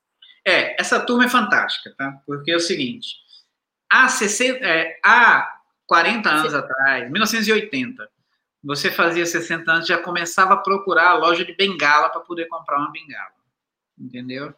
É, 0.46 0.80
essa 0.80 1.00
turma 1.00 1.24
é 1.24 1.28
fantástica, 1.28 1.94
tá? 1.96 2.20
Porque 2.26 2.52
é 2.52 2.56
o 2.56 2.60
seguinte, 2.60 3.16
há, 3.90 4.08
60, 4.08 4.64
é, 4.64 4.98
há 5.04 5.56
40 5.86 6.28
anos 6.28 6.52
Sim. 6.52 6.58
atrás, 6.58 7.10
1980, 7.10 8.08
você 8.62 8.90
fazia 8.90 9.24
60 9.24 9.70
anos, 9.70 9.86
já 9.86 9.98
começava 9.98 10.54
a 10.54 10.58
procurar 10.58 11.10
a 11.10 11.14
loja 11.14 11.44
de 11.44 11.54
bengala 11.54 12.08
para 12.10 12.20
poder 12.20 12.46
comprar 12.46 12.78
uma 12.78 12.92
bengala, 12.92 13.30
entendeu? 13.98 14.54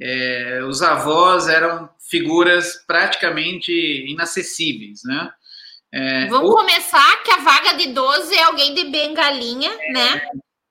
É, 0.00 0.62
os 0.66 0.80
avós 0.82 1.46
eram 1.46 1.88
figuras 2.08 2.82
praticamente 2.86 3.70
inacessíveis, 4.08 5.00
né? 5.04 5.30
É, 5.92 6.26
Vamos 6.28 6.54
começar 6.54 7.22
que 7.22 7.30
a 7.32 7.38
vaga 7.38 7.74
de 7.74 7.88
12 7.88 8.34
é 8.34 8.42
alguém 8.44 8.74
de 8.74 8.84
bengalinha, 8.84 9.70
é, 9.70 9.92
né? 9.92 10.22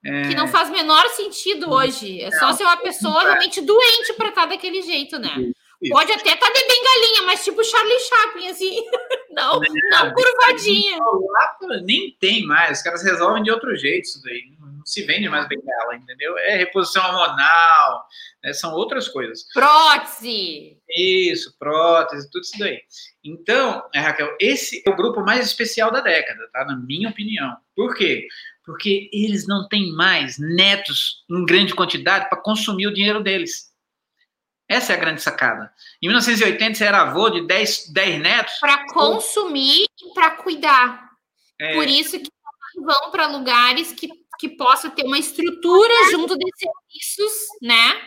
É, 0.04 0.22
que 0.28 0.34
não 0.34 0.48
faz 0.48 0.70
o 0.70 0.72
menor 0.72 1.06
sentido 1.10 1.70
hoje. 1.70 2.22
É 2.22 2.30
só 2.30 2.52
ser 2.52 2.64
uma 2.64 2.78
pessoa 2.78 3.20
realmente 3.20 3.60
doente 3.60 4.14
para 4.14 4.30
estar 4.30 4.46
daquele 4.46 4.80
jeito, 4.80 5.18
né? 5.18 5.52
Isso. 5.82 5.92
Pode 5.92 6.12
até 6.12 6.32
estar 6.32 6.50
de 6.50 6.60
bengalinha, 6.60 7.22
mas 7.26 7.44
tipo 7.44 7.62
Charlie 7.62 8.00
Chaplin, 8.00 8.48
assim. 8.48 8.76
Não, 9.32 9.60
não 9.60 10.12
curvadinha. 10.12 10.98
Nem 11.84 12.14
tem 12.18 12.44
mais. 12.44 12.78
Os 12.78 12.84
caras 12.84 13.04
resolvem 13.04 13.44
de 13.44 13.50
outro 13.50 13.76
jeito 13.76 14.04
isso 14.04 14.20
daí 14.24 14.42
não 14.58 14.59
se 14.90 15.02
vende 15.02 15.28
mais 15.28 15.48
bengala, 15.48 15.96
entendeu? 15.96 16.36
É 16.38 16.56
reposição 16.56 17.04
hormonal, 17.04 18.06
né? 18.42 18.52
são 18.52 18.72
outras 18.72 19.08
coisas. 19.08 19.44
Prótese! 19.52 20.78
Isso, 20.88 21.56
prótese, 21.58 22.30
tudo 22.30 22.42
isso 22.42 22.58
daí. 22.58 22.80
Então, 23.24 23.88
é, 23.94 24.00
Raquel, 24.00 24.36
esse 24.40 24.82
é 24.86 24.90
o 24.90 24.96
grupo 24.96 25.20
mais 25.20 25.46
especial 25.46 25.90
da 25.90 26.00
década, 26.00 26.48
tá? 26.52 26.64
Na 26.64 26.76
minha 26.76 27.08
opinião. 27.08 27.56
Por 27.76 27.94
quê? 27.94 28.26
Porque 28.64 29.08
eles 29.12 29.46
não 29.46 29.68
têm 29.68 29.92
mais 29.92 30.38
netos 30.38 31.24
em 31.30 31.44
grande 31.44 31.74
quantidade 31.74 32.28
para 32.28 32.40
consumir 32.40 32.86
o 32.86 32.94
dinheiro 32.94 33.22
deles. 33.22 33.70
Essa 34.68 34.92
é 34.92 34.96
a 34.96 35.00
grande 35.00 35.20
sacada. 35.20 35.72
Em 36.00 36.06
1980, 36.06 36.74
você 36.74 36.84
era 36.84 37.02
avô 37.02 37.28
de 37.28 37.44
10, 37.44 37.88
10 37.92 38.22
netos. 38.22 38.54
Para 38.60 38.86
consumir 38.92 39.84
e 40.00 40.14
para 40.14 40.30
cuidar. 40.30 41.10
É... 41.60 41.74
Por 41.74 41.88
isso 41.88 42.20
que 42.20 42.30
vão 42.76 43.10
para 43.10 43.26
lugares 43.26 43.92
que 43.92 44.08
que 44.40 44.48
possa 44.48 44.90
ter 44.90 45.04
uma 45.04 45.18
estrutura 45.18 45.92
junto 46.10 46.34
desses 46.34 46.58
serviços, 46.58 47.48
né? 47.60 48.00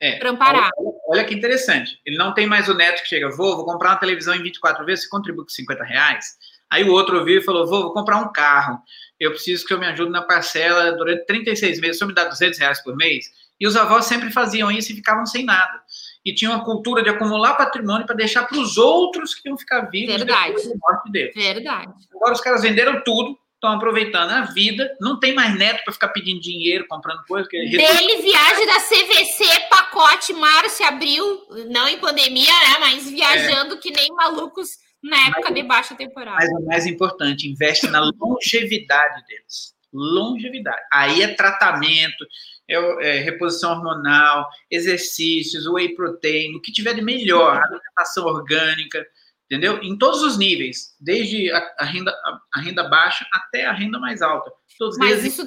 É, 0.00 0.18
para 0.18 0.30
amparar. 0.30 0.70
Olha, 0.76 0.96
olha, 1.08 1.24
que 1.24 1.34
interessante. 1.34 1.98
Ele 2.04 2.16
não 2.16 2.34
tem 2.34 2.46
mais 2.46 2.68
o 2.68 2.74
neto 2.74 3.02
que 3.02 3.08
chega, 3.08 3.30
vou, 3.30 3.56
vou 3.56 3.64
comprar 3.64 3.90
uma 3.90 3.96
televisão 3.96 4.34
em 4.34 4.42
24 4.42 4.84
vezes, 4.84 5.04
você 5.04 5.10
contribui 5.10 5.44
com 5.44 5.50
50 5.50 5.82
reais. 5.82 6.36
Aí 6.70 6.84
o 6.84 6.92
outro 6.92 7.18
ouviu 7.18 7.38
e 7.38 7.42
falou, 7.42 7.66
vou, 7.66 7.84
vou 7.84 7.94
comprar 7.94 8.18
um 8.18 8.30
carro. 8.30 8.78
Eu 9.18 9.30
preciso 9.30 9.66
que 9.66 9.72
eu 9.72 9.78
me 9.78 9.86
ajude 9.86 10.10
na 10.10 10.22
parcela 10.22 10.92
durante 10.92 11.24
36 11.24 11.80
meses, 11.80 11.98
só 11.98 12.06
me 12.06 12.14
dá 12.14 12.24
200 12.24 12.58
reais 12.58 12.82
por 12.82 12.94
mês. 12.94 13.26
E 13.58 13.66
os 13.66 13.74
avós 13.74 14.04
sempre 14.04 14.30
faziam 14.30 14.70
isso 14.70 14.92
e 14.92 14.94
ficavam 14.94 15.26
sem 15.26 15.44
nada. 15.44 15.80
E 16.24 16.32
tinham 16.32 16.52
uma 16.52 16.64
cultura 16.64 17.02
de 17.02 17.08
acumular 17.08 17.54
patrimônio 17.54 18.06
para 18.06 18.14
deixar 18.14 18.44
para 18.44 18.58
os 18.58 18.76
outros 18.76 19.34
que 19.34 19.48
iam 19.48 19.58
ficar 19.58 19.90
vivos 19.90 20.14
Verdade. 20.14 20.48
depois 20.48 20.68
da 20.68 20.74
morte 20.78 21.10
deles. 21.10 21.34
Verdade. 21.34 21.92
Agora 22.14 22.34
os 22.34 22.40
caras 22.40 22.62
venderam 22.62 23.02
tudo, 23.02 23.36
estão 23.58 23.72
aproveitando 23.72 24.30
a 24.30 24.42
vida, 24.42 24.88
não 25.00 25.18
tem 25.18 25.34
mais 25.34 25.56
neto 25.58 25.82
para 25.84 25.92
ficar 25.92 26.08
pedindo 26.08 26.40
dinheiro, 26.40 26.86
comprando 26.88 27.24
coisa. 27.26 27.48
Que... 27.48 27.58
Dele, 27.58 28.22
viagem 28.22 28.66
da 28.66 28.80
CVC, 28.80 29.44
pacote 29.68 30.32
março, 30.32 30.82
abril, 30.84 31.42
não 31.68 31.88
em 31.88 31.98
pandemia, 31.98 32.52
né? 32.52 32.78
Mas 32.80 33.10
viajando 33.10 33.74
é. 33.74 33.78
que 33.78 33.90
nem 33.90 34.08
malucos 34.14 34.78
na 35.02 35.16
época 35.26 35.50
mas, 35.50 35.54
de 35.54 35.62
baixa 35.64 35.94
temporada. 35.96 36.38
Mas 36.38 36.50
o 36.50 36.66
mais 36.66 36.86
importante, 36.86 37.48
investe 37.48 37.88
na 37.88 38.00
longevidade 38.00 39.26
deles. 39.26 39.74
Longevidade. 39.92 40.82
Aí 40.92 41.22
é 41.22 41.34
tratamento, 41.34 42.26
é, 42.68 42.76
é, 42.76 43.20
reposição 43.20 43.72
hormonal, 43.72 44.48
exercícios, 44.70 45.66
whey 45.66 45.94
protein, 45.96 46.54
o 46.54 46.60
que 46.60 46.70
tiver 46.70 46.94
de 46.94 47.02
melhor, 47.02 47.56
alimentação 47.56 48.24
orgânica 48.26 49.04
entendeu? 49.50 49.82
Em 49.82 49.96
todos 49.96 50.22
os 50.22 50.38
níveis, 50.38 50.94
desde 51.00 51.50
a, 51.50 51.74
a 51.78 51.84
renda, 51.84 52.10
a, 52.10 52.58
a, 52.58 52.60
renda 52.60 52.88
baixa 52.88 53.26
até 53.32 53.64
a 53.66 53.72
renda 53.72 53.98
mais 53.98 54.20
alta. 54.20 54.52
Todos 54.78 54.98
Mas 54.98 55.24
isso 55.24 55.44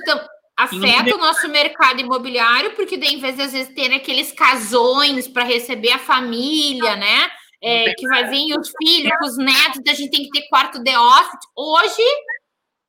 afeta 0.58 1.16
o 1.16 1.20
nosso 1.20 1.48
mercado 1.48 2.02
imobiliário, 2.02 2.76
porque 2.76 2.98
daí, 2.98 3.14
em 3.14 3.20
vez 3.20 3.36
de 3.36 3.44
às 3.44 3.54
vezes 3.54 3.74
ter 3.74 3.94
aqueles 3.94 4.32
casões 4.32 5.28
para 5.28 5.44
receber 5.44 5.92
a 5.92 6.00
família, 6.00 6.96
né? 6.96 7.30
É, 7.64 7.94
que 7.94 8.08
vai 8.08 8.28
vir 8.28 8.58
os 8.58 8.72
filhos, 8.76 9.12
os 9.22 9.38
netos, 9.38 9.82
a 9.88 9.94
gente 9.94 10.10
tem 10.10 10.24
que 10.24 10.32
ter 10.32 10.48
quarto 10.50 10.82
de 10.82 10.98
office. 10.98 11.40
Hoje. 11.56 12.04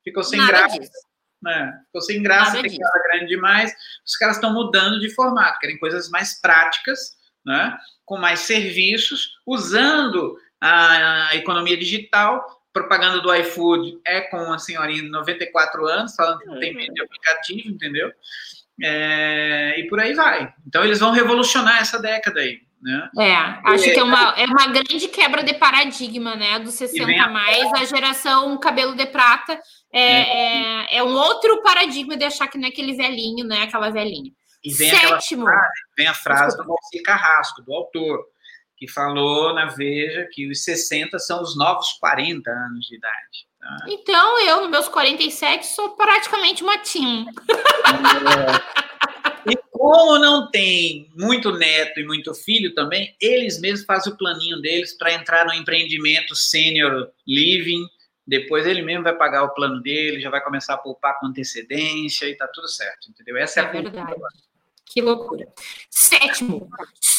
Ficou 0.03 0.25
sem 0.25 0.45
graça. 0.47 0.79
Né? 1.43 1.73
Ficou 1.87 2.01
sem 2.01 2.23
graça, 2.23 2.57
nada 2.57 2.69
tem 2.69 2.79
casa 2.79 3.03
grande 3.05 3.27
demais. 3.27 3.75
Os 4.07 4.17
caras 4.17 4.37
estão 4.37 4.55
mudando 4.55 4.99
de 4.99 5.15
formato, 5.15 5.59
querem 5.59 5.79
coisas 5.79 6.09
mais 6.09 6.41
práticas, 6.41 6.99
né? 7.45 7.77
com 8.07 8.17
mais 8.17 8.41
serviços, 8.41 9.33
usando 9.47 10.39
a 10.63 11.35
economia 11.35 11.77
digital, 11.77 12.45
propaganda 12.73 13.21
do 13.21 13.35
iFood 13.35 13.99
é 14.07 14.21
com 14.23 14.39
uma 14.39 14.59
senhorinha 14.59 15.03
de 15.03 15.09
94 15.09 15.87
anos, 15.87 16.15
falando 16.15 16.39
que 16.39 16.47
não 16.47 16.61
tem 16.61 16.75
medo 16.75 16.95
de 16.95 17.03
aplicativo, 17.03 17.69
entendeu? 17.69 18.11
É, 18.83 19.75
e 19.79 19.89
por 19.89 20.01
aí 20.01 20.15
vai. 20.15 20.53
Então, 20.67 20.85
eles 20.85 21.01
vão 21.01 21.11
revolucionar 21.11 21.81
essa 21.81 21.99
década 21.99 22.41
aí. 22.41 22.61
Né? 22.81 23.11
É, 23.19 23.35
acho 23.71 23.85
que 23.85 23.99
é 23.99 24.03
uma, 24.03 24.35
é 24.37 24.45
uma 24.45 24.67
grande 24.67 25.07
quebra 25.07 25.45
de 25.45 25.55
paradigma, 25.55 26.35
né? 26.35 26.59
Dos 26.59 26.75
60 26.75 27.23
a 27.23 27.29
mais, 27.29 27.73
a 27.75 27.85
geração 27.85 28.59
cabelo 28.59 28.97
de 28.97 29.07
prata 29.07 29.61
é, 29.93 30.03
é. 30.03 30.85
é, 30.95 30.97
é 30.97 31.05
um 31.05 31.15
outro 31.15 31.63
paradigma 31.63 32.17
de 32.17 32.25
achar 32.25 32.49
que 32.49 32.59
não 32.59 32.67
é 32.67 32.71
aquele 32.71 32.95
velhinho, 32.95 33.47
né? 33.47 33.63
Aquela 33.63 33.91
velhinha. 33.91 34.33
E 34.65 34.73
vem 34.75 34.91
Sétimo. 34.91 35.45
Frase, 35.45 35.81
vem 35.97 36.07
a 36.07 36.15
frase 36.15 36.57
do 36.57 36.65
Valcir 36.65 37.03
Carrasco, 37.05 37.63
do 37.63 37.73
autor 37.73 38.25
que 38.83 38.89
falou 38.89 39.55
na 39.55 39.67
Veja 39.67 40.29
que 40.33 40.51
os 40.51 40.65
60 40.65 41.17
são 41.21 41.41
os 41.41 41.57
novos 41.57 41.93
40 42.01 42.51
anos 42.51 42.87
de 42.87 42.97
idade. 42.97 43.47
Tá? 43.61 43.77
Então, 43.87 44.41
eu, 44.41 44.63
nos 44.63 44.71
meus 44.71 44.89
47, 44.89 45.65
sou 45.67 45.91
praticamente 45.91 46.65
uma 46.65 46.79
teen. 46.79 47.27
É. 49.47 49.53
E 49.53 49.57
como 49.71 50.19
não 50.19 50.51
tem 50.51 51.09
muito 51.17 51.53
neto 51.53 52.01
e 52.01 52.05
muito 52.05 52.35
filho 52.35 52.75
também, 52.75 53.15
eles 53.21 53.61
mesmos 53.61 53.85
fazem 53.85 54.13
o 54.13 54.17
planinho 54.17 54.61
deles 54.61 54.99
para 54.99 55.13
entrar 55.13 55.47
no 55.47 55.55
empreendimento 55.55 56.35
senior 56.35 57.09
living. 57.25 57.87
Depois 58.27 58.67
ele 58.67 58.83
mesmo 58.83 59.05
vai 59.05 59.15
pagar 59.15 59.45
o 59.45 59.55
plano 59.55 59.81
dele, 59.81 60.21
já 60.21 60.29
vai 60.29 60.43
começar 60.43 60.75
a 60.75 60.79
poupar 60.79 61.21
com 61.21 61.27
antecedência 61.27 62.27
e 62.27 62.37
tá 62.37 62.49
tudo 62.49 62.67
certo, 62.67 63.09
entendeu? 63.09 63.37
Essa 63.37 63.61
é, 63.61 63.63
é 63.63 63.67
a 63.67 63.71
verdade. 63.71 64.15
Que 64.87 65.01
loucura. 65.01 65.47
Sétimo, 65.89 66.69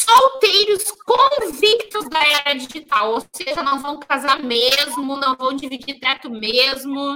solteiros 0.03 0.91
convictos 0.91 2.09
da 2.09 2.25
era 2.25 2.53
digital, 2.53 3.13
ou 3.13 3.27
seja, 3.33 3.63
não 3.63 3.81
vão 3.81 3.99
casar 3.99 4.41
mesmo, 4.41 5.17
não 5.17 5.35
vão 5.35 5.55
dividir 5.55 5.99
teto 5.99 6.29
mesmo. 6.29 7.15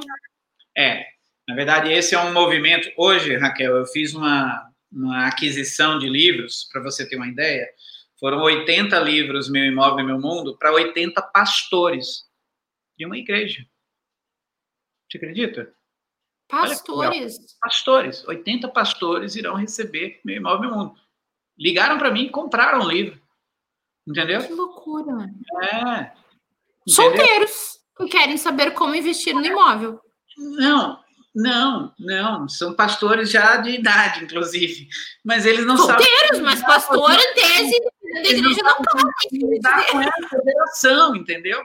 É, 0.76 1.06
na 1.48 1.56
verdade, 1.56 1.92
esse 1.92 2.16
é 2.16 2.20
um 2.20 2.34
movimento. 2.34 2.92
Hoje, 2.98 3.38
Raquel, 3.38 3.76
eu 3.78 3.86
fiz 3.86 4.14
uma, 4.14 4.70
uma 4.92 5.28
aquisição 5.28 5.98
de 5.98 6.10
livros, 6.10 6.68
para 6.72 6.82
você 6.82 7.08
ter 7.08 7.16
uma 7.16 7.28
ideia. 7.28 7.68
Foram 8.20 8.42
80 8.42 9.00
livros, 9.00 9.50
Meu 9.50 9.64
Imóvel, 9.64 10.06
Meu 10.06 10.20
Mundo, 10.20 10.58
para 10.58 10.74
80 10.74 11.22
pastores 11.22 12.26
de 12.98 13.06
uma 13.06 13.18
igreja. 13.18 13.66
Você 15.10 15.18
acredita? 15.18 15.74
Pastores. 16.50 17.58
Pastores. 17.62 18.28
80 18.28 18.68
pastores 18.70 19.36
irão 19.36 19.56
receber 19.56 20.20
Meu 20.26 20.38
Imóvel, 20.38 20.70
Meu 20.70 20.78
Mundo. 20.78 21.07
Ligaram 21.58 21.98
para 21.98 22.12
mim 22.12 22.26
e 22.26 22.30
compraram 22.30 22.82
o 22.82 22.90
livro. 22.90 23.20
Entendeu? 24.08 24.42
Que 24.46 24.54
loucura. 24.54 25.30
É. 25.64 26.12
Solteiros 26.88 27.80
que 27.98 28.08
querem 28.08 28.38
saber 28.38 28.72
como 28.72 28.96
investir 28.96 29.34
no 29.34 29.46
imóvel. 29.46 30.00
Não, 30.38 31.00
não, 31.34 31.94
não. 32.00 32.48
São 32.48 32.74
pastores 32.74 33.30
já 33.30 33.58
de 33.58 33.72
idade, 33.72 34.24
inclusive. 34.24 34.88
Mas 35.26 35.46
eles 35.46 35.66
não 35.66 35.76
Solteiros, 35.76 36.06
sabem. 36.06 36.28
Solteiros, 36.28 36.40
mas 36.42 36.62
pastor 36.62 37.12
em 37.12 37.34
tese 37.34 37.80
da 38.14 38.30
igreja 38.30 38.64
não 38.64 38.78
pode. 38.78 39.28
lidar 39.32 39.86
com 39.88 40.02
essa 40.02 40.44
geração, 40.44 41.16
entendeu? 41.16 41.62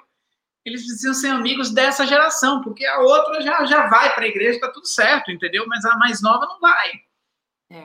eles 0.64 0.82
precisam 0.82 1.14
ser 1.14 1.28
amigos 1.28 1.70
dessa 1.72 2.06
geração, 2.06 2.62
porque 2.62 2.86
a 2.86 3.00
outra 3.00 3.40
já, 3.40 3.64
já 3.64 3.88
vai 3.88 4.14
para 4.14 4.24
a 4.24 4.28
igreja, 4.28 4.56
está 4.56 4.70
tudo 4.70 4.86
certo, 4.86 5.30
entendeu? 5.30 5.64
Mas 5.66 5.84
a 5.84 5.96
mais 5.96 6.22
nova 6.22 6.46
não 6.46 6.60
vai. 6.60 6.92
É. 7.70 7.84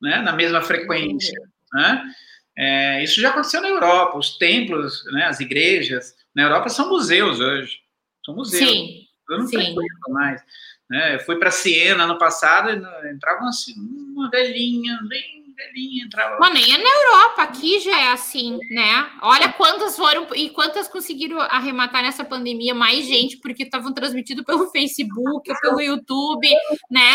Né? 0.00 0.18
Na 0.18 0.32
mesma 0.32 0.62
frequência. 0.62 1.38
Né? 1.72 2.14
É, 2.56 3.02
isso 3.02 3.20
já 3.20 3.30
aconteceu 3.30 3.60
na 3.60 3.68
Europa. 3.68 4.18
Os 4.18 4.36
templos, 4.36 5.04
né, 5.12 5.24
as 5.24 5.40
igrejas 5.40 6.14
na 6.34 6.44
Europa 6.44 6.68
são 6.68 6.88
museus 6.88 7.40
hoje. 7.40 7.78
São 8.24 8.34
museus. 8.34 8.70
Sim. 8.70 9.06
Eu 9.28 9.38
não 9.38 9.46
sim. 9.46 9.74
mais. 10.08 10.42
Né? 10.90 11.14
Eu 11.14 11.20
fui 11.20 11.36
para 11.36 11.50
Siena 11.50 12.06
no 12.06 12.18
passado 12.18 12.70
e 12.70 13.10
entrava 13.10 13.40
uma, 13.40 13.50
uma 14.14 14.30
velhinha, 14.30 14.98
bem 15.08 15.44
velhinha, 15.54 16.04
entrava. 16.04 16.36
Bom, 16.36 16.52
nem 16.52 16.74
é 16.74 16.78
na 16.78 16.88
Europa, 16.88 17.42
aqui 17.42 17.80
já 17.80 17.98
é 18.00 18.12
assim, 18.12 18.58
né? 18.70 19.10
Olha 19.22 19.52
quantas 19.52 19.96
foram 19.96 20.26
e 20.34 20.50
quantas 20.50 20.88
conseguiram 20.88 21.40
arrematar 21.40 22.02
nessa 22.02 22.24
pandemia 22.24 22.74
mais 22.74 23.06
gente, 23.06 23.38
porque 23.38 23.62
estavam 23.62 23.92
transmitido 23.92 24.44
pelo 24.44 24.70
Facebook, 24.70 25.52
pelo 25.60 25.80
YouTube, 25.80 26.48
né? 26.90 27.14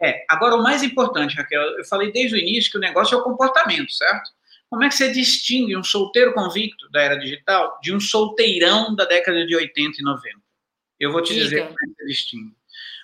É, 0.00 0.24
agora 0.28 0.56
o 0.56 0.62
mais 0.62 0.82
importante, 0.82 1.36
Raquel, 1.36 1.62
eu 1.78 1.84
falei 1.84 2.12
desde 2.12 2.36
o 2.36 2.38
início 2.38 2.70
que 2.70 2.78
o 2.78 2.80
negócio 2.80 3.14
é 3.14 3.18
o 3.18 3.24
comportamento, 3.24 3.90
certo? 3.92 4.30
Como 4.68 4.84
é 4.84 4.88
que 4.88 4.94
você 4.94 5.10
distingue 5.12 5.76
um 5.76 5.84
solteiro 5.84 6.34
convicto 6.34 6.90
da 6.90 7.00
era 7.00 7.16
digital 7.16 7.78
de 7.82 7.94
um 7.94 8.00
solteirão 8.00 8.94
da 8.94 9.04
década 9.04 9.46
de 9.46 9.54
80 9.54 10.00
e 10.00 10.04
90? 10.04 10.38
Eu 10.98 11.12
vou 11.12 11.22
te 11.22 11.32
Diga. 11.32 11.44
dizer 11.44 11.62
como 11.66 11.72
é 11.72 11.86
que 11.86 11.94
você 11.94 12.06
distingue. 12.06 12.56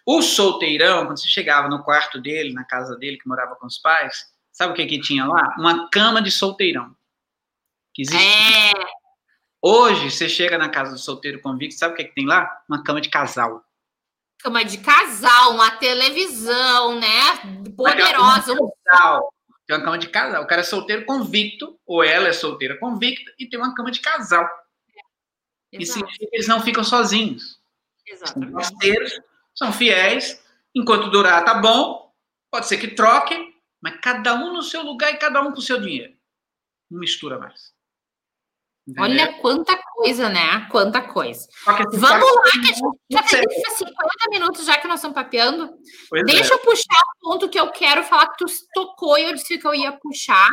O 0.04 0.20
solteirão, 0.20 1.06
quando 1.06 1.20
você 1.20 1.28
chegava 1.28 1.68
no 1.68 1.82
quarto 1.82 2.20
dele, 2.20 2.52
na 2.52 2.64
casa 2.64 2.96
dele, 2.96 3.16
que 3.16 3.28
morava 3.28 3.54
com 3.54 3.66
os 3.66 3.78
pais, 3.78 4.26
sabe 4.50 4.72
o 4.72 4.76
que 4.76 4.86
que 4.86 5.00
tinha 5.00 5.24
lá? 5.24 5.54
Uma 5.58 5.88
cama 5.88 6.20
de 6.20 6.30
solteirão. 6.30 6.94
Que 7.94 8.02
existia. 8.02 8.20
É. 8.20 8.72
Hoje, 9.60 10.10
você 10.10 10.28
chega 10.28 10.58
na 10.58 10.68
casa 10.68 10.92
do 10.92 10.98
solteiro 10.98 11.40
convicto, 11.40 11.78
sabe 11.78 11.94
o 11.94 11.96
que, 11.96 12.04
que 12.04 12.14
tem 12.14 12.26
lá? 12.26 12.50
Uma 12.68 12.82
cama 12.82 13.00
de 13.00 13.08
casal. 13.08 13.64
Cama 14.42 14.64
de 14.64 14.78
casal, 14.78 15.52
uma 15.52 15.70
televisão, 15.70 16.98
né? 16.98 17.36
Poderosa. 17.76 18.52
Um 18.54 18.70
casal. 18.84 19.32
Tem 19.66 19.76
uma 19.76 19.84
cama 19.84 19.98
de 19.98 20.08
casal. 20.08 20.42
O 20.42 20.46
cara 20.46 20.62
é 20.62 20.64
solteiro 20.64 21.04
convicto, 21.04 21.78
ou 21.86 22.02
ela 22.02 22.26
é 22.26 22.32
solteira 22.32 22.76
convicta, 22.78 23.32
e 23.38 23.48
tem 23.48 23.58
uma 23.58 23.72
cama 23.72 23.90
de 23.92 24.00
casal. 24.00 24.44
É. 25.72 25.80
Isso 25.80 25.92
significa 25.92 26.26
que 26.28 26.36
eles 26.36 26.48
não 26.48 26.60
ficam 26.60 26.82
sozinhos. 26.82 27.60
Exatamente. 28.06 28.50
São 28.50 28.52
parceiros, 28.52 29.20
são 29.54 29.72
fiéis. 29.72 30.44
Enquanto 30.74 31.10
durar, 31.10 31.44
tá 31.44 31.54
bom. 31.54 32.12
Pode 32.50 32.66
ser 32.66 32.78
que 32.78 32.88
troquem, 32.88 33.54
mas 33.80 34.00
cada 34.00 34.34
um 34.34 34.52
no 34.52 34.62
seu 34.62 34.82
lugar 34.82 35.12
e 35.12 35.18
cada 35.18 35.40
um 35.40 35.52
com 35.52 35.58
o 35.58 35.62
seu 35.62 35.80
dinheiro. 35.80 36.14
Não 36.90 36.98
mistura 36.98 37.38
mais. 37.38 37.71
Olha 38.98 39.32
quanta 39.34 39.76
coisa, 39.94 40.28
né? 40.28 40.66
Quanta 40.70 41.00
coisa. 41.00 41.46
Vamos 41.64 42.00
lá, 42.00 42.50
que 42.50 42.72
a 42.72 42.74
gente 42.74 42.98
já 43.10 43.22
tem 43.22 43.42
50 43.76 43.94
minutos 44.30 44.66
já 44.66 44.78
que 44.78 44.88
nós 44.88 44.96
estamos 44.96 45.14
papeando. 45.14 45.70
Pois 46.10 46.24
Deixa 46.24 46.52
é. 46.52 46.56
eu 46.56 46.58
puxar 46.58 47.00
o 47.00 47.30
ponto 47.30 47.48
que 47.48 47.60
eu 47.60 47.70
quero 47.70 48.02
falar 48.02 48.26
que 48.28 48.44
tu 48.44 48.52
tocou 48.74 49.16
e 49.16 49.22
eu 49.22 49.34
disse 49.34 49.56
que 49.56 49.66
eu 49.66 49.74
ia 49.74 49.92
puxar, 49.92 50.48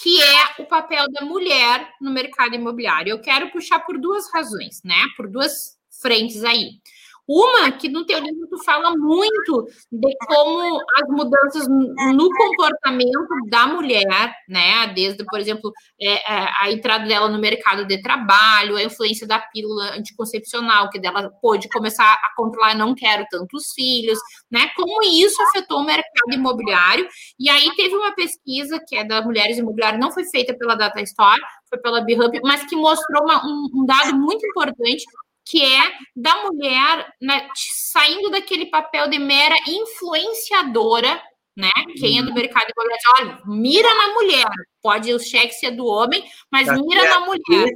que 0.00 0.22
é 0.22 0.62
o 0.62 0.66
papel 0.66 1.04
da 1.10 1.24
mulher 1.26 1.90
no 2.00 2.12
mercado 2.12 2.54
imobiliário. 2.54 3.10
Eu 3.10 3.20
quero 3.20 3.50
puxar 3.50 3.80
por 3.80 3.98
duas 3.98 4.32
razões, 4.32 4.80
né? 4.84 5.02
Por 5.16 5.28
duas 5.28 5.76
frentes 6.00 6.44
aí. 6.44 6.80
Uma 7.26 7.72
que 7.72 7.88
no 7.88 8.04
teu 8.04 8.18
livro 8.18 8.46
tu 8.50 8.62
fala 8.64 8.94
muito 8.96 9.66
de 9.90 10.16
como 10.26 10.78
as 10.96 11.08
mudanças 11.08 11.66
no 11.68 12.28
comportamento 12.30 13.28
da 13.48 13.66
mulher, 13.66 14.34
né? 14.48 14.86
Desde, 14.88 15.24
por 15.24 15.40
exemplo, 15.40 15.72
é, 16.00 16.12
é, 16.14 16.48
a 16.60 16.70
entrada 16.70 17.06
dela 17.06 17.28
no 17.28 17.38
mercado 17.38 17.86
de 17.86 18.02
trabalho, 18.02 18.76
a 18.76 18.82
influência 18.82 19.26
da 19.26 19.38
pílula 19.38 19.96
anticoncepcional, 19.96 20.90
que 20.90 20.98
dela 20.98 21.30
pôde 21.40 21.68
começar 21.70 22.12
a 22.12 22.30
controlar, 22.36 22.74
não 22.74 22.94
quero 22.94 23.24
tantos 23.30 23.72
filhos, 23.74 24.18
né? 24.50 24.68
Como 24.76 25.02
isso 25.02 25.40
afetou 25.44 25.80
o 25.80 25.84
mercado 25.84 26.32
imobiliário. 26.32 27.08
E 27.40 27.48
aí 27.48 27.74
teve 27.74 27.96
uma 27.96 28.14
pesquisa 28.14 28.78
que 28.86 28.96
é 28.96 29.04
da 29.04 29.22
Mulheres 29.22 29.56
Imobiliárias, 29.58 30.00
não 30.00 30.12
foi 30.12 30.24
feita 30.24 30.54
pela 30.56 30.74
Data 30.74 31.00
Store, 31.00 31.40
foi 31.70 31.78
pela 31.78 32.02
BHub, 32.02 32.40
mas 32.42 32.64
que 32.64 32.76
mostrou 32.76 33.24
uma, 33.24 33.44
um, 33.46 33.68
um 33.74 33.86
dado 33.86 34.14
muito 34.16 34.46
importante 34.46 35.04
que 35.44 35.62
é 35.62 35.92
da 36.16 36.42
mulher 36.42 37.12
né, 37.20 37.48
saindo 37.54 38.30
daquele 38.30 38.66
papel 38.66 39.08
de 39.08 39.18
mera 39.18 39.56
influenciadora, 39.66 41.20
né? 41.56 41.70
Quem 41.98 42.18
é 42.18 42.22
do 42.22 42.28
uhum. 42.28 42.34
mercado 42.34 42.66
imobiliário, 42.70 43.18
olha, 43.18 43.42
mira 43.46 43.94
na 43.94 44.14
mulher. 44.14 44.46
Pode 44.82 45.12
o 45.12 45.18
cheque 45.18 45.54
ser 45.54 45.70
do 45.70 45.86
homem, 45.86 46.24
mas 46.50 46.68
mira 46.80 47.08
na 47.08 47.20
mulher. 47.20 47.70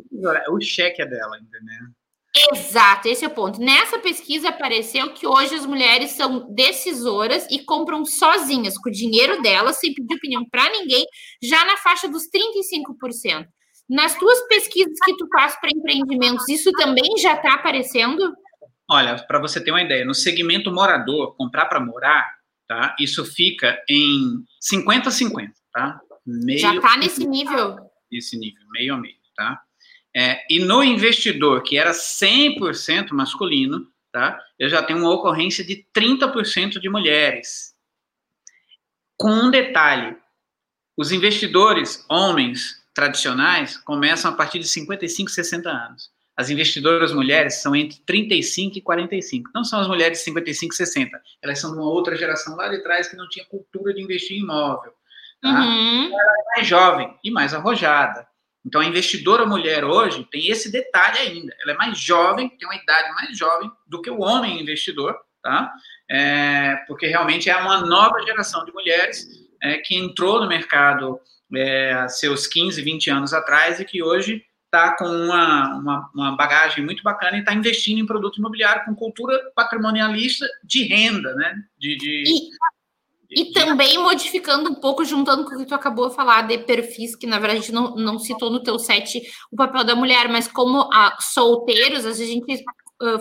O 0.51 0.61
cheque 0.61 1.03
é 1.03 1.07
dela, 1.07 1.39
entendeu? 1.39 1.99
Exato, 2.53 3.09
esse 3.09 3.25
é 3.25 3.29
o 3.29 3.35
ponto. 3.35 3.61
Nessa 3.61 3.99
pesquisa 3.99 4.51
apareceu 4.51 5.13
que 5.13 5.27
hoje 5.27 5.55
as 5.55 5.67
mulheres 5.67 6.11
são 6.11 6.53
decisoras 6.53 7.47
e 7.51 7.59
compram 7.59 8.05
sozinhas, 8.05 8.77
com 8.79 8.89
o 8.89 8.93
dinheiro 8.93 9.41
delas, 9.43 9.77
sem 9.77 9.95
pedir 9.95 10.15
opinião 10.15 10.45
para 10.49 10.71
ninguém, 10.71 11.05
já 11.43 11.65
na 11.65 11.77
faixa 11.79 12.09
dos 12.09 12.25
35%. 12.25 13.47
Nas 13.89 14.15
tuas 14.19 14.41
pesquisas 14.49 14.99
que 15.05 15.17
tu 15.17 15.27
faz 15.33 15.59
para 15.59 15.71
empreendimentos, 15.71 16.47
isso 16.49 16.71
também 16.73 17.17
já 17.19 17.35
está 17.35 17.55
aparecendo? 17.55 18.35
Olha, 18.91 19.17
para 19.17 19.39
você 19.39 19.63
ter 19.63 19.71
uma 19.71 19.83
ideia, 19.83 20.05
no 20.05 20.15
segmento 20.15 20.71
morador, 20.71 21.35
comprar 21.37 21.67
para 21.67 21.81
morar, 21.81 22.39
tá? 22.67 22.95
Isso 23.01 23.25
fica 23.25 23.79
em 23.89 24.45
50 24.61 25.11
50, 25.11 25.53
tá? 25.73 26.01
Meio 26.27 26.59
já 26.59 26.75
está 26.75 26.97
nesse 26.97 27.27
nível. 27.27 27.77
Nesse 28.11 28.39
nível, 28.39 28.63
meio 28.71 28.95
a 28.95 28.99
meio, 28.99 29.17
tá? 29.35 29.63
É, 30.15 30.45
e 30.51 30.59
no 30.59 30.83
investidor, 30.83 31.63
que 31.63 31.79
era 31.79 31.93
100% 31.93 33.13
masculino, 33.13 33.87
tá? 34.13 34.39
Eu 34.59 34.69
já 34.69 34.83
tenho 34.83 34.99
uma 35.01 35.15
ocorrência 35.15 35.65
de 35.65 35.87
30% 35.95 36.81
de 36.81 36.89
mulheres. 36.89 37.75
Com 39.17 39.31
um 39.31 39.51
detalhe, 39.51 40.17
os 40.97 41.13
investidores, 41.13 42.05
homens, 42.09 42.78
tradicionais 42.99 43.77
começam 43.77 44.29
a 44.29 44.35
partir 44.35 44.59
de 44.59 44.67
55, 44.67 45.31
60 45.31 45.71
anos. 45.71 46.11
As 46.37 46.51
investidoras 46.51 47.13
mulheres 47.13 47.63
são 47.63 47.77
entre 47.77 48.01
35 48.05 48.79
e 48.79 48.81
45. 48.81 49.51
Não 49.55 49.63
são 49.63 49.79
as 49.79 49.87
mulheres 49.87 50.19
de 50.19 50.25
55 50.25 50.75
e 50.75 50.77
60. 50.77 51.23
Elas 51.41 51.61
são 51.61 51.71
de 51.71 51.79
uma 51.79 51.89
outra 51.89 52.17
geração 52.17 52.57
lá 52.57 52.69
de 52.69 52.83
trás 52.83 53.07
que 53.07 53.17
não 53.17 53.29
tinha 53.29 53.47
cultura 53.47 53.95
de 53.95 54.03
investir 54.03 54.37
em 54.37 54.41
imóvel. 54.41 54.93
Tá? 55.41 55.49
Uhum. 55.49 56.07
Ela 56.07 56.33
é 56.33 56.57
mais 56.57 56.67
jovem 56.67 57.17
e 57.23 57.31
mais 57.31 57.55
arrojada. 57.55 58.27
Então, 58.67 58.81
a 58.81 58.85
investidora 58.85 59.47
mulher 59.47 59.85
hoje 59.85 60.27
tem 60.29 60.49
esse 60.49 60.71
detalhe 60.71 61.19
ainda. 61.19 61.55
Ela 61.63 61.73
é 61.73 61.77
mais 61.77 61.97
jovem, 61.97 62.49
tem 62.49 62.69
uma 62.69 62.75
idade 62.75 63.15
mais 63.15 63.39
jovem 63.39 63.71
do 63.87 64.03
que 64.03 64.11
o 64.11 64.21
homem 64.21 64.61
investidor, 64.61 65.17
tá? 65.41 65.73
É, 66.11 66.75
porque 66.89 67.07
realmente 67.07 67.49
é 67.49 67.57
uma 67.57 67.81
nova 67.81 68.21
geração 68.23 68.65
de 68.65 68.73
mulheres 68.73 69.25
é, 69.63 69.79
que 69.79 69.95
entrou 69.97 70.41
no 70.41 70.49
mercado 70.49 71.21
é, 71.55 72.07
seus 72.09 72.47
15, 72.47 72.81
20 72.83 73.11
anos 73.11 73.33
atrás 73.33 73.81
e 73.81 73.85
que 73.85 74.03
hoje 74.03 74.43
está 74.65 74.97
com 74.97 75.07
uma, 75.07 75.79
uma, 75.79 76.11
uma, 76.15 76.37
bagagem 76.37 76.85
muito 76.85 77.03
bacana 77.03 77.37
e 77.37 77.41
está 77.41 77.55
investindo 77.55 77.99
em 77.99 78.07
produto 78.07 78.39
imobiliário 78.39 78.85
com 78.85 78.95
cultura 78.95 79.41
patrimonialista 79.55 80.47
de 80.63 80.85
renda, 80.85 81.35
né? 81.35 81.55
De, 81.79 81.97
de, 81.97 82.25
e, 83.31 83.43
e 83.43 83.53
também 83.53 83.97
modificando 83.99 84.71
um 84.71 84.75
pouco, 84.75 85.05
juntando 85.05 85.45
com 85.45 85.55
o 85.55 85.59
que 85.59 85.67
tu 85.67 85.75
acabou 85.75 86.11
de 86.11 86.17
falar 86.17 86.43
de 86.43 86.59
perfis, 86.59 87.17
que 87.17 87.27
na 87.27 87.39
verdade 87.39 87.59
a 87.59 87.63
gente 87.63 87.73
não, 87.73 87.97
não 87.97 88.19
citou 88.19 88.51
no 88.51 88.63
teu 88.63 88.79
set 88.79 89.23
o 89.51 89.57
papel 89.57 89.85
da 89.85 89.95
mulher, 89.95 90.29
mas 90.29 90.47
como 90.47 90.83
a, 90.93 91.17
solteiros, 91.19 92.05
a 92.05 92.13
gente 92.13 92.63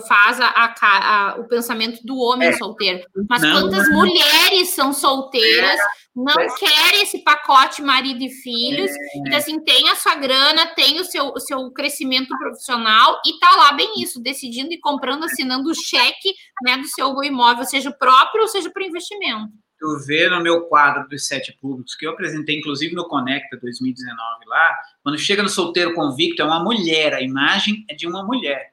faz 0.08 0.40
a, 0.40 0.48
a, 0.48 0.74
a, 0.80 1.36
o 1.38 1.44
pensamento 1.44 2.00
do 2.04 2.18
homem 2.18 2.48
é. 2.48 2.52
solteiro. 2.52 3.06
Mas 3.28 3.42
não, 3.42 3.52
quantas 3.52 3.88
não. 3.88 3.96
mulheres 3.96 4.70
são 4.70 4.92
solteiras, 4.92 5.78
não 6.18 6.40
é. 6.40 6.48
querem 6.56 7.02
esse 7.02 7.22
pacote 7.22 7.80
marido 7.80 8.20
e 8.22 8.28
filhos, 8.28 8.90
é. 8.90 9.18
então 9.18 9.38
assim, 9.38 9.60
tem 9.60 9.88
a 9.88 9.94
sua 9.94 10.16
grana, 10.16 10.66
tem 10.74 10.98
o 11.00 11.04
seu, 11.04 11.28
o 11.28 11.38
seu 11.38 11.70
crescimento 11.70 12.36
profissional 12.36 13.20
e 13.24 13.38
tá 13.38 13.54
lá 13.56 13.72
bem 13.72 14.02
isso, 14.02 14.20
decidindo 14.20 14.72
e 14.72 14.80
comprando, 14.80 15.24
assinando 15.24 15.70
o 15.70 15.74
cheque 15.74 16.34
né, 16.64 16.76
do 16.76 16.86
seu 16.88 17.22
imóvel, 17.22 17.64
seja 17.64 17.92
próprio 17.92 18.42
ou 18.42 18.48
seja 18.48 18.68
para 18.68 18.84
investimento. 18.84 19.52
Tu 19.78 19.98
vê 20.06 20.28
no 20.28 20.42
meu 20.42 20.62
quadro 20.62 21.08
dos 21.08 21.24
sete 21.24 21.56
públicos, 21.60 21.94
que 21.94 22.04
eu 22.04 22.10
apresentei 22.10 22.58
inclusive 22.58 22.96
no 22.96 23.06
Conecta 23.06 23.56
2019 23.56 24.18
lá, 24.46 24.76
quando 25.04 25.16
chega 25.16 25.40
no 25.40 25.48
solteiro 25.48 25.94
convicto, 25.94 26.42
é 26.42 26.44
uma 26.44 26.64
mulher, 26.64 27.14
a 27.14 27.22
imagem 27.22 27.84
é 27.88 27.94
de 27.94 28.08
uma 28.08 28.24
mulher 28.24 28.72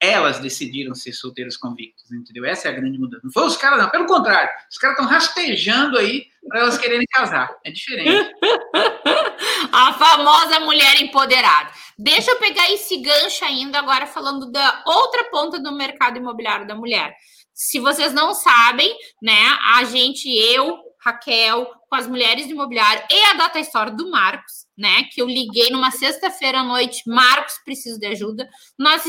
elas 0.00 0.38
decidiram 0.38 0.94
ser 0.94 1.12
solteiros 1.12 1.56
convictos, 1.56 2.10
entendeu? 2.12 2.44
Essa 2.44 2.68
é 2.68 2.70
a 2.70 2.74
grande 2.74 2.98
mudança. 2.98 3.22
Não 3.24 3.32
foi 3.32 3.46
os 3.46 3.56
caras, 3.56 3.78
não. 3.78 3.90
Pelo 3.90 4.06
contrário, 4.06 4.50
os 4.70 4.76
caras 4.76 4.96
estão 4.96 5.10
rastejando 5.10 5.98
aí 5.98 6.26
para 6.48 6.60
elas 6.60 6.78
quererem 6.78 7.06
casar. 7.10 7.50
É 7.64 7.70
diferente. 7.70 8.30
a 9.72 9.92
famosa 9.94 10.60
mulher 10.60 11.00
empoderada. 11.00 11.70
Deixa 11.98 12.30
eu 12.30 12.38
pegar 12.38 12.70
esse 12.70 12.98
gancho 12.98 13.44
ainda 13.44 13.78
agora 13.78 14.06
falando 14.06 14.50
da 14.52 14.82
outra 14.86 15.24
ponta 15.30 15.58
do 15.58 15.72
mercado 15.72 16.18
imobiliário 16.18 16.66
da 16.66 16.74
mulher. 16.74 17.14
Se 17.54 17.80
vocês 17.80 18.12
não 18.12 18.34
sabem, 18.34 18.94
né, 19.22 19.56
a 19.74 19.82
gente, 19.84 20.28
eu, 20.28 20.78
Raquel, 21.06 21.70
com 21.88 21.94
as 21.94 22.08
mulheres 22.08 22.46
do 22.46 22.52
imobiliário 22.52 23.00
e 23.08 23.24
a 23.26 23.34
Data 23.34 23.60
Store 23.60 23.92
do 23.92 24.10
Marcos, 24.10 24.66
né? 24.76 25.04
Que 25.04 25.22
eu 25.22 25.26
liguei 25.28 25.70
numa 25.70 25.92
sexta-feira 25.92 26.58
à 26.58 26.64
noite, 26.64 27.04
Marcos, 27.06 27.54
preciso 27.64 28.00
de 28.00 28.06
ajuda. 28.06 28.48
Nós 28.76 29.06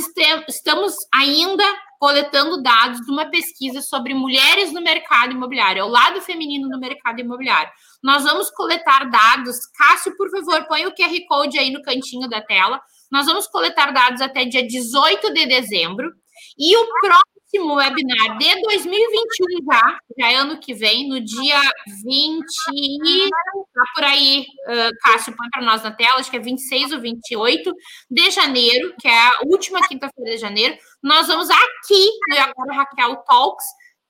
estamos 0.47 0.95
ainda 1.11 1.63
coletando 1.99 2.61
dados 2.61 3.01
de 3.01 3.11
uma 3.11 3.25
pesquisa 3.31 3.81
sobre 3.81 4.13
mulheres 4.13 4.71
no 4.71 4.79
mercado 4.79 5.31
imobiliário, 5.31 5.79
é 5.79 5.83
o 5.83 5.89
lado 5.89 6.21
feminino 6.21 6.69
no 6.69 6.79
mercado 6.79 7.19
imobiliário. 7.19 7.71
Nós 8.03 8.23
vamos 8.23 8.51
coletar 8.51 9.09
dados. 9.09 9.65
Cássio, 9.75 10.15
por 10.15 10.29
favor, 10.29 10.67
põe 10.67 10.85
o 10.85 10.93
QR 10.93 11.19
Code 11.27 11.57
aí 11.57 11.71
no 11.71 11.81
cantinho 11.81 12.29
da 12.29 12.41
tela. 12.41 12.79
Nós 13.11 13.25
vamos 13.25 13.47
coletar 13.47 13.91
dados 13.91 14.21
até 14.21 14.45
dia 14.45 14.65
18 14.65 15.33
de 15.33 15.47
dezembro. 15.47 16.13
E 16.59 16.77
o 16.77 16.85
próximo 17.01 17.36
webinar 17.55 18.37
de 18.37 18.61
2021 18.61 19.71
já, 19.71 19.99
já 20.19 20.31
é 20.31 20.35
ano 20.35 20.59
que 20.59 20.73
vem, 20.73 21.07
no 21.07 21.21
dia 21.21 21.61
20, 22.03 23.29
tá 23.73 23.83
por 23.95 24.03
aí, 24.03 24.45
uh, 24.67 24.91
Cássio, 25.01 25.35
põe 25.35 25.49
para 25.49 25.63
nós 25.63 25.81
na 25.83 25.91
tela, 25.91 26.19
acho 26.19 26.29
que 26.29 26.37
é 26.37 26.41
26 26.41 26.91
ou 26.91 26.99
28 26.99 27.73
de 28.09 28.31
janeiro, 28.31 28.93
que 28.99 29.07
é 29.07 29.27
a 29.27 29.39
última 29.45 29.79
quinta-feira 29.87 30.31
de 30.31 30.37
janeiro, 30.37 30.77
nós 31.01 31.27
vamos 31.27 31.49
aqui 31.49 32.09
no 32.29 32.37
Agora 32.37 32.73
Raquel 32.73 33.15
Talks 33.25 33.65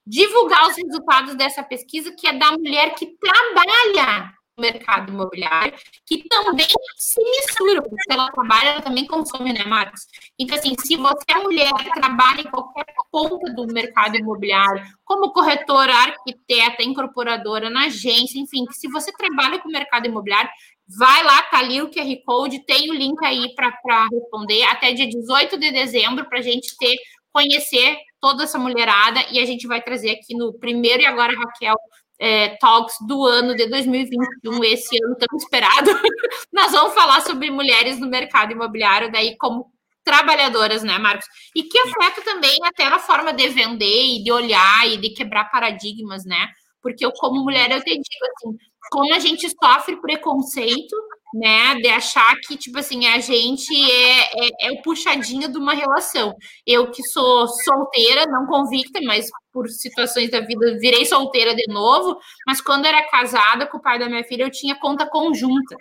divulgar 0.05 0.67
os 0.69 0.75
resultados 0.75 1.35
dessa 1.35 1.61
pesquisa, 1.61 2.13
que 2.17 2.27
é 2.27 2.33
da 2.33 2.51
mulher 2.53 2.95
que 2.95 3.05
trabalha 3.17 4.36
mercado 4.57 5.11
imobiliário, 5.11 5.73
que 6.05 6.27
também 6.27 6.67
se 6.95 7.21
mistura, 7.21 7.81
porque 7.81 8.11
ela 8.11 8.31
trabalha, 8.31 8.69
ela 8.69 8.81
também 8.81 9.05
consome, 9.05 9.53
né, 9.53 9.63
Marcos? 9.63 10.01
Então, 10.37 10.57
assim, 10.57 10.75
se 10.79 10.95
você 10.95 11.25
é 11.29 11.35
mulher, 11.35 11.71
trabalha 11.93 12.41
em 12.41 12.49
qualquer 12.49 12.85
ponta 13.11 13.53
do 13.53 13.67
mercado 13.67 14.17
imobiliário, 14.17 14.83
como 15.05 15.31
corretora, 15.31 15.93
arquiteta, 15.93 16.83
incorporadora, 16.83 17.69
na 17.69 17.85
agência, 17.85 18.39
enfim, 18.39 18.65
se 18.71 18.87
você 18.87 19.11
trabalha 19.11 19.59
com 19.59 19.69
o 19.69 19.71
mercado 19.71 20.07
imobiliário, 20.07 20.49
vai 20.97 21.23
lá, 21.23 21.41
tá 21.43 21.59
ali 21.59 21.81
o 21.81 21.89
QR 21.89 22.15
Code, 22.25 22.65
tem 22.65 22.89
o 22.89 22.93
link 22.93 23.23
aí 23.25 23.53
para 23.53 24.07
responder, 24.11 24.63
até 24.63 24.93
dia 24.93 25.07
18 25.07 25.57
de 25.57 25.71
dezembro, 25.71 26.27
para 26.27 26.39
a 26.39 26.41
gente 26.41 26.75
ter, 26.77 26.95
conhecer 27.31 27.97
toda 28.19 28.43
essa 28.43 28.57
mulherada, 28.57 29.19
e 29.31 29.39
a 29.39 29.45
gente 29.45 29.67
vai 29.67 29.81
trazer 29.81 30.11
aqui 30.11 30.35
no 30.35 30.53
primeiro 30.53 31.03
e 31.03 31.05
agora, 31.05 31.37
Raquel, 31.37 31.75
é, 32.19 32.57
talks 32.57 32.95
do 33.05 33.25
ano 33.25 33.55
de 33.55 33.67
2021, 33.67 34.63
esse 34.63 35.03
ano 35.03 35.15
tão 35.15 35.37
esperado, 35.37 35.89
nós 36.51 36.71
vamos 36.71 36.93
falar 36.93 37.21
sobre 37.21 37.51
mulheres 37.51 37.99
no 37.99 38.07
mercado 38.07 38.51
imobiliário, 38.51 39.11
daí 39.11 39.37
como 39.37 39.71
trabalhadoras, 40.03 40.83
né, 40.83 40.97
Marcos? 40.97 41.25
E 41.53 41.63
que 41.63 41.77
afeta 41.79 42.21
também 42.21 42.57
até 42.63 42.85
a 42.85 42.97
forma 42.97 43.33
de 43.33 43.49
vender 43.49 44.15
e 44.15 44.23
de 44.23 44.31
olhar 44.31 44.87
e 44.87 44.97
de 44.97 45.09
quebrar 45.09 45.51
paradigmas, 45.51 46.25
né? 46.25 46.47
Porque 46.81 47.05
eu, 47.05 47.11
como 47.11 47.43
mulher, 47.43 47.69
eu 47.69 47.83
te 47.83 47.91
digo 47.91 48.25
assim, 48.37 48.57
como 48.89 49.13
a 49.13 49.19
gente 49.19 49.49
sofre 49.49 49.97
preconceito, 49.97 50.95
né, 51.33 51.75
de 51.75 51.87
achar 51.87 52.35
que, 52.47 52.57
tipo 52.57 52.79
assim, 52.79 53.05
a 53.07 53.19
gente 53.19 53.73
é, 53.73 54.19
é, 54.21 54.49
é, 54.61 54.71
o 54.71 54.81
puxadinho 54.81 55.51
de 55.51 55.57
uma 55.57 55.73
relação. 55.73 56.33
Eu 56.65 56.89
que 56.91 57.03
sou 57.03 57.47
solteira, 57.47 58.25
não 58.25 58.45
convicta, 58.47 58.99
mas 59.03 59.27
por 59.51 59.67
situações 59.69 60.29
da 60.31 60.39
vida 60.39 60.77
virei 60.79 61.05
solteira 61.05 61.55
de 61.55 61.67
novo, 61.67 62.17
mas 62.45 62.61
quando 62.61 62.85
era 62.85 63.07
casada 63.09 63.67
com 63.67 63.77
o 63.77 63.81
pai 63.81 63.99
da 63.99 64.07
minha 64.07 64.23
filha, 64.23 64.43
eu 64.43 64.51
tinha 64.51 64.75
conta 64.75 65.09
conjunta. 65.09 65.75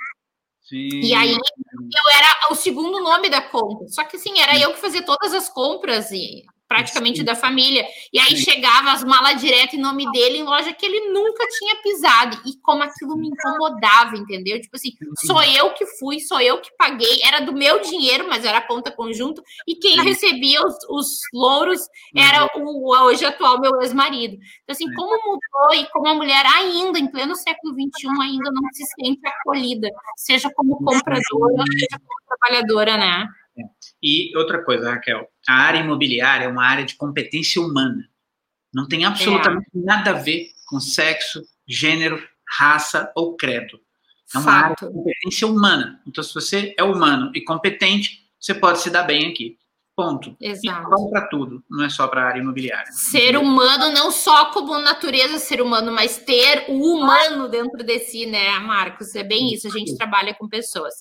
Sim. 0.63 0.89
E 0.89 1.15
aí 1.15 1.31
eu 1.31 2.19
era 2.19 2.53
o 2.53 2.55
segundo 2.57 3.01
nome 3.01 3.31
da 3.31 3.41
conta. 3.41 3.87
Só 3.89 4.03
que 4.03 4.17
assim, 4.17 4.41
era 4.41 4.59
eu 4.59 4.73
que 4.73 4.81
fazia 4.81 5.05
todas 5.05 5.33
as 5.33 5.49
compras 5.49 6.11
e 6.11 6.45
praticamente 6.69 7.19
Sim. 7.19 7.25
da 7.25 7.35
família. 7.35 7.87
E 8.13 8.19
aí 8.19 8.37
Sim. 8.37 8.51
chegava 8.51 8.93
as 8.93 9.05
malas 9.05 9.41
direto 9.41 9.77
em 9.77 9.81
nome 9.81 10.11
dele 10.11 10.39
em 10.39 10.43
loja 10.43 10.73
que 10.73 10.85
ele 10.85 11.13
nunca 11.13 11.47
tinha 11.59 11.77
pisado. 11.83 12.41
E 12.47 12.57
como 12.63 12.83
aquilo 12.83 13.17
me 13.17 13.29
incomodava, 13.29 14.17
entendeu? 14.17 14.61
Tipo 14.61 14.77
assim, 14.77 14.91
sou 15.27 15.43
eu 15.43 15.71
que 15.71 15.87
fui, 15.99 16.21
sou 16.21 16.41
eu 16.41 16.61
que 16.61 16.71
paguei, 16.77 17.21
era 17.23 17.41
do 17.41 17.53
meu 17.53 17.81
dinheiro, 17.81 18.27
mas 18.29 18.45
era 18.45 18.61
conta 18.61 18.91
conjunto, 18.91 19.43
e 19.67 19.75
quem 19.77 20.03
recebia 20.03 20.61
os, 20.63 20.77
os 20.89 21.21
louros 21.33 21.81
era 22.15 22.49
uhum. 22.57 22.65
o 22.65 23.05
hoje 23.05 23.25
atual 23.25 23.61
meu 23.61 23.81
ex-marido. 23.81 24.35
Então, 24.35 24.73
assim, 24.73 24.93
como 24.95 25.11
mudou 25.25 25.75
e 25.75 25.87
como 25.91 26.09
a 26.09 26.15
mulher 26.15 26.45
ainda, 26.47 26.99
em 26.99 27.07
pleno 27.07 27.35
século 27.37 27.75
XXI, 27.75 28.09
ainda 28.21 28.51
não 28.51 28.63
se 28.73 28.85
sente 28.85 29.21
acolhida, 29.27 29.89
seja 30.17 30.51
como 30.55 30.77
compradora, 30.79 31.65
seja 31.73 31.99
como 31.99 32.39
trabalhadora, 32.39 32.97
né? 32.97 33.29
E 34.03 34.37
outra 34.37 34.63
coisa, 34.63 34.91
Raquel, 34.91 35.29
a 35.49 35.55
área 35.55 35.81
imobiliária 35.81 36.45
é 36.45 36.49
uma 36.49 36.65
área 36.65 36.85
de 36.85 36.97
competência 36.97 37.61
humana. 37.61 38.09
Não 38.73 38.87
tem 38.87 39.05
absolutamente 39.05 39.69
é. 39.75 39.79
nada 39.79 40.11
a 40.11 40.15
ver 40.15 40.51
com 40.67 40.79
sexo, 40.79 41.43
gênero, 41.67 42.23
raça 42.59 43.11
ou 43.17 43.37
credo. 43.37 43.81
É 44.35 44.39
uma 44.39 44.45
Fato. 44.45 44.65
área 44.65 44.77
de 44.77 44.95
competência 44.95 45.47
humana. 45.47 46.03
Então, 46.07 46.23
se 46.23 46.35
você 46.35 46.75
é 46.77 46.83
humano 46.83 47.31
e 47.35 47.41
competente, 47.43 48.27
você 48.39 48.55
pode 48.55 48.81
se 48.81 48.91
dar 48.91 49.05
bem 49.05 49.31
aqui. 49.31 49.57
Ponto. 49.97 50.37
Exato. 50.39 50.91
E 50.93 51.11
para 51.11 51.27
tudo, 51.29 51.65
não 51.71 51.83
é 51.83 51.89
só 51.89 52.07
para 52.07 52.23
a 52.23 52.27
área 52.27 52.41
imobiliária. 52.41 52.93
Ser 52.93 53.35
humano, 53.39 53.91
não 53.91 54.11
só 54.11 54.53
como 54.53 54.79
natureza 54.79 55.39
ser 55.39 55.63
humano, 55.63 55.91
mas 55.91 56.19
ter 56.19 56.67
o 56.69 56.95
humano 56.95 57.49
dentro 57.49 57.83
de 57.83 57.99
si, 58.01 58.27
né, 58.27 58.59
Marcos? 58.59 59.15
É 59.15 59.25
bem 59.25 59.55
isso. 59.55 59.67
A 59.67 59.71
gente 59.71 59.97
trabalha 59.97 60.35
com 60.35 60.47
pessoas. 60.47 60.97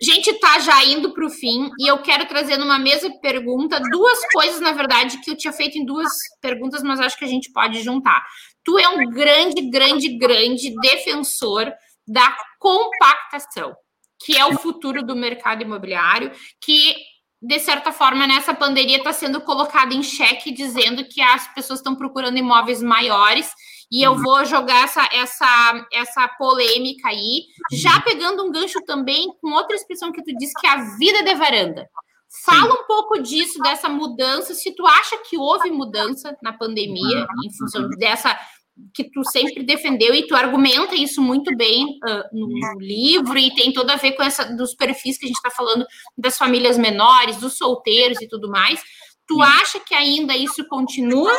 Gente 0.00 0.30
está 0.30 0.58
já 0.58 0.84
indo 0.84 1.14
para 1.14 1.24
o 1.24 1.30
fim 1.30 1.70
e 1.78 1.90
eu 1.90 1.98
quero 1.98 2.26
trazer 2.26 2.58
numa 2.58 2.78
mesma 2.78 3.10
pergunta 3.20 3.80
duas 3.90 4.18
coisas, 4.30 4.60
na 4.60 4.72
verdade, 4.72 5.20
que 5.22 5.30
eu 5.30 5.36
tinha 5.36 5.52
feito 5.52 5.78
em 5.78 5.86
duas 5.86 6.08
perguntas, 6.40 6.82
mas 6.82 7.00
acho 7.00 7.18
que 7.18 7.24
a 7.24 7.28
gente 7.28 7.50
pode 7.50 7.82
juntar. 7.82 8.22
Tu 8.62 8.78
é 8.78 8.88
um 8.88 9.08
grande, 9.08 9.70
grande, 9.70 10.18
grande 10.18 10.74
defensor 10.80 11.72
da 12.06 12.36
compactação, 12.58 13.74
que 14.22 14.36
é 14.36 14.44
o 14.44 14.58
futuro 14.58 15.02
do 15.02 15.16
mercado 15.16 15.62
imobiliário, 15.62 16.30
que 16.60 16.94
de 17.40 17.60
certa 17.60 17.92
forma, 17.92 18.26
nessa 18.26 18.54
pandemia 18.54 18.96
está 18.96 19.12
sendo 19.12 19.40
colocada 19.40 19.94
em 19.94 20.02
xeque, 20.02 20.50
dizendo 20.50 21.04
que 21.04 21.20
as 21.20 21.46
pessoas 21.54 21.78
estão 21.78 21.94
procurando 21.94 22.38
imóveis 22.38 22.82
maiores 22.82 23.50
e 23.90 24.02
eu 24.02 24.12
uhum. 24.12 24.22
vou 24.22 24.44
jogar 24.44 24.84
essa, 24.84 25.08
essa, 25.12 25.86
essa 25.92 26.28
polêmica 26.28 27.08
aí, 27.08 27.44
já 27.72 28.00
pegando 28.00 28.44
um 28.44 28.50
gancho 28.50 28.80
também 28.84 29.28
com 29.40 29.52
outra 29.52 29.76
expressão 29.76 30.12
que 30.12 30.22
tu 30.22 30.36
disse, 30.36 30.54
que 30.60 30.66
é 30.66 30.70
a 30.70 30.96
vida 30.96 31.22
de 31.22 31.34
varanda. 31.34 31.88
Fala 32.44 32.72
Sim. 32.72 32.78
um 32.80 32.86
pouco 32.86 33.18
disso, 33.22 33.60
dessa 33.60 33.88
mudança, 33.88 34.52
se 34.54 34.74
tu 34.74 34.84
acha 34.86 35.16
que 35.18 35.38
houve 35.38 35.70
mudança 35.70 36.36
na 36.42 36.52
pandemia, 36.52 37.20
uhum. 37.20 37.46
em 37.46 37.52
função 37.56 37.88
dessa 37.90 38.36
que 38.92 39.04
tu 39.10 39.24
sempre 39.24 39.62
defendeu 39.62 40.14
e 40.14 40.26
tu 40.26 40.34
argumenta 40.34 40.94
isso 40.94 41.22
muito 41.22 41.54
bem 41.56 41.98
uh, 42.04 42.36
no 42.36 42.78
livro 42.78 43.38
e 43.38 43.54
tem 43.54 43.72
tudo 43.72 43.90
a 43.90 43.96
ver 43.96 44.12
com 44.12 44.22
essa 44.22 44.44
dos 44.54 44.74
perfis 44.74 45.16
que 45.16 45.24
a 45.24 45.28
gente 45.28 45.36
está 45.36 45.50
falando 45.50 45.86
das 46.16 46.36
famílias 46.36 46.76
menores, 46.76 47.36
dos 47.36 47.56
solteiros 47.56 48.20
e 48.20 48.28
tudo 48.28 48.50
mais. 48.50 48.82
Tu 49.26 49.40
acha 49.40 49.80
que 49.80 49.94
ainda 49.94 50.36
isso 50.36 50.66
continua 50.68 51.32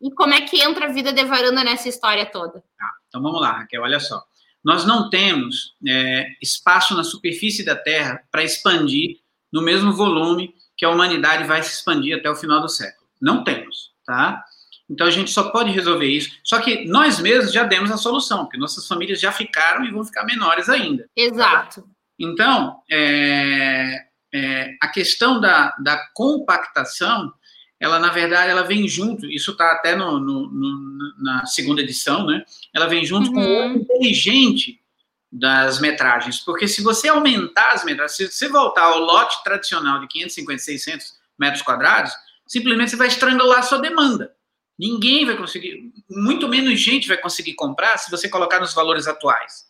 e 0.00 0.10
como 0.12 0.34
é 0.34 0.40
que 0.42 0.60
entra 0.60 0.86
a 0.86 0.92
vida 0.92 1.12
de 1.12 1.24
varanda 1.24 1.64
nessa 1.64 1.88
história 1.88 2.24
toda? 2.26 2.62
Tá, 2.78 2.90
então 3.08 3.22
vamos 3.22 3.40
lá, 3.40 3.52
Raquel, 3.52 3.82
olha 3.82 4.00
só. 4.00 4.22
Nós 4.64 4.84
não 4.84 5.08
temos 5.08 5.74
é, 5.86 6.26
espaço 6.42 6.94
na 6.94 7.04
superfície 7.04 7.64
da 7.64 7.76
Terra 7.76 8.22
para 8.30 8.42
expandir 8.42 9.18
no 9.52 9.62
mesmo 9.62 9.92
volume 9.92 10.54
que 10.76 10.84
a 10.84 10.90
humanidade 10.90 11.44
vai 11.44 11.62
se 11.62 11.74
expandir 11.74 12.16
até 12.16 12.30
o 12.30 12.36
final 12.36 12.60
do 12.60 12.68
século. 12.68 13.08
Não 13.20 13.42
temos, 13.42 13.92
tá? 14.04 14.44
Então 14.88 15.06
a 15.06 15.10
gente 15.10 15.30
só 15.30 15.50
pode 15.50 15.70
resolver 15.70 16.06
isso. 16.06 16.30
Só 16.42 16.60
que 16.60 16.86
nós 16.86 17.20
mesmos 17.20 17.52
já 17.52 17.64
demos 17.64 17.90
a 17.90 17.96
solução, 17.96 18.44
porque 18.44 18.56
nossas 18.56 18.86
famílias 18.86 19.20
já 19.20 19.32
ficaram 19.32 19.84
e 19.84 19.90
vão 19.90 20.04
ficar 20.04 20.24
menores 20.24 20.68
ainda. 20.68 21.08
Exato. 21.16 21.84
Então, 22.18 22.80
é, 22.90 24.06
é, 24.34 24.76
a 24.80 24.88
questão 24.88 25.40
da, 25.40 25.74
da 25.82 25.98
compactação 26.14 27.32
ela 27.80 27.98
na 27.98 28.10
verdade 28.10 28.50
ela 28.50 28.62
vem 28.62 28.88
junto, 28.88 29.26
isso 29.26 29.52
está 29.52 29.72
até 29.72 29.94
no, 29.94 30.18
no, 30.18 30.50
no, 30.50 31.14
na 31.18 31.46
segunda 31.46 31.80
edição, 31.80 32.26
né? 32.26 32.44
Ela 32.74 32.86
vem 32.86 33.04
junto 33.04 33.30
uhum. 33.30 33.34
com 33.34 33.40
o 33.40 33.72
inteligente 33.74 34.80
das 35.30 35.80
metragens, 35.80 36.40
porque 36.40 36.66
se 36.66 36.82
você 36.82 37.08
aumentar 37.08 37.72
as 37.72 37.84
metragens, 37.84 38.16
se 38.16 38.32
você 38.32 38.48
voltar 38.48 38.84
ao 38.84 38.98
lote 38.98 39.42
tradicional 39.44 40.00
de 40.00 40.08
550, 40.08 40.62
600 40.62 41.14
metros 41.38 41.62
quadrados, 41.62 42.12
simplesmente 42.46 42.90
você 42.90 42.96
vai 42.96 43.08
estrangular 43.08 43.58
a 43.58 43.62
sua 43.62 43.78
demanda. 43.78 44.34
Ninguém 44.78 45.26
vai 45.26 45.36
conseguir, 45.36 45.92
muito 46.08 46.48
menos 46.48 46.80
gente 46.80 47.08
vai 47.08 47.16
conseguir 47.18 47.54
comprar 47.54 47.98
se 47.98 48.10
você 48.10 48.28
colocar 48.28 48.60
nos 48.60 48.72
valores 48.72 49.06
atuais. 49.06 49.66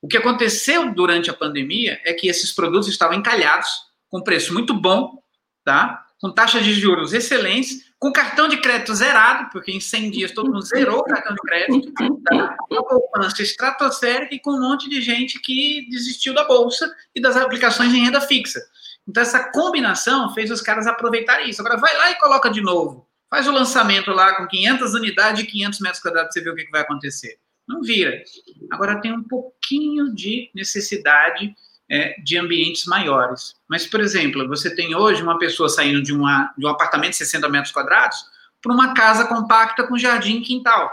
O 0.00 0.06
que 0.06 0.18
aconteceu 0.18 0.94
durante 0.94 1.30
a 1.30 1.34
pandemia 1.34 1.98
é 2.04 2.12
que 2.12 2.28
esses 2.28 2.52
produtos 2.52 2.88
estavam 2.88 3.16
encalhados, 3.16 3.70
com 4.10 4.22
preço 4.22 4.52
muito 4.52 4.74
bom, 4.74 5.22
tá? 5.64 6.03
Com 6.20 6.32
taxas 6.32 6.64
de 6.64 6.72
juros 6.72 7.12
excelentes, 7.12 7.92
com 7.98 8.12
cartão 8.12 8.48
de 8.48 8.58
crédito 8.58 8.94
zerado, 8.94 9.50
porque 9.50 9.72
em 9.72 9.80
100 9.80 10.10
dias 10.10 10.32
todo 10.32 10.50
mundo 10.50 10.64
zerou 10.64 11.00
o 11.00 11.04
cartão 11.04 11.34
de 11.34 11.40
crédito, 11.40 11.92
tá? 11.92 12.56
uma 12.70 12.84
poupança 12.86 13.42
estratosférica 13.42 14.34
e 14.34 14.40
com 14.40 14.52
um 14.52 14.60
monte 14.60 14.88
de 14.88 15.00
gente 15.00 15.40
que 15.40 15.86
desistiu 15.90 16.34
da 16.34 16.44
bolsa 16.44 16.90
e 17.14 17.20
das 17.20 17.36
aplicações 17.36 17.92
em 17.92 18.04
renda 18.04 18.20
fixa. 18.20 18.60
Então, 19.06 19.22
essa 19.22 19.50
combinação 19.52 20.32
fez 20.32 20.50
os 20.50 20.60
caras 20.60 20.86
aproveitarem 20.86 21.50
isso. 21.50 21.60
Agora, 21.60 21.78
vai 21.78 21.94
lá 21.96 22.10
e 22.10 22.18
coloca 22.18 22.50
de 22.50 22.62
novo. 22.62 23.06
Faz 23.28 23.46
o 23.46 23.52
lançamento 23.52 24.10
lá 24.10 24.34
com 24.36 24.46
500 24.46 24.94
unidades 24.94 25.42
de 25.42 25.50
500 25.50 25.80
metros 25.80 26.02
quadrados 26.02 26.32
você 26.32 26.40
ver 26.40 26.50
o 26.50 26.54
que, 26.54 26.70
vai 26.70 26.82
acontecer. 26.82 27.38
Não 27.66 27.82
vira. 27.82 28.22
Agora 28.70 29.00
tem 29.00 29.12
um 29.12 29.22
pouquinho 29.22 30.14
de 30.14 30.50
necessidade 30.54 31.54
é, 31.90 32.20
de 32.22 32.38
ambientes 32.38 32.86
maiores. 32.86 33.54
Mas, 33.68 33.86
por 33.86 34.00
exemplo, 34.00 34.46
você 34.48 34.74
tem 34.74 34.94
hoje 34.94 35.22
uma 35.22 35.38
pessoa 35.38 35.68
saindo 35.68 36.02
de, 36.02 36.12
uma, 36.12 36.52
de 36.56 36.66
um 36.66 36.68
apartamento 36.68 37.10
de 37.10 37.18
60 37.18 37.48
metros 37.48 37.72
quadrados 37.72 38.18
para 38.60 38.72
uma 38.72 38.94
casa 38.94 39.26
compacta 39.26 39.86
com 39.86 39.98
jardim 39.98 40.38
e 40.38 40.42
quintal. 40.42 40.90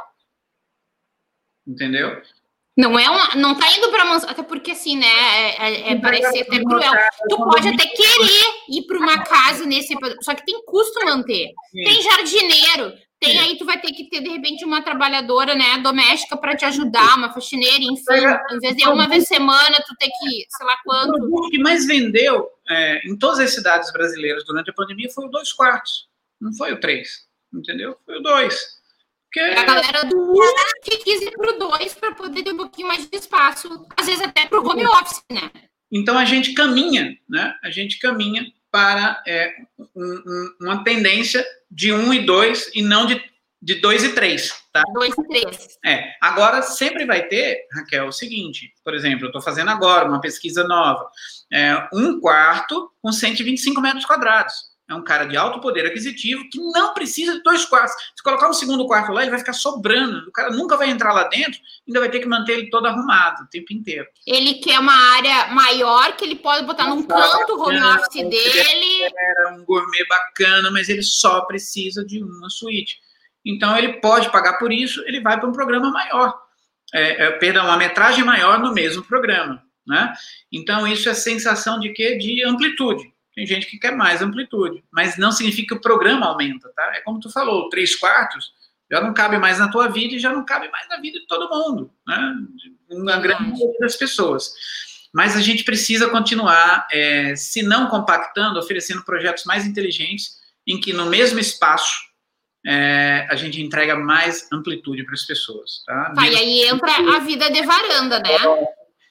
Entendeu? 1.65 2.21
Não 2.77 2.97
é 2.97 3.09
uma, 3.09 3.35
não 3.35 3.55
tá 3.55 3.69
indo 3.71 3.89
para 3.91 4.05
mansão, 4.05 4.29
até 4.29 4.41
porque 4.43 4.71
assim, 4.71 4.97
né? 4.97 5.05
É, 5.05 5.67
é, 5.67 5.91
é 5.91 5.95
parece 5.99 6.41
até 6.41 6.63
cruel. 6.63 6.93
Tu 7.29 7.37
pode 7.37 7.67
até 7.67 7.85
querer 7.85 8.45
ir 8.69 8.83
para 8.87 8.97
uma 8.97 9.23
casa 9.23 9.65
nesse, 9.65 9.93
só 10.21 10.33
que 10.33 10.45
tem 10.45 10.63
custo 10.65 11.05
manter. 11.05 11.51
Tem 11.73 12.01
jardineiro, 12.01 12.93
tem 13.21 13.39
aí 13.39 13.55
tu 13.55 13.65
vai 13.65 13.79
ter 13.79 13.93
que 13.93 14.09
ter 14.09 14.19
de 14.19 14.29
repente 14.29 14.65
uma 14.65 14.81
trabalhadora, 14.81 15.53
né, 15.53 15.77
doméstica 15.77 16.35
para 16.35 16.55
te 16.55 16.65
ajudar, 16.65 17.15
uma 17.15 17.31
faxineira, 17.31 17.83
enfim. 17.83 18.25
Às 18.49 18.59
vezes 18.59 18.83
é 18.83 18.89
uma 18.89 19.07
vez 19.07 19.27
semana, 19.27 19.77
tu 19.87 19.95
tem 19.99 20.09
que, 20.09 20.45
sei 20.49 20.65
lá 20.65 20.75
quanto. 20.83 21.23
O 21.31 21.49
que 21.49 21.59
mais 21.59 21.85
vendeu 21.85 22.49
é, 22.67 23.07
em 23.07 23.15
todas 23.15 23.39
as 23.39 23.53
cidades 23.53 23.93
brasileiras 23.93 24.43
durante 24.43 24.71
a 24.71 24.73
pandemia 24.73 25.09
foi 25.13 25.27
o 25.27 25.29
dois 25.29 25.53
quartos, 25.53 26.07
não 26.39 26.51
foi 26.53 26.73
o 26.73 26.79
três, 26.79 27.27
entendeu? 27.53 27.95
Foi 28.03 28.17
o 28.17 28.21
dois. 28.21 28.81
Porque... 29.25 29.39
A 29.39 29.65
galera 29.65 30.03
do 30.05 30.33
que 30.83 30.97
quis 30.97 31.21
ir 31.21 31.31
pro 31.31 31.59
dois 31.59 31.93
para 31.93 32.15
poder 32.15 32.41
ter 32.41 32.53
um 32.53 32.57
pouquinho 32.57 32.87
mais 32.87 33.07
de 33.07 33.15
espaço, 33.15 33.85
às 33.95 34.07
vezes 34.07 34.21
até 34.21 34.47
pro 34.47 34.67
home 34.67 34.85
office, 34.87 35.23
né? 35.31 35.51
Então 35.91 36.17
a 36.17 36.25
gente 36.25 36.53
caminha, 36.53 37.15
né? 37.29 37.53
A 37.63 37.69
gente 37.69 37.99
caminha 37.99 38.51
para 38.71 39.21
é, 39.27 39.53
um, 39.95 40.23
um, 40.25 40.55
uma 40.61 40.83
tendência 40.83 41.45
de 41.69 41.91
um 41.91 42.13
e 42.13 42.25
dois 42.25 42.71
e 42.73 42.81
não 42.81 43.05
de, 43.05 43.21
de 43.61 43.75
dois 43.75 44.03
e 44.03 44.13
três, 44.13 44.53
tá? 44.71 44.81
Dois 44.93 45.13
e 45.17 45.27
três. 45.27 45.77
É. 45.85 46.13
Agora 46.21 46.61
sempre 46.61 47.05
vai 47.05 47.27
ter, 47.27 47.67
Raquel, 47.73 48.07
o 48.07 48.11
seguinte, 48.11 48.73
por 48.83 48.95
exemplo, 48.95 49.25
eu 49.25 49.27
estou 49.27 49.41
fazendo 49.41 49.69
agora 49.69 50.07
uma 50.07 50.21
pesquisa 50.21 50.63
nova, 50.63 51.09
é, 51.51 51.87
um 51.93 52.19
quarto 52.19 52.91
com 53.01 53.11
125 53.11 53.81
metros 53.81 54.05
quadrados 54.05 54.70
é 54.91 54.95
um 54.95 55.03
cara 55.03 55.25
de 55.25 55.37
alto 55.37 55.59
poder 55.61 55.85
aquisitivo 55.85 56.49
que 56.49 56.59
não 56.59 56.93
precisa 56.93 57.33
de 57.33 57.43
dois 57.43 57.65
quartos. 57.65 57.95
Se 58.15 58.23
colocar 58.23 58.49
um 58.49 58.53
segundo 58.53 58.85
quarto 58.85 59.11
lá, 59.11 59.21
ele 59.21 59.31
vai 59.31 59.39
ficar 59.39 59.53
sobrando. 59.53 60.27
O 60.27 60.31
cara 60.31 60.51
nunca 60.51 60.75
vai 60.75 60.89
entrar 60.89 61.13
lá 61.13 61.23
dentro, 61.23 61.59
ainda 61.87 61.99
vai 61.99 62.09
ter 62.09 62.19
que 62.19 62.27
manter 62.27 62.53
ele 62.53 62.69
todo 62.69 62.87
arrumado 62.87 63.43
o 63.43 63.47
tempo 63.47 63.73
inteiro. 63.73 64.05
Ele 64.27 64.55
quer 64.55 64.79
uma 64.79 64.95
área 65.15 65.47
maior 65.47 66.15
que 66.15 66.25
ele 66.25 66.35
pode 66.35 66.65
botar 66.65 66.87
num 66.87 67.03
canto 67.03 67.55
o 67.55 67.61
home 67.61 67.81
office 67.81 68.29
dele. 68.29 69.09
Era 69.17 69.53
um 69.53 69.63
gourmet 69.63 70.05
bacana, 70.07 70.69
mas 70.71 70.89
ele 70.89 71.03
só 71.03 71.41
precisa 71.41 72.05
de 72.05 72.21
uma 72.21 72.49
suíte. 72.49 72.99
Então 73.45 73.75
ele 73.77 73.93
pode 73.93 74.29
pagar 74.31 74.59
por 74.59 74.71
isso, 74.71 75.01
ele 75.07 75.21
vai 75.21 75.39
para 75.39 75.49
um 75.49 75.53
programa 75.53 75.89
maior. 75.89 76.37
É, 76.93 77.25
é, 77.25 77.31
perdão, 77.31 77.65
uma 77.65 77.77
metragem 77.77 78.23
maior 78.23 78.59
no 78.59 78.73
mesmo 78.73 79.03
programa. 79.03 79.63
Né? 79.87 80.13
Então, 80.51 80.87
isso 80.87 81.09
é 81.09 81.13
sensação 81.13 81.79
de 81.79 81.89
quê? 81.89 82.15
De 82.17 82.43
amplitude. 82.43 83.11
Tem 83.41 83.47
gente 83.47 83.65
que 83.65 83.79
quer 83.79 83.95
mais 83.95 84.21
amplitude, 84.21 84.83
mas 84.91 85.17
não 85.17 85.31
significa 85.31 85.69
que 85.69 85.73
o 85.73 85.81
programa 85.81 86.27
aumenta, 86.27 86.71
tá? 86.75 86.91
É 86.93 87.01
como 87.01 87.19
tu 87.19 87.27
falou, 87.31 87.69
três 87.69 87.95
quartos 87.95 88.53
já 88.91 89.01
não 89.01 89.15
cabe 89.15 89.39
mais 89.39 89.57
na 89.57 89.67
tua 89.67 89.87
vida 89.87 90.13
e 90.13 90.19
já 90.19 90.31
não 90.31 90.45
cabe 90.45 90.69
mais 90.69 90.87
na 90.87 90.97
vida 90.97 91.19
de 91.19 91.25
todo 91.25 91.49
mundo, 91.49 91.91
né? 92.05 92.35
Uma 92.91 93.17
grande 93.17 93.49
maioria 93.49 93.79
das 93.79 93.95
pessoas. 93.95 94.53
Mas 95.11 95.35
a 95.35 95.41
gente 95.41 95.63
precisa 95.63 96.07
continuar, 96.07 96.87
é, 96.91 97.35
se 97.35 97.63
não 97.63 97.87
compactando, 97.87 98.59
oferecendo 98.59 99.03
projetos 99.03 99.43
mais 99.45 99.65
inteligentes, 99.65 100.39
em 100.67 100.79
que 100.79 100.93
no 100.93 101.07
mesmo 101.07 101.39
espaço 101.39 101.99
é, 102.63 103.25
a 103.27 103.35
gente 103.35 103.59
entrega 103.59 103.95
mais 103.95 104.47
amplitude 104.53 105.03
para 105.03 105.15
as 105.15 105.25
pessoas. 105.25 105.83
Tá? 105.83 106.13
tá 106.13 106.27
e 106.27 106.35
aí 106.35 106.61
entra 106.67 107.15
a 107.15 107.19
vida 107.21 107.49
de 107.49 107.65
varanda, 107.65 108.19
né? 108.19 108.37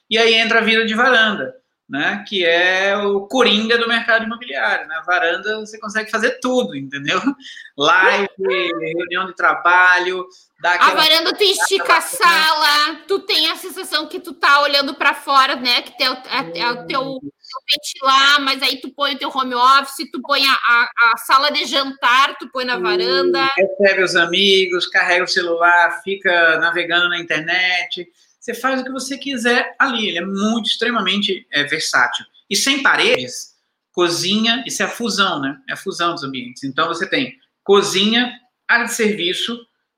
E 0.09 0.17
aí 0.17 0.35
entra 0.35 0.59
a 0.59 0.63
vida 0.63 0.85
de 0.85 0.93
varanda 0.93 1.60
né, 1.91 2.23
que 2.25 2.45
é 2.45 2.97
o 2.97 3.27
coringa 3.27 3.77
do 3.77 3.85
mercado 3.85 4.23
imobiliário. 4.23 4.87
Na 4.87 5.01
varanda 5.01 5.59
você 5.59 5.77
consegue 5.77 6.09
fazer 6.09 6.39
tudo, 6.39 6.73
entendeu? 6.73 7.19
Live, 7.77 8.29
reunião 8.39 9.25
de 9.25 9.35
trabalho. 9.35 10.25
Aquela... 10.63 10.91
A 10.91 10.95
varanda 10.95 11.33
tu 11.33 11.43
estica 11.43 11.97
a 11.97 12.01
sala, 12.01 13.01
tu 13.09 13.19
tem 13.19 13.49
a 13.49 13.57
sensação 13.57 14.07
que 14.07 14.21
tu 14.21 14.33
tá 14.33 14.61
olhando 14.61 14.93
para 14.93 15.13
fora, 15.13 15.57
né? 15.57 15.81
Que 15.81 15.97
tem 15.97 16.07
o, 16.07 16.13
é, 16.13 16.59
é 16.59 16.71
o 16.71 16.87
teu, 16.87 17.01
teu 17.01 17.21
ventilar, 17.69 18.39
mas 18.39 18.63
aí 18.63 18.79
tu 18.79 18.89
põe 18.91 19.15
o 19.15 19.17
teu 19.17 19.27
home 19.27 19.55
office, 19.55 20.09
tu 20.09 20.21
põe 20.21 20.45
a, 20.45 20.53
a, 20.53 21.11
a 21.11 21.17
sala 21.17 21.51
de 21.51 21.65
jantar, 21.65 22.37
tu 22.37 22.49
põe 22.53 22.63
na 22.63 22.77
varanda. 22.77 23.49
Recebe 23.57 24.03
os 24.03 24.15
amigos, 24.15 24.87
carrega 24.87 25.25
o 25.25 25.27
celular, 25.27 26.01
fica 26.03 26.57
navegando 26.59 27.09
na 27.09 27.19
internet 27.19 28.07
você 28.41 28.55
faz 28.55 28.81
o 28.81 28.83
que 28.83 28.91
você 28.91 29.19
quiser 29.19 29.75
ali. 29.77 30.07
Ele 30.07 30.17
é 30.17 30.25
muito, 30.25 30.65
extremamente 30.65 31.47
é, 31.51 31.63
versátil. 31.63 32.25
E 32.49 32.55
sem 32.55 32.81
paredes, 32.81 33.51
cozinha, 33.93 34.63
isso 34.65 34.81
é 34.81 34.85
a 34.85 34.89
fusão, 34.89 35.39
né? 35.39 35.57
É 35.69 35.73
a 35.73 35.77
fusão 35.77 36.15
dos 36.15 36.23
ambientes. 36.23 36.63
Então, 36.63 36.87
você 36.87 37.07
tem 37.07 37.37
cozinha, 37.63 38.33
área 38.67 38.85
de 38.85 38.93
serviço, 38.93 39.55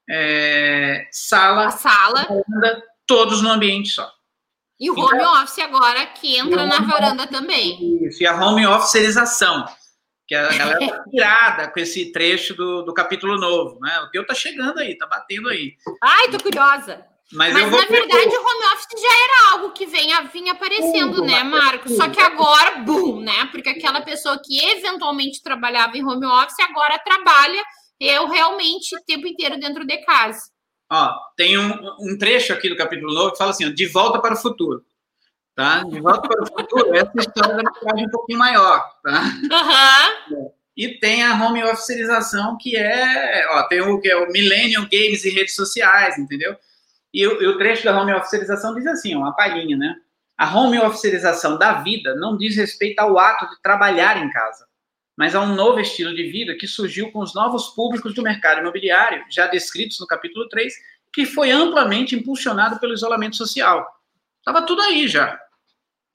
é, 0.09 1.07
sala, 1.09 1.71
sala. 1.71 2.27
varanda, 2.27 2.83
todos 3.07 3.41
no 3.41 3.49
ambiente 3.49 3.89
só. 3.89 4.11
E 4.77 4.91
o 4.91 4.99
home 4.99 5.15
então, 5.15 5.41
office 5.41 5.59
agora 5.59 6.05
que 6.07 6.35
entra 6.35 6.65
na 6.65 6.79
varanda 6.81 7.25
também. 7.25 8.05
Isso, 8.05 8.21
e 8.21 8.27
a 8.27 8.35
home 8.35 8.67
officerização, 8.67 9.65
que 10.27 10.35
a 10.35 10.51
galera 10.57 10.85
tá 10.85 11.03
pirada 11.09 11.67
com 11.69 11.79
esse 11.79 12.11
trecho 12.11 12.53
do, 12.55 12.81
do 12.81 12.93
capítulo 12.93 13.37
novo, 13.37 13.79
né? 13.79 13.99
O 14.01 14.09
teu 14.09 14.25
tá 14.25 14.33
chegando 14.33 14.79
aí, 14.79 14.97
tá 14.97 15.07
batendo 15.07 15.47
aí. 15.47 15.77
Ai, 16.01 16.27
tô 16.29 16.43
curiosa. 16.43 17.12
Mas, 17.33 17.51
Mas 17.51 17.71
na 17.71 17.85
verdade, 17.85 18.35
o 18.35 18.41
home 18.41 18.65
office 18.73 19.01
já 19.01 19.07
era 19.07 19.51
algo 19.53 19.71
que 19.71 19.87
vinha, 19.87 20.21
vinha 20.21 20.51
aparecendo, 20.51 21.25
né, 21.25 21.43
Marcos? 21.43 21.95
Só 21.95 22.07
que 22.07 22.21
agora, 22.21 22.77
boom, 22.77 23.21
né? 23.21 23.47
Porque 23.51 23.69
aquela 23.69 24.01
pessoa 24.01 24.39
que 24.43 24.63
eventualmente 24.63 25.41
trabalhava 25.41 25.97
em 25.97 26.05
home 26.05 26.25
office 26.25 26.59
agora 26.59 26.99
trabalha 26.99 27.63
eu 27.99 28.27
realmente 28.27 28.95
o 28.95 29.03
tempo 29.03 29.25
inteiro 29.27 29.59
dentro 29.59 29.85
de 29.85 29.97
casa. 29.99 30.41
Ó, 30.91 31.11
tem 31.35 31.57
um, 31.57 31.71
um 32.01 32.17
trecho 32.17 32.53
aqui 32.53 32.69
do 32.69 32.75
capítulo 32.75 33.13
novo 33.13 33.31
que 33.31 33.37
fala 33.37 33.51
assim: 33.51 33.65
ó, 33.65 33.69
de 33.69 33.85
volta 33.87 34.19
para 34.19 34.35
o 34.35 34.37
futuro. 34.37 34.83
Tá? 35.55 35.83
De 35.83 35.99
volta 35.99 36.27
para 36.27 36.43
o 36.43 36.47
futuro, 36.47 36.93
essa 36.95 37.11
história 37.17 37.55
da 37.55 37.63
mensagem 37.63 38.07
um 38.07 38.11
pouquinho 38.11 38.39
maior, 38.39 38.83
tá? 39.03 39.23
Uhum. 40.31 40.51
E 40.75 40.99
tem 40.99 41.21
a 41.21 41.35
home 41.35 41.63
officerização, 41.63 42.57
que 42.59 42.75
é, 42.75 43.47
ó, 43.51 43.61
tem 43.67 43.79
o 43.81 44.01
que 44.01 44.09
é 44.09 44.15
o 44.15 44.31
Millennium 44.31 44.87
Games 44.91 45.23
e 45.23 45.29
redes 45.29 45.55
sociais, 45.55 46.17
entendeu? 46.17 46.57
E 47.13 47.27
o, 47.27 47.41
e 47.41 47.47
o 47.47 47.57
trecho 47.57 47.83
da 47.83 47.99
home 47.99 48.13
officialização 48.13 48.73
diz 48.73 48.87
assim, 48.87 49.15
uma 49.15 49.35
palhinha, 49.35 49.77
né? 49.77 49.95
A 50.37 50.55
home 50.55 50.79
officialização 50.79 51.57
da 51.57 51.73
vida 51.73 52.15
não 52.15 52.35
diz 52.35 52.55
respeito 52.55 52.99
ao 52.99 53.19
ato 53.19 53.47
de 53.47 53.61
trabalhar 53.61 54.17
em 54.17 54.29
casa, 54.31 54.65
mas 55.15 55.35
a 55.35 55.41
um 55.41 55.53
novo 55.53 55.79
estilo 55.79 56.13
de 56.15 56.23
vida 56.23 56.55
que 56.55 56.67
surgiu 56.67 57.11
com 57.11 57.19
os 57.19 57.35
novos 57.35 57.69
públicos 57.69 58.15
do 58.15 58.23
mercado 58.23 58.61
imobiliário, 58.61 59.23
já 59.29 59.45
descritos 59.45 59.99
no 59.99 60.07
capítulo 60.07 60.49
3, 60.49 60.73
que 61.13 61.25
foi 61.25 61.51
amplamente 61.51 62.15
impulsionado 62.15 62.79
pelo 62.79 62.93
isolamento 62.93 63.35
social. 63.35 63.87
Estava 64.39 64.65
tudo 64.65 64.81
aí 64.81 65.07
já. 65.07 65.39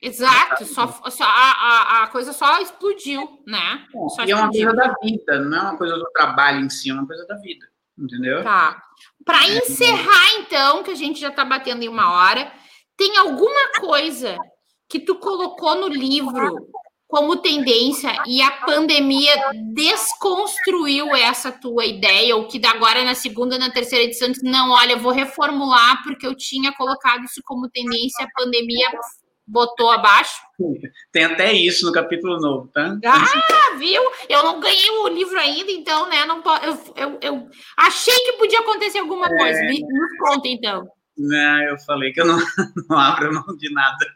Exato, 0.01 0.65
só, 0.65 0.87
só 1.11 1.25
a, 1.25 2.05
a, 2.05 2.07
coisa 2.09 2.33
só 2.33 2.61
explodiu, 2.61 3.43
né? 3.47 3.85
Só 4.15 4.25
e 4.25 4.31
é 4.31 4.37
uma 4.37 4.49
coisa 4.49 4.73
da 4.73 4.95
vida, 5.03 5.41
não 5.41 5.59
é 5.59 5.61
uma 5.63 5.77
coisa 5.77 5.97
do 5.97 6.09
trabalho 6.13 6.61
em 6.61 6.71
si, 6.71 6.91
é 6.91 6.95
uma 6.95 7.07
coisa 7.07 7.27
da 7.27 7.35
vida, 7.37 7.67
entendeu? 7.99 8.43
Tá. 8.43 8.83
Para 9.25 9.47
encerrar, 9.49 10.35
então, 10.39 10.83
que 10.83 10.91
a 10.91 10.95
gente 10.95 11.21
já 11.21 11.29
está 11.29 11.45
batendo 11.45 11.83
em 11.83 11.89
uma 11.89 12.13
hora, 12.13 12.53
tem 12.97 13.17
alguma 13.17 13.73
coisa 13.81 14.37
que 14.89 14.99
tu 14.99 15.17
colocou 15.17 15.75
no 15.75 15.89
livro 15.89 16.69
como 17.07 17.37
tendência 17.37 18.15
e 18.27 18.43
a 18.43 18.51
pandemia 18.51 19.33
desconstruiu 19.73 21.15
essa 21.17 21.51
tua 21.51 21.87
ideia, 21.87 22.37
ou 22.37 22.47
que 22.47 22.61
agora 22.67 23.03
na 23.03 23.15
segunda, 23.15 23.59
na 23.59 23.71
terceira 23.71 24.05
edição, 24.05 24.31
não, 24.43 24.71
olha, 24.71 24.97
vou 24.97 25.13
reformular 25.13 26.03
porque 26.03 26.27
eu 26.27 26.35
tinha 26.35 26.71
colocado 26.75 27.25
isso 27.25 27.41
como 27.45 27.71
tendência, 27.71 28.27
a 28.27 28.43
pandemia 28.43 28.91
botou 29.49 29.91
abaixo. 29.91 30.41
Tem 31.11 31.25
até 31.25 31.53
isso 31.53 31.87
no 31.87 31.93
capítulo 31.93 32.39
novo, 32.39 32.69
tá? 32.69 32.99
Ah, 33.05 33.77
viu? 33.79 34.03
Eu 34.29 34.45
não 34.45 34.61
ganhei 34.61 34.91
o 34.91 35.09
livro 35.09 35.39
ainda, 35.39 35.73
então, 35.73 36.09
né? 36.09 36.25
Não 36.27 36.43
eu, 36.63 36.95
eu, 36.97 37.19
eu 37.23 37.49
achei 37.77 38.15
que 38.15 38.33
podia 38.35 38.61
acontecer 38.61 38.99
alguma 38.99 39.27
é... 39.27 39.37
coisa. 39.37 39.61
Me, 39.61 39.81
me 39.81 40.19
conta, 40.19 40.49
então. 40.49 40.89
Não, 41.17 41.63
eu 41.63 41.79
falei 41.79 42.13
que 42.13 42.21
eu 42.21 42.27
não, 42.27 42.39
não 42.89 42.99
abro 42.99 43.33
mão 43.33 43.57
de 43.57 43.73
nada. 43.73 44.07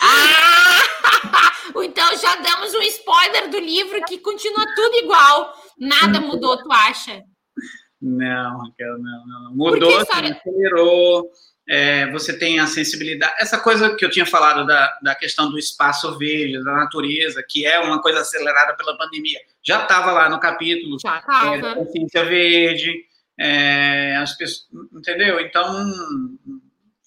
Ah! 0.00 0.82
Então 1.80 2.16
já 2.16 2.34
damos 2.36 2.74
um 2.74 2.82
spoiler 2.82 3.50
do 3.50 3.58
livro 3.58 4.02
que 4.04 4.18
continua 4.18 4.64
tudo 4.74 4.96
igual. 4.96 5.52
Nada 5.78 6.20
mudou, 6.20 6.56
tu 6.56 6.72
acha? 6.72 7.22
Não, 8.00 8.58
Raquel, 8.58 8.98
não, 8.98 9.26
não. 9.26 9.54
Mudou, 9.54 10.00
história... 10.00 10.32
acelerou 10.32 11.30
é, 11.68 12.10
você 12.10 12.36
tem 12.36 12.58
a 12.58 12.66
sensibilidade. 12.66 13.34
Essa 13.38 13.58
coisa 13.58 13.94
que 13.94 14.04
eu 14.04 14.10
tinha 14.10 14.24
falado 14.24 14.66
da, 14.66 14.98
da 15.02 15.14
questão 15.14 15.50
do 15.50 15.58
espaço 15.58 16.16
verde, 16.16 16.64
da 16.64 16.72
natureza, 16.72 17.44
que 17.46 17.66
é 17.66 17.78
uma 17.78 18.00
coisa 18.00 18.20
acelerada 18.20 18.74
pela 18.74 18.96
pandemia, 18.96 19.38
já 19.62 19.82
estava 19.82 20.12
lá 20.12 20.30
no 20.30 20.40
capítulo 20.40 20.96
já 20.98 21.18
é, 21.18 21.74
consciência 21.74 22.24
verde. 22.24 23.06
É, 23.40 24.16
as 24.16 24.36
pessoas, 24.36 24.66
entendeu? 24.92 25.38
Então, 25.38 25.86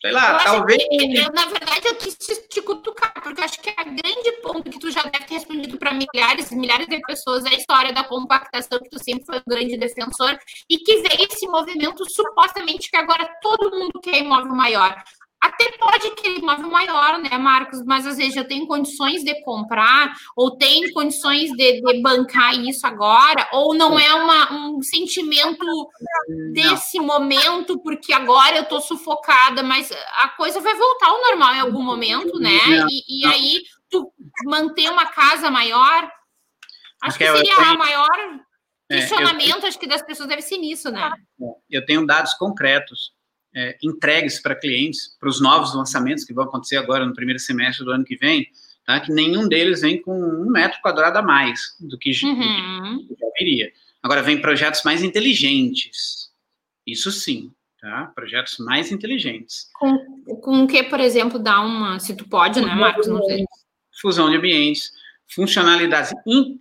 sei 0.01 0.11
lá, 0.11 0.43
talvez. 0.43 0.83
Que, 0.83 1.17
eu, 1.17 1.31
na 1.31 1.45
verdade, 1.45 1.87
eu 1.87 1.95
quis 1.95 2.15
te, 2.15 2.35
te 2.47 2.61
cutucar, 2.61 3.13
porque 3.21 3.39
eu 3.39 3.45
acho 3.45 3.61
que 3.61 3.69
é 3.69 3.73
a 3.77 3.83
grande 3.83 4.31
ponto 4.41 4.69
que 4.69 4.79
tu 4.79 4.89
já 4.89 5.03
deve 5.03 5.25
ter 5.25 5.35
respondido 5.35 5.77
para 5.77 5.93
milhares 5.93 6.51
e 6.51 6.55
milhares 6.55 6.87
de 6.87 6.99
pessoas 7.01 7.45
é 7.45 7.49
a 7.49 7.53
história 7.53 7.93
da 7.93 8.03
compactação, 8.03 8.79
que 8.79 8.89
tu 8.89 9.01
sempre 9.03 9.25
foi 9.25 9.37
um 9.37 9.43
grande 9.47 9.77
defensor, 9.77 10.37
e 10.69 10.77
que 10.79 11.01
veio 11.01 11.27
esse 11.31 11.47
movimento 11.47 12.03
supostamente 12.09 12.89
que 12.89 12.97
agora 12.97 13.29
todo 13.41 13.77
mundo 13.77 13.99
quer 14.01 14.17
imóvel 14.17 14.55
maior. 14.55 14.95
Até 15.41 15.71
pode 15.71 16.11
querer 16.11 16.37
imóvel 16.37 16.69
maior, 16.69 17.17
né, 17.17 17.35
Marcos? 17.35 17.83
Mas 17.83 18.05
às 18.05 18.17
vezes 18.17 18.35
eu 18.35 18.47
tenho 18.47 18.67
condições 18.67 19.23
de 19.23 19.41
comprar, 19.41 20.13
ou 20.35 20.55
tem 20.55 20.93
condições 20.93 21.49
de, 21.51 21.81
de 21.81 22.01
bancar 22.01 22.53
isso 22.53 22.85
agora, 22.85 23.49
ou 23.51 23.73
não 23.73 23.97
é 23.97 24.13
uma, 24.13 24.53
um 24.53 24.81
sentimento 24.83 25.65
desse 26.53 26.99
momento, 26.99 27.79
porque 27.79 28.13
agora 28.13 28.57
eu 28.57 28.65
tô 28.65 28.79
sufocada, 28.79 29.63
mas 29.63 29.91
a 30.17 30.29
coisa 30.29 30.61
vai 30.61 30.75
voltar 30.75 31.07
ao 31.07 31.21
normal 31.21 31.55
em 31.55 31.59
algum 31.59 31.81
momento, 31.81 32.39
né? 32.39 32.59
E, 32.87 33.21
e 33.21 33.25
aí 33.25 33.63
tu 33.89 34.13
manter 34.45 34.91
uma 34.91 35.07
casa 35.07 35.49
maior, 35.49 36.07
acho 37.01 37.17
que 37.17 37.25
seria 37.25 37.55
a 37.55 37.77
maior 37.77 38.41
questionamento, 38.87 39.65
acho 39.65 39.79
que 39.79 39.87
das 39.87 40.03
pessoas 40.03 40.29
deve 40.29 40.43
ser 40.43 40.59
nisso, 40.59 40.91
né? 40.91 41.09
Eu 41.67 41.83
tenho 41.83 42.05
dados 42.05 42.35
concretos 42.35 43.11
é, 43.55 43.77
entregues 43.83 44.41
para 44.41 44.55
clientes, 44.55 45.15
para 45.19 45.29
os 45.29 45.41
novos 45.41 45.75
lançamentos 45.75 46.23
que 46.23 46.33
vão 46.33 46.45
acontecer 46.45 46.77
agora 46.77 47.05
no 47.05 47.13
primeiro 47.13 47.39
semestre 47.39 47.83
do 47.83 47.91
ano 47.91 48.05
que 48.05 48.15
vem, 48.15 48.47
tá? 48.85 48.99
que 48.99 49.11
nenhum 49.11 49.47
deles 49.47 49.81
vem 49.81 50.01
com 50.01 50.17
um 50.17 50.49
metro 50.49 50.79
quadrado 50.81 51.17
a 51.17 51.21
mais 51.21 51.75
do 51.79 51.97
que, 51.97 52.11
uhum. 52.23 52.97
do 52.97 53.07
que 53.07 53.19
já 53.19 53.27
viria. 53.37 53.71
Agora, 54.01 54.23
vem 54.23 54.41
projetos 54.41 54.81
mais 54.83 55.03
inteligentes. 55.03 56.31
Isso 56.87 57.11
sim, 57.11 57.51
tá? 57.79 58.11
Projetos 58.15 58.57
mais 58.59 58.91
inteligentes. 58.91 59.69
Com, 59.73 60.23
com 60.41 60.63
o 60.63 60.67
que, 60.67 60.83
por 60.83 60.99
exemplo, 60.99 61.37
dá 61.37 61.61
uma. 61.61 61.99
Se 61.99 62.15
tu 62.15 62.27
pode, 62.27 62.59
né, 62.59 62.73
Marcos? 62.73 63.07
Não 63.07 63.23
sei. 63.23 63.45
Fusão 64.01 64.31
de 64.31 64.37
ambientes, 64.37 64.91
funcionalidades, 65.35 66.11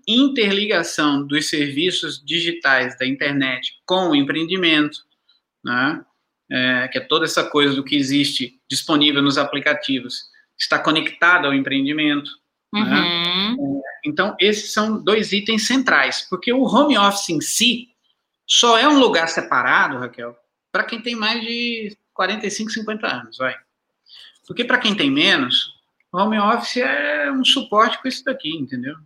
interligação 0.06 1.26
dos 1.26 1.48
serviços 1.48 2.22
digitais 2.22 2.98
da 2.98 3.06
internet 3.06 3.72
com 3.86 4.10
o 4.10 4.14
empreendimento, 4.14 4.98
né? 5.64 6.04
É, 6.50 6.88
que 6.88 6.98
é 6.98 7.00
toda 7.00 7.24
essa 7.24 7.44
coisa 7.44 7.74
do 7.74 7.84
que 7.84 7.96
existe 7.96 8.60
disponível 8.68 9.22
nos 9.22 9.38
aplicativos, 9.38 10.24
está 10.58 10.78
conectada 10.78 11.46
ao 11.46 11.54
empreendimento. 11.54 12.30
Né? 12.72 12.80
Uhum. 12.80 13.56
Né? 13.76 13.82
Então, 14.04 14.36
esses 14.40 14.72
são 14.72 15.02
dois 15.02 15.32
itens 15.32 15.66
centrais, 15.66 16.26
porque 16.28 16.52
o 16.52 16.64
home 16.64 16.98
office 16.98 17.30
em 17.30 17.40
si 17.40 17.88
só 18.46 18.76
é 18.76 18.88
um 18.88 18.98
lugar 18.98 19.28
separado, 19.28 19.98
Raquel, 19.98 20.36
para 20.72 20.84
quem 20.84 21.00
tem 21.00 21.14
mais 21.14 21.40
de 21.40 21.96
45, 22.14 22.70
50 22.70 23.06
anos, 23.06 23.38
vai. 23.38 23.56
Porque 24.46 24.64
para 24.64 24.78
quem 24.78 24.94
tem 24.94 25.10
menos, 25.10 25.74
home 26.12 26.38
office 26.38 26.78
é 26.78 27.30
um 27.30 27.44
suporte 27.44 28.00
com 28.02 28.08
isso 28.08 28.24
daqui, 28.24 28.50
entendeu? 28.56 28.96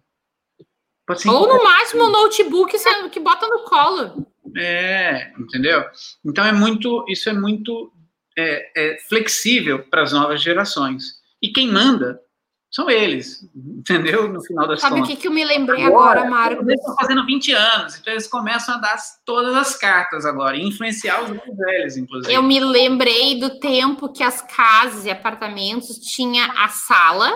Ou 1.26 1.46
no 1.46 1.62
máximo 1.62 2.04
um 2.04 2.10
notebook 2.10 2.74
que 3.10 3.20
bota 3.20 3.46
no 3.46 3.64
colo. 3.64 4.26
É, 4.56 5.32
entendeu? 5.38 5.84
Então 6.24 6.44
é 6.44 6.52
muito, 6.52 7.04
isso 7.08 7.28
é 7.28 7.32
muito 7.32 7.92
é, 8.36 8.70
é 8.76 8.98
flexível 9.08 9.84
para 9.84 10.02
as 10.02 10.12
novas 10.12 10.42
gerações. 10.42 11.22
E 11.42 11.50
quem 11.50 11.70
manda 11.70 12.20
são 12.74 12.90
eles, 12.90 13.48
entendeu? 13.54 14.28
No 14.28 14.42
final 14.42 14.66
das 14.66 14.80
Sabe 14.80 14.96
contas. 14.96 15.06
Sabe 15.06 15.12
o 15.12 15.16
que, 15.16 15.22
que 15.22 15.28
eu 15.28 15.32
me 15.32 15.44
lembrei 15.44 15.84
agora, 15.84 16.22
agora 16.22 16.30
Marcos? 16.30 16.66
Eles 16.66 16.80
estão 16.80 16.96
fazendo 16.96 17.24
20 17.24 17.52
anos, 17.52 17.96
então 17.96 18.12
eles 18.12 18.26
começam 18.26 18.74
a 18.74 18.78
dar 18.78 18.96
todas 19.24 19.54
as 19.54 19.76
cartas 19.76 20.26
agora, 20.26 20.56
e 20.56 20.62
influenciar 20.62 21.22
os 21.22 21.30
mais 21.30 21.56
velhos, 21.56 21.96
inclusive. 21.96 22.34
Eu 22.34 22.42
me 22.42 22.58
lembrei 22.58 23.38
do 23.38 23.60
tempo 23.60 24.12
que 24.12 24.24
as 24.24 24.42
casas 24.42 25.04
e 25.04 25.10
apartamentos 25.10 25.98
tinha 25.98 26.46
a 26.46 26.68
sala 26.68 27.30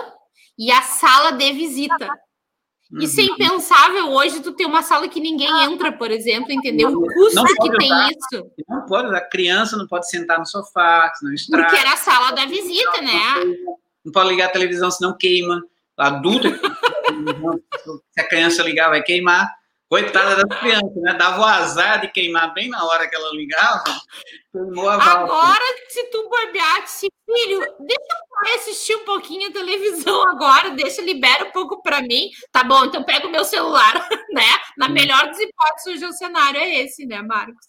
e 0.57 0.69
a 0.71 0.81
sala 0.81 1.31
de 1.31 1.53
visita. 1.53 2.09
Uhum. 2.91 3.01
Isso 3.01 3.19
é 3.19 3.23
impensável 3.23 4.07
hoje, 4.09 4.39
tu 4.39 4.51
ter 4.51 4.65
uma 4.65 4.81
sala 4.81 5.07
que 5.07 5.19
ninguém 5.19 5.49
entra, 5.63 5.91
por 5.91 6.09
exemplo, 6.09 6.51
entendeu? 6.51 6.89
O 6.89 7.05
custo 7.13 7.45
que 7.45 7.77
tem 7.77 7.93
usar, 7.93 8.09
isso. 8.09 8.51
Não 8.67 8.85
pode, 8.85 9.15
a 9.15 9.21
criança 9.21 9.77
não 9.77 9.87
pode 9.87 10.09
sentar 10.09 10.39
no 10.39 10.45
sofá, 10.45 11.11
senão 11.15 11.33
estraga. 11.33 11.67
Porque 11.67 11.79
era 11.79 11.93
a 11.93 11.97
sala 11.97 12.31
da 12.31 12.47
visita, 12.47 13.01
né? 13.01 13.75
Não 14.03 14.11
pode 14.11 14.29
ligar 14.29 14.47
a 14.47 14.51
televisão, 14.51 14.89
senão 14.89 15.15
queima. 15.15 15.61
Adulto, 15.95 16.47
se 18.11 18.21
a 18.21 18.27
criança 18.27 18.63
ligar, 18.63 18.89
vai 18.89 19.03
queimar. 19.03 19.58
Coitada 19.89 20.35
das 20.35 20.59
crianças, 20.59 20.95
né? 20.97 21.15
Dava 21.15 21.41
o 21.41 21.45
azar 21.45 22.01
de 22.01 22.11
queimar 22.11 22.53
bem 22.53 22.69
na 22.69 22.85
hora 22.85 23.09
que 23.09 23.15
ela 23.15 23.31
ligava. 23.31 23.83
Agora, 25.01 25.63
se 25.87 26.03
tu 26.11 26.29
bobear, 26.29 26.87
se 26.87 27.07
filho, 27.25 27.59
deixa 27.79 28.51
eu 28.51 28.55
assistir 28.55 28.95
um 28.95 29.05
pouquinho 29.05 29.49
a 29.49 29.53
televisão 29.53 30.29
agora, 30.29 30.71
deixa, 30.71 31.01
libera 31.01 31.45
um 31.45 31.51
pouco 31.51 31.81
para 31.81 32.01
mim. 32.03 32.29
Tá 32.51 32.63
bom, 32.63 32.85
então 32.85 33.03
pega 33.03 33.27
o 33.27 33.31
meu 33.31 33.43
celular, 33.43 33.93
né? 34.31 34.43
Na 34.77 34.87
melhor 34.89 35.25
das 35.25 35.39
hipóteses, 35.39 35.95
hoje 35.95 36.05
o 36.05 36.13
cenário 36.13 36.59
é 36.59 36.81
esse, 36.81 37.07
né, 37.07 37.23
Marcos? 37.23 37.65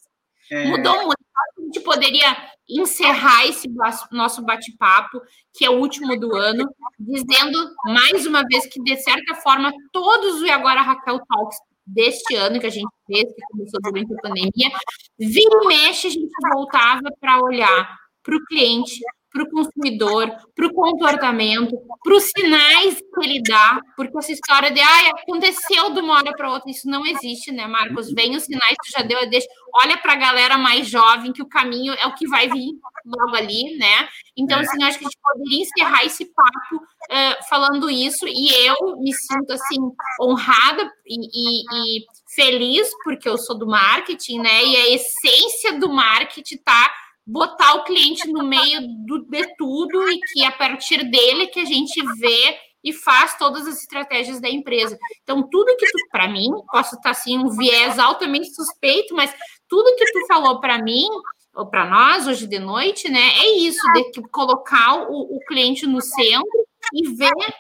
É... 0.51 0.67
Mudou 0.67 0.95
muito. 0.97 1.21
A 1.59 1.63
gente 1.63 1.81
poderia 1.81 2.37
encerrar 2.69 3.47
esse 3.47 3.67
nosso 4.13 4.43
bate-papo, 4.43 5.23
que 5.55 5.65
é 5.65 5.71
o 5.71 5.79
último 5.79 6.19
do 6.19 6.37
ano, 6.37 6.69
dizendo 6.99 7.75
mais 7.87 8.27
uma 8.27 8.43
vez 8.47 8.67
que, 8.67 8.83
de 8.83 8.97
certa 8.99 9.35
forma, 9.37 9.73
todos 9.91 10.43
o 10.43 10.51
Agora 10.51 10.83
Raquel 10.83 11.19
Talks 11.27 11.57
deste 11.87 12.35
ano 12.37 12.61
que 12.61 12.67
a 12.67 12.71
gente 12.71 12.91
fez, 13.07 13.25
que 13.25 13.43
começou 13.51 13.81
durante 13.83 14.13
a 14.15 14.23
pandemia, 14.23 14.71
vira 15.19 15.61
e 15.63 15.67
mexe, 15.67 16.07
a 16.07 16.11
gente 16.11 16.31
voltava 16.55 17.03
para 17.21 17.41
olhar 17.43 17.99
para 18.23 18.37
o 18.37 18.45
cliente, 18.47 19.01
para 19.33 19.45
o 19.45 19.51
consumidor, 19.51 20.31
para 20.55 20.67
o 20.67 20.73
comportamento, 20.73 21.77
para 22.03 22.15
os 22.15 22.25
sinais 22.37 22.97
que 22.97 23.25
ele 23.25 23.43
dá, 23.43 23.81
porque 23.97 24.17
essa 24.19 24.33
história 24.33 24.71
de 24.71 24.81
ah, 24.81 25.11
aconteceu 25.23 25.91
de 25.91 26.01
uma 26.01 26.15
hora 26.15 26.33
para 26.33 26.51
outra, 26.51 26.71
isso 26.71 26.89
não 26.89 27.07
existe, 27.07 27.53
né, 27.53 27.67
Marcos? 27.67 28.13
Vem 28.13 28.37
os 28.37 28.45
sinais 28.45 28.77
que 28.83 28.91
já 28.91 29.03
deu, 29.03 29.29
deixa, 29.31 29.47
olha 29.83 29.97
para 29.97 30.15
a 30.15 30.17
galera 30.17 30.59
mais 30.59 30.89
jovem, 30.89 31.33
que 31.33 31.43
o 31.43 31.49
caminho 31.49 31.93
é 31.95 32.07
o 32.07 32.15
que 32.15 32.27
vai 32.27 32.49
vir 32.49 32.73
logo 33.07 33.37
ali, 33.37 33.77
né? 33.79 34.09
Então, 34.37 34.59
é. 34.59 34.63
assim, 34.63 34.83
acho 34.83 34.99
que 34.99 35.05
a 35.05 35.09
gente 35.09 35.19
poderia 35.23 35.63
encerrar 35.63 36.05
esse 36.05 36.25
papo 36.25 36.77
uh, 36.77 37.49
falando 37.49 37.91
isso, 37.91 38.27
e 38.27 38.51
eu 38.67 38.97
me 38.99 39.13
sinto, 39.13 39.53
assim, 39.53 39.79
honrada 40.21 40.91
e, 41.07 41.17
e, 41.17 41.99
e 42.01 42.05
feliz, 42.35 42.91
porque 43.05 43.29
eu 43.29 43.39
sou 43.39 43.57
do 43.57 43.67
marketing, 43.67 44.41
né? 44.41 44.65
E 44.65 44.77
a 44.77 44.89
essência 44.91 45.79
do 45.79 45.89
marketing 45.89 46.57
está 46.57 46.93
botar 47.31 47.75
o 47.75 47.85
cliente 47.85 48.29
no 48.29 48.45
meio 48.45 48.81
do, 49.07 49.25
de 49.25 49.57
tudo 49.57 50.11
e 50.11 50.19
que 50.21 50.45
a 50.45 50.53
partir 50.53 51.05
dele 51.05 51.47
que 51.47 51.61
a 51.61 51.65
gente 51.65 52.01
vê 52.19 52.59
e 52.83 52.93
faz 52.93 53.37
todas 53.37 53.67
as 53.67 53.79
estratégias 53.79 54.41
da 54.41 54.49
empresa. 54.49 54.99
Então, 55.23 55.47
tudo 55.49 55.77
que 55.77 55.87
tu, 55.87 55.99
para 56.11 56.29
mim, 56.29 56.49
posso 56.73 56.97
estar 56.97 57.11
assim, 57.11 57.39
um 57.39 57.51
viés 57.51 57.99
altamente 57.99 58.55
suspeito, 58.55 59.15
mas 59.15 59.35
tudo 59.69 59.95
que 59.97 60.13
tu 60.13 60.27
falou 60.27 60.61
para 60.61 60.83
mim, 60.83 61.07
ou 61.55 61.69
para 61.69 61.89
nós 61.89 62.27
hoje 62.27 62.47
de 62.47 62.59
noite, 62.59 63.09
né, 63.11 63.21
é 63.21 63.59
isso, 63.59 63.81
de 63.93 64.23
colocar 64.31 65.11
o, 65.11 65.37
o 65.37 65.41
cliente 65.47 65.87
no 65.87 66.01
centro 66.01 66.67
e 66.95 67.15
ver 67.15 67.55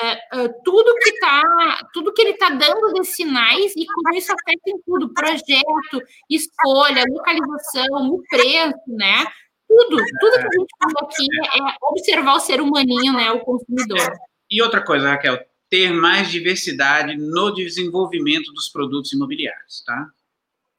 é, 0.00 0.12
é, 0.12 0.48
tudo 0.64 0.94
que 0.96 1.18
tá, 1.18 1.88
tudo 1.92 2.12
que 2.12 2.22
ele 2.22 2.32
está 2.32 2.50
dando 2.50 2.92
de 2.92 3.04
sinais 3.04 3.72
e 3.76 3.86
como 3.86 4.14
isso 4.14 4.32
afeta 4.32 4.62
em 4.68 4.80
tudo, 4.84 5.12
projeto, 5.14 6.02
escolha, 6.28 7.04
localização, 7.08 8.10
o 8.10 8.22
preço, 8.28 8.74
né? 8.88 9.24
Tudo, 9.68 9.96
tudo 9.96 10.32
que 10.32 10.46
a 10.46 10.60
gente 10.60 10.74
falou 10.78 11.10
aqui 11.10 11.26
é 11.58 11.76
observar 11.90 12.34
o 12.34 12.40
ser 12.40 12.60
humaninho, 12.60 13.12
né? 13.14 13.30
O 13.32 13.40
consumidor. 13.40 14.12
E 14.50 14.62
outra 14.62 14.84
coisa, 14.84 15.10
Raquel, 15.10 15.38
ter 15.68 15.92
mais 15.92 16.30
diversidade 16.30 17.16
no 17.16 17.50
desenvolvimento 17.52 18.52
dos 18.52 18.68
produtos 18.68 19.12
imobiliários, 19.12 19.82
tá? 19.84 20.08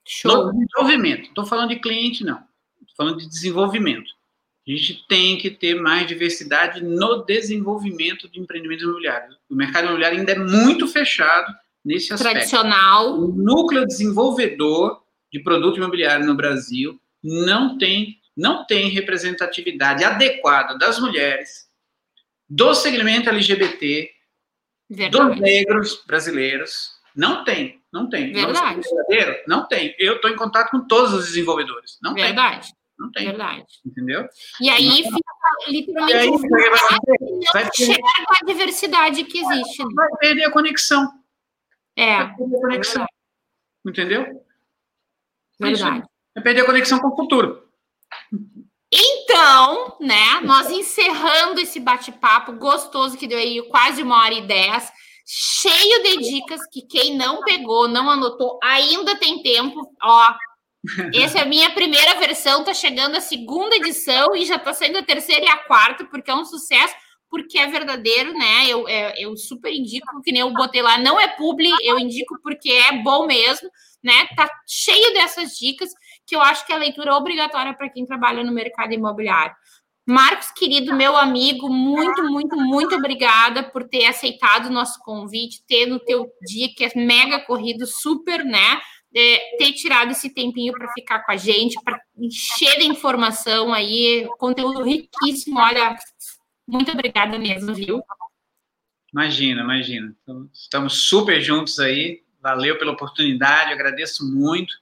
Show. 0.05 0.45
No 0.45 0.53
desenvolvimento. 0.53 1.23
Estou 1.23 1.45
falando 1.45 1.69
de 1.69 1.79
cliente, 1.79 2.23
não. 2.23 2.37
Estou 2.81 2.95
falando 2.95 3.17
de 3.17 3.27
desenvolvimento. 3.27 4.16
A 4.67 4.71
gente 4.71 5.07
tem 5.07 5.37
que 5.37 5.49
ter 5.49 5.75
mais 5.75 6.05
diversidade 6.05 6.83
no 6.83 7.23
desenvolvimento 7.23 8.29
de 8.29 8.39
empreendimentos 8.39 8.83
imobiliários. 8.83 9.37
O 9.49 9.55
mercado 9.55 9.85
imobiliário 9.85 10.19
ainda 10.19 10.33
é 10.33 10.39
muito 10.39 10.87
fechado 10.87 11.53
nesse 11.83 12.11
aspecto. 12.11 12.33
Tradicional. 12.33 13.17
O 13.17 13.27
núcleo 13.29 13.85
desenvolvedor 13.85 15.01
de 15.31 15.39
produto 15.39 15.77
imobiliário 15.77 16.25
no 16.25 16.35
Brasil 16.35 16.99
não 17.23 17.77
tem, 17.77 18.19
não 18.35 18.65
tem 18.65 18.89
representatividade 18.89 20.03
adequada 20.03 20.77
das 20.77 20.99
mulheres, 20.99 21.67
do 22.49 22.73
segmento 22.73 23.29
LGBT, 23.29 24.09
Verdade. 24.89 25.29
dos 25.29 25.39
negros 25.39 26.03
brasileiros. 26.05 26.91
Não 27.15 27.43
tem, 27.43 27.81
não 27.91 28.09
tem. 28.09 28.31
Verdade. 28.33 28.81
Não, 29.47 29.59
não 29.59 29.67
tem. 29.67 29.95
Eu 29.97 30.17
estou 30.17 30.29
em 30.29 30.35
contato 30.35 30.71
com 30.71 30.85
todos 30.85 31.13
os 31.13 31.25
desenvolvedores. 31.25 31.97
Não 32.01 32.13
Verdade. 32.13 32.67
tem. 32.67 32.77
Não 32.97 33.11
tem. 33.11 33.27
Verdade. 33.27 33.65
Entendeu? 33.85 34.27
E 34.59 34.69
aí 34.69 35.03
fica 35.03 35.67
literalmente 35.67 36.15
aí, 36.15 36.29
um 36.29 36.37
não 36.37 37.53
vai 37.53 37.67
enxerga 37.67 38.03
a 38.41 38.45
diversidade 38.45 39.23
que 39.23 39.39
existe. 39.39 39.83
Né? 39.83 39.89
Vai 39.95 40.09
perder 40.19 40.45
a 40.45 40.51
conexão. 40.51 41.11
É. 41.95 42.23
Vai 42.23 42.35
perder 42.35 42.57
a 42.57 42.61
conexão. 42.61 43.05
Entendeu? 43.85 44.45
Verdade. 45.59 46.07
É 46.35 46.41
perder 46.41 46.61
a 46.61 46.65
conexão 46.65 46.99
com 46.99 47.09
o 47.09 47.15
futuro. 47.15 47.67
Então, 48.91 49.97
né, 49.99 50.39
nós 50.43 50.69
encerrando 50.69 51.59
esse 51.59 51.79
bate-papo 51.79 52.53
gostoso 52.53 53.17
que 53.17 53.27
deu 53.27 53.37
aí 53.37 53.61
quase 53.69 54.01
uma 54.01 54.23
hora 54.23 54.33
e 54.33 54.47
dez, 54.47 54.91
cheio 55.25 56.03
de 56.03 56.17
dicas 56.29 56.61
que 56.71 56.81
quem 56.83 57.17
não 57.17 57.41
pegou, 57.43 57.87
não 57.87 58.09
anotou, 58.09 58.57
ainda 58.63 59.17
tem 59.17 59.43
tempo, 59.43 59.93
ó. 60.01 60.33
Essa 61.13 61.39
é 61.39 61.41
a 61.41 61.45
minha 61.45 61.69
primeira 61.71 62.15
versão, 62.19 62.63
tá 62.63 62.73
chegando 62.73 63.15
a 63.15 63.21
segunda 63.21 63.75
edição 63.75 64.35
e 64.35 64.45
já 64.45 64.57
tá 64.57 64.73
saindo 64.73 64.97
a 64.97 65.03
terceira 65.03 65.45
e 65.45 65.49
a 65.49 65.57
quarta, 65.57 66.05
porque 66.05 66.31
é 66.31 66.35
um 66.35 66.45
sucesso, 66.45 66.95
porque 67.29 67.57
é 67.57 67.67
verdadeiro, 67.67 68.33
né? 68.33 68.67
Eu, 68.67 68.87
é, 68.87 69.13
eu 69.21 69.35
super 69.35 69.71
indico, 69.71 70.21
que 70.23 70.31
nem 70.31 70.41
eu 70.41 70.53
botei 70.53 70.81
lá, 70.81 70.97
não 70.97 71.19
é 71.19 71.27
publi, 71.27 71.69
eu 71.83 71.99
indico 71.99 72.39
porque 72.41 72.71
é 72.71 73.01
bom 73.03 73.25
mesmo, 73.25 73.69
né? 74.03 74.27
Tá 74.35 74.49
cheio 74.65 75.13
dessas 75.13 75.57
dicas 75.57 75.89
que 76.25 76.35
eu 76.35 76.41
acho 76.41 76.65
que 76.65 76.73
a 76.73 76.77
leitura 76.77 77.11
é 77.11 77.13
obrigatória 77.13 77.73
para 77.73 77.89
quem 77.89 78.05
trabalha 78.05 78.43
no 78.43 78.51
mercado 78.51 78.93
imobiliário. 78.93 79.55
Marcos, 80.09 80.51
querido, 80.51 80.95
meu 80.95 81.17
amigo, 81.17 81.69
muito, 81.69 82.23
muito, 82.23 82.55
muito 82.55 82.95
obrigada 82.95 83.61
por 83.61 83.83
ter 83.89 84.05
aceitado 84.05 84.67
o 84.67 84.71
nosso 84.71 85.01
convite, 85.03 85.65
ter 85.67 85.85
no 85.85 85.99
teu 85.99 86.25
dia, 86.45 86.69
que 86.73 86.85
é 86.85 86.91
mega 86.95 87.41
corrido, 87.41 87.85
super, 87.85 88.45
né? 88.45 88.79
É, 89.19 89.57
ter 89.57 89.73
tirado 89.73 90.11
esse 90.11 90.29
tempinho 90.29 90.73
para 90.73 90.91
ficar 90.93 91.19
com 91.25 91.31
a 91.31 91.37
gente, 91.37 91.75
para 91.83 91.99
encher 92.15 92.77
de 92.77 92.85
informação 92.85 93.73
aí, 93.73 94.27
conteúdo 94.37 94.83
riquíssimo. 94.83 95.59
Olha, 95.59 95.95
muito 96.67 96.91
obrigada 96.91 97.39
mesmo, 97.39 97.73
viu? 97.73 97.99
Imagina, 99.11 99.61
imagina. 99.63 100.15
Então, 100.21 100.47
estamos 100.53 101.07
super 101.07 101.41
juntos 101.41 101.79
aí. 101.79 102.21
Valeu 102.39 102.77
pela 102.77 102.91
oportunidade, 102.91 103.71
agradeço 103.71 104.23
muito. 104.23 104.75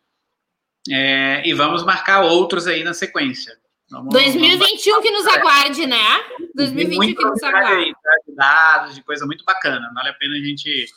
É, 0.91 1.41
e 1.48 1.53
vamos 1.53 1.84
marcar 1.84 2.24
outros 2.24 2.68
aí 2.68 2.84
na 2.84 2.94
sequência. 2.94 3.57
Vamos, 3.90 4.14
2021 4.14 4.91
vamos... 4.91 5.06
que 5.06 5.12
nos 5.12 5.28
aguarde, 5.28 5.88
né? 5.88 6.24
2021 6.56 7.16
que 7.16 7.24
nos 7.24 7.44
aguarde. 7.44 7.94
De 8.28 8.36
dados, 8.36 8.95
de 8.95 9.03
coisa 9.03 9.26
muito 9.26 9.45
bacana. 9.45 9.91
Vale 9.94 10.10
a 10.10 10.14
pena 10.14 10.36
a 10.36 10.40
gente 10.40 10.88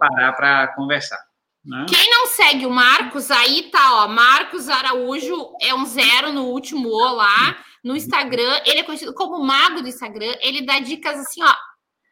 parar 0.00 0.32
para 0.32 0.68
conversar. 0.68 1.27
Né? 1.68 1.84
Quem 1.86 2.10
não 2.10 2.26
segue 2.28 2.64
o 2.64 2.70
Marcos, 2.70 3.30
aí 3.30 3.64
tá, 3.64 4.04
ó. 4.04 4.08
Marcos 4.08 4.70
Araújo 4.70 5.52
é 5.60 5.74
um 5.74 5.84
zero 5.84 6.32
no 6.32 6.46
último 6.46 6.88
O 6.88 7.12
lá. 7.12 7.62
No 7.84 7.94
Instagram, 7.94 8.60
ele 8.64 8.80
é 8.80 8.82
conhecido 8.82 9.12
como 9.12 9.38
mago 9.44 9.82
do 9.82 9.88
Instagram. 9.88 10.34
Ele 10.40 10.62
dá 10.62 10.78
dicas 10.78 11.18
assim, 11.18 11.42
ó, 11.42 11.54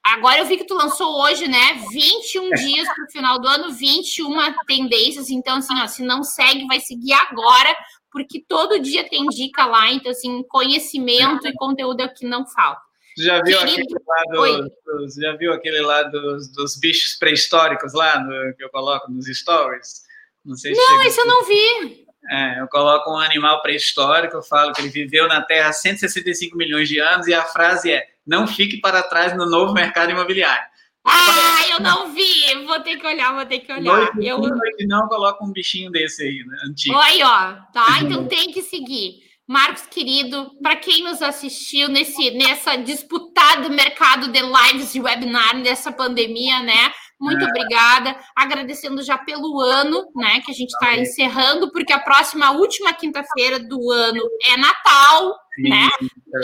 Agora 0.04 0.38
eu 0.38 0.46
vi 0.46 0.56
que 0.56 0.64
tu 0.64 0.74
lançou 0.74 1.20
hoje, 1.20 1.48
né? 1.48 1.74
21 1.90 2.50
dias 2.50 2.86
para 2.86 3.04
o 3.04 3.10
final 3.10 3.40
do 3.40 3.48
ano, 3.48 3.72
21 3.72 4.36
tendências. 4.64 5.30
Então, 5.30 5.56
assim, 5.56 5.74
ó, 5.80 5.86
se 5.88 6.04
não 6.04 6.22
segue, 6.22 6.64
vai 6.68 6.78
seguir 6.78 7.12
agora, 7.12 7.76
porque 8.12 8.44
todo 8.46 8.78
dia 8.78 9.08
tem 9.08 9.26
dica 9.26 9.66
lá. 9.66 9.90
Então, 9.90 10.12
assim, 10.12 10.44
conhecimento 10.44 11.48
e 11.48 11.52
conteúdo 11.54 12.02
é 12.02 12.04
o 12.04 12.14
que 12.14 12.24
não 12.24 12.46
falta. 12.46 12.85
Você 13.16 13.24
já 13.24 13.42
viu 13.42 13.58
Querido... 13.58 13.80
aquele 13.80 14.04
lá, 14.06 14.22
do, 14.30 14.98
dos, 14.98 15.14
já 15.14 15.36
viu 15.36 15.52
aquele 15.52 15.80
lá 15.80 16.02
dos, 16.02 16.48
dos 16.52 16.76
bichos 16.76 17.14
pré-históricos 17.14 17.94
lá 17.94 18.20
no, 18.20 18.54
que 18.54 18.62
eu 18.62 18.68
coloco 18.68 19.10
nos 19.10 19.26
stories? 19.26 20.02
Não 20.44 20.54
sei 20.54 20.74
se 20.74 20.80
Não, 20.80 21.02
esse 21.02 21.18
eu 21.18 21.26
não 21.26 21.44
vi. 21.44 22.06
É, 22.28 22.60
eu 22.60 22.68
coloco 22.68 23.10
um 23.10 23.18
animal 23.18 23.62
pré-histórico, 23.62 24.36
eu 24.36 24.42
falo 24.42 24.72
que 24.72 24.82
ele 24.82 24.90
viveu 24.90 25.26
na 25.28 25.40
Terra 25.40 25.70
há 25.70 25.72
165 25.72 26.56
milhões 26.56 26.88
de 26.88 26.98
anos 26.98 27.26
e 27.26 27.32
a 27.32 27.44
frase 27.44 27.90
é 27.90 28.06
não 28.26 28.46
fique 28.46 28.80
para 28.80 29.02
trás 29.02 29.34
no 29.36 29.46
novo 29.46 29.72
mercado 29.72 30.10
imobiliário. 30.10 30.66
Ah, 31.04 31.60
eu 31.70 31.80
não 31.80 32.12
vi. 32.12 32.66
Vou 32.66 32.80
ter 32.80 32.96
que 32.96 33.06
olhar, 33.06 33.32
vou 33.32 33.46
ter 33.46 33.60
que 33.60 33.72
olhar. 33.72 34.10
Eu 34.20 34.40
não 34.88 35.06
coloca 35.06 35.42
um 35.44 35.52
bichinho 35.52 35.90
desse 35.90 36.24
aí, 36.24 36.44
né? 36.44 36.56
Antigo. 36.64 36.96
Oi, 36.96 37.22
ó. 37.22 37.54
Tá, 37.72 38.00
então 38.02 38.26
tem 38.26 38.50
que 38.50 38.60
seguir. 38.60 39.25
Marcos 39.48 39.86
querido, 39.86 40.50
para 40.60 40.74
quem 40.74 41.04
nos 41.04 41.22
assistiu 41.22 41.88
nesse 41.88 42.32
nessa 42.32 42.76
disputada 42.76 43.68
mercado 43.68 44.28
de 44.28 44.40
lives 44.40 44.94
e 44.94 45.00
webinar 45.00 45.56
nessa 45.56 45.92
pandemia, 45.92 46.60
né? 46.62 46.92
Muito 47.20 47.44
é. 47.44 47.48
obrigada. 47.48 48.16
Agradecendo 48.34 49.02
já 49.02 49.16
pelo 49.16 49.60
ano, 49.60 50.04
né? 50.14 50.40
Que 50.40 50.50
a 50.50 50.54
gente 50.54 50.70
está 50.70 50.96
encerrando, 50.96 51.70
porque 51.70 51.92
a 51.92 51.98
próxima, 51.98 52.46
a 52.46 52.50
última 52.52 52.92
quinta-feira 52.92 53.58
do 53.58 53.90
ano 53.90 54.20
é 54.46 54.56
Natal, 54.56 55.34
Sim, 55.54 55.68
né? 55.70 55.88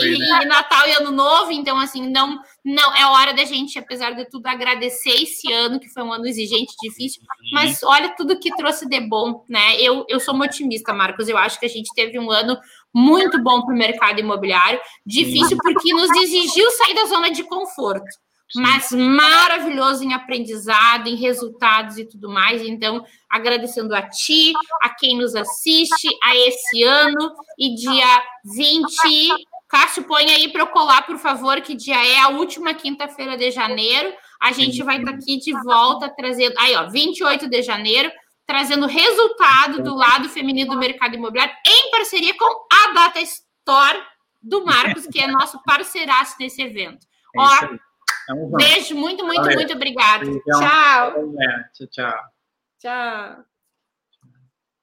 É 0.01 0.05
e, 0.05 0.15
e, 0.15 0.45
Natal 0.45 0.87
e 0.87 0.93
Ano 0.93 1.11
Novo, 1.11 1.51
então, 1.51 1.77
assim, 1.77 2.09
não, 2.09 2.39
não 2.65 2.95
é 2.95 3.05
hora 3.05 3.33
da 3.33 3.45
gente, 3.45 3.77
apesar 3.77 4.11
de 4.11 4.27
tudo, 4.29 4.47
agradecer 4.47 5.21
esse 5.21 5.51
ano, 5.51 5.79
que 5.79 5.89
foi 5.89 6.01
um 6.01 6.11
ano 6.11 6.25
exigente, 6.25 6.73
difícil, 6.81 7.21
mas 7.51 7.83
olha 7.83 8.15
tudo 8.15 8.39
que 8.39 8.55
trouxe 8.55 8.87
de 8.87 8.99
bom, 9.01 9.45
né? 9.47 9.79
Eu, 9.79 10.05
eu 10.09 10.19
sou 10.19 10.33
uma 10.33 10.45
otimista, 10.45 10.93
Marcos. 10.93 11.27
Eu 11.27 11.37
acho 11.37 11.59
que 11.59 11.65
a 11.65 11.69
gente 11.69 11.93
teve 11.93 12.17
um 12.17 12.31
ano 12.31 12.57
muito 12.93 13.41
bom 13.41 13.61
para 13.65 13.73
o 13.73 13.77
mercado 13.77 14.19
imobiliário, 14.19 14.79
difícil 15.05 15.57
porque 15.57 15.93
nos 15.93 16.11
exigiu 16.11 16.69
sair 16.71 16.93
da 16.93 17.05
zona 17.05 17.31
de 17.31 17.43
conforto 17.43 18.11
mas 18.55 18.91
maravilhoso 18.91 20.03
em 20.03 20.13
aprendizado, 20.13 21.07
em 21.07 21.15
resultados 21.15 21.97
e 21.97 22.05
tudo 22.05 22.29
mais. 22.29 22.61
Então, 22.61 23.03
agradecendo 23.29 23.95
a 23.95 24.01
ti, 24.03 24.53
a 24.81 24.89
quem 24.89 25.17
nos 25.17 25.35
assiste, 25.35 26.07
a 26.21 26.35
esse 26.35 26.83
ano 26.83 27.33
e 27.57 27.75
dia 27.75 28.23
20. 28.43 29.29
Cássio, 29.67 30.03
põe 30.03 30.29
aí 30.29 30.51
para 30.51 30.61
eu 30.61 30.67
colar, 30.67 31.01
por 31.03 31.17
favor, 31.17 31.59
que 31.61 31.73
dia 31.73 31.95
é 32.05 32.19
a 32.19 32.29
última 32.29 32.75
quinta-feira 32.75 33.35
de 33.35 33.49
janeiro. 33.49 34.13
A 34.39 34.51
gente 34.51 34.83
vai 34.83 34.99
estar 34.99 35.11
tá 35.11 35.17
aqui 35.17 35.37
de 35.39 35.51
volta 35.63 36.13
trazendo. 36.15 36.53
Aí, 36.59 36.75
ó, 36.75 36.89
28 36.89 37.49
de 37.49 37.61
janeiro, 37.63 38.11
trazendo 38.45 38.87
resultado 38.87 39.81
do 39.81 39.95
lado 39.95 40.29
feminino 40.29 40.71
do 40.71 40.79
mercado 40.79 41.15
imobiliário 41.15 41.53
em 41.65 41.91
parceria 41.91 42.35
com 42.37 42.67
a 42.71 42.93
Data 42.93 43.21
Store 43.21 44.03
do 44.41 44.65
Marcos, 44.65 45.07
que 45.07 45.19
é 45.19 45.27
nosso 45.27 45.61
parceiraço 45.63 46.35
nesse 46.39 46.61
evento. 46.61 47.07
É 47.35 47.39
ó, 47.39 48.57
Beijo, 48.57 48.95
muito, 48.95 49.25
muito, 49.25 49.41
Valeu. 49.41 49.55
muito 49.55 49.73
obrigada. 49.73 50.25
Tchau. 50.25 51.33
Tchau, 51.73 51.87
tchau. 51.89 52.23
Tchau. 52.79 53.52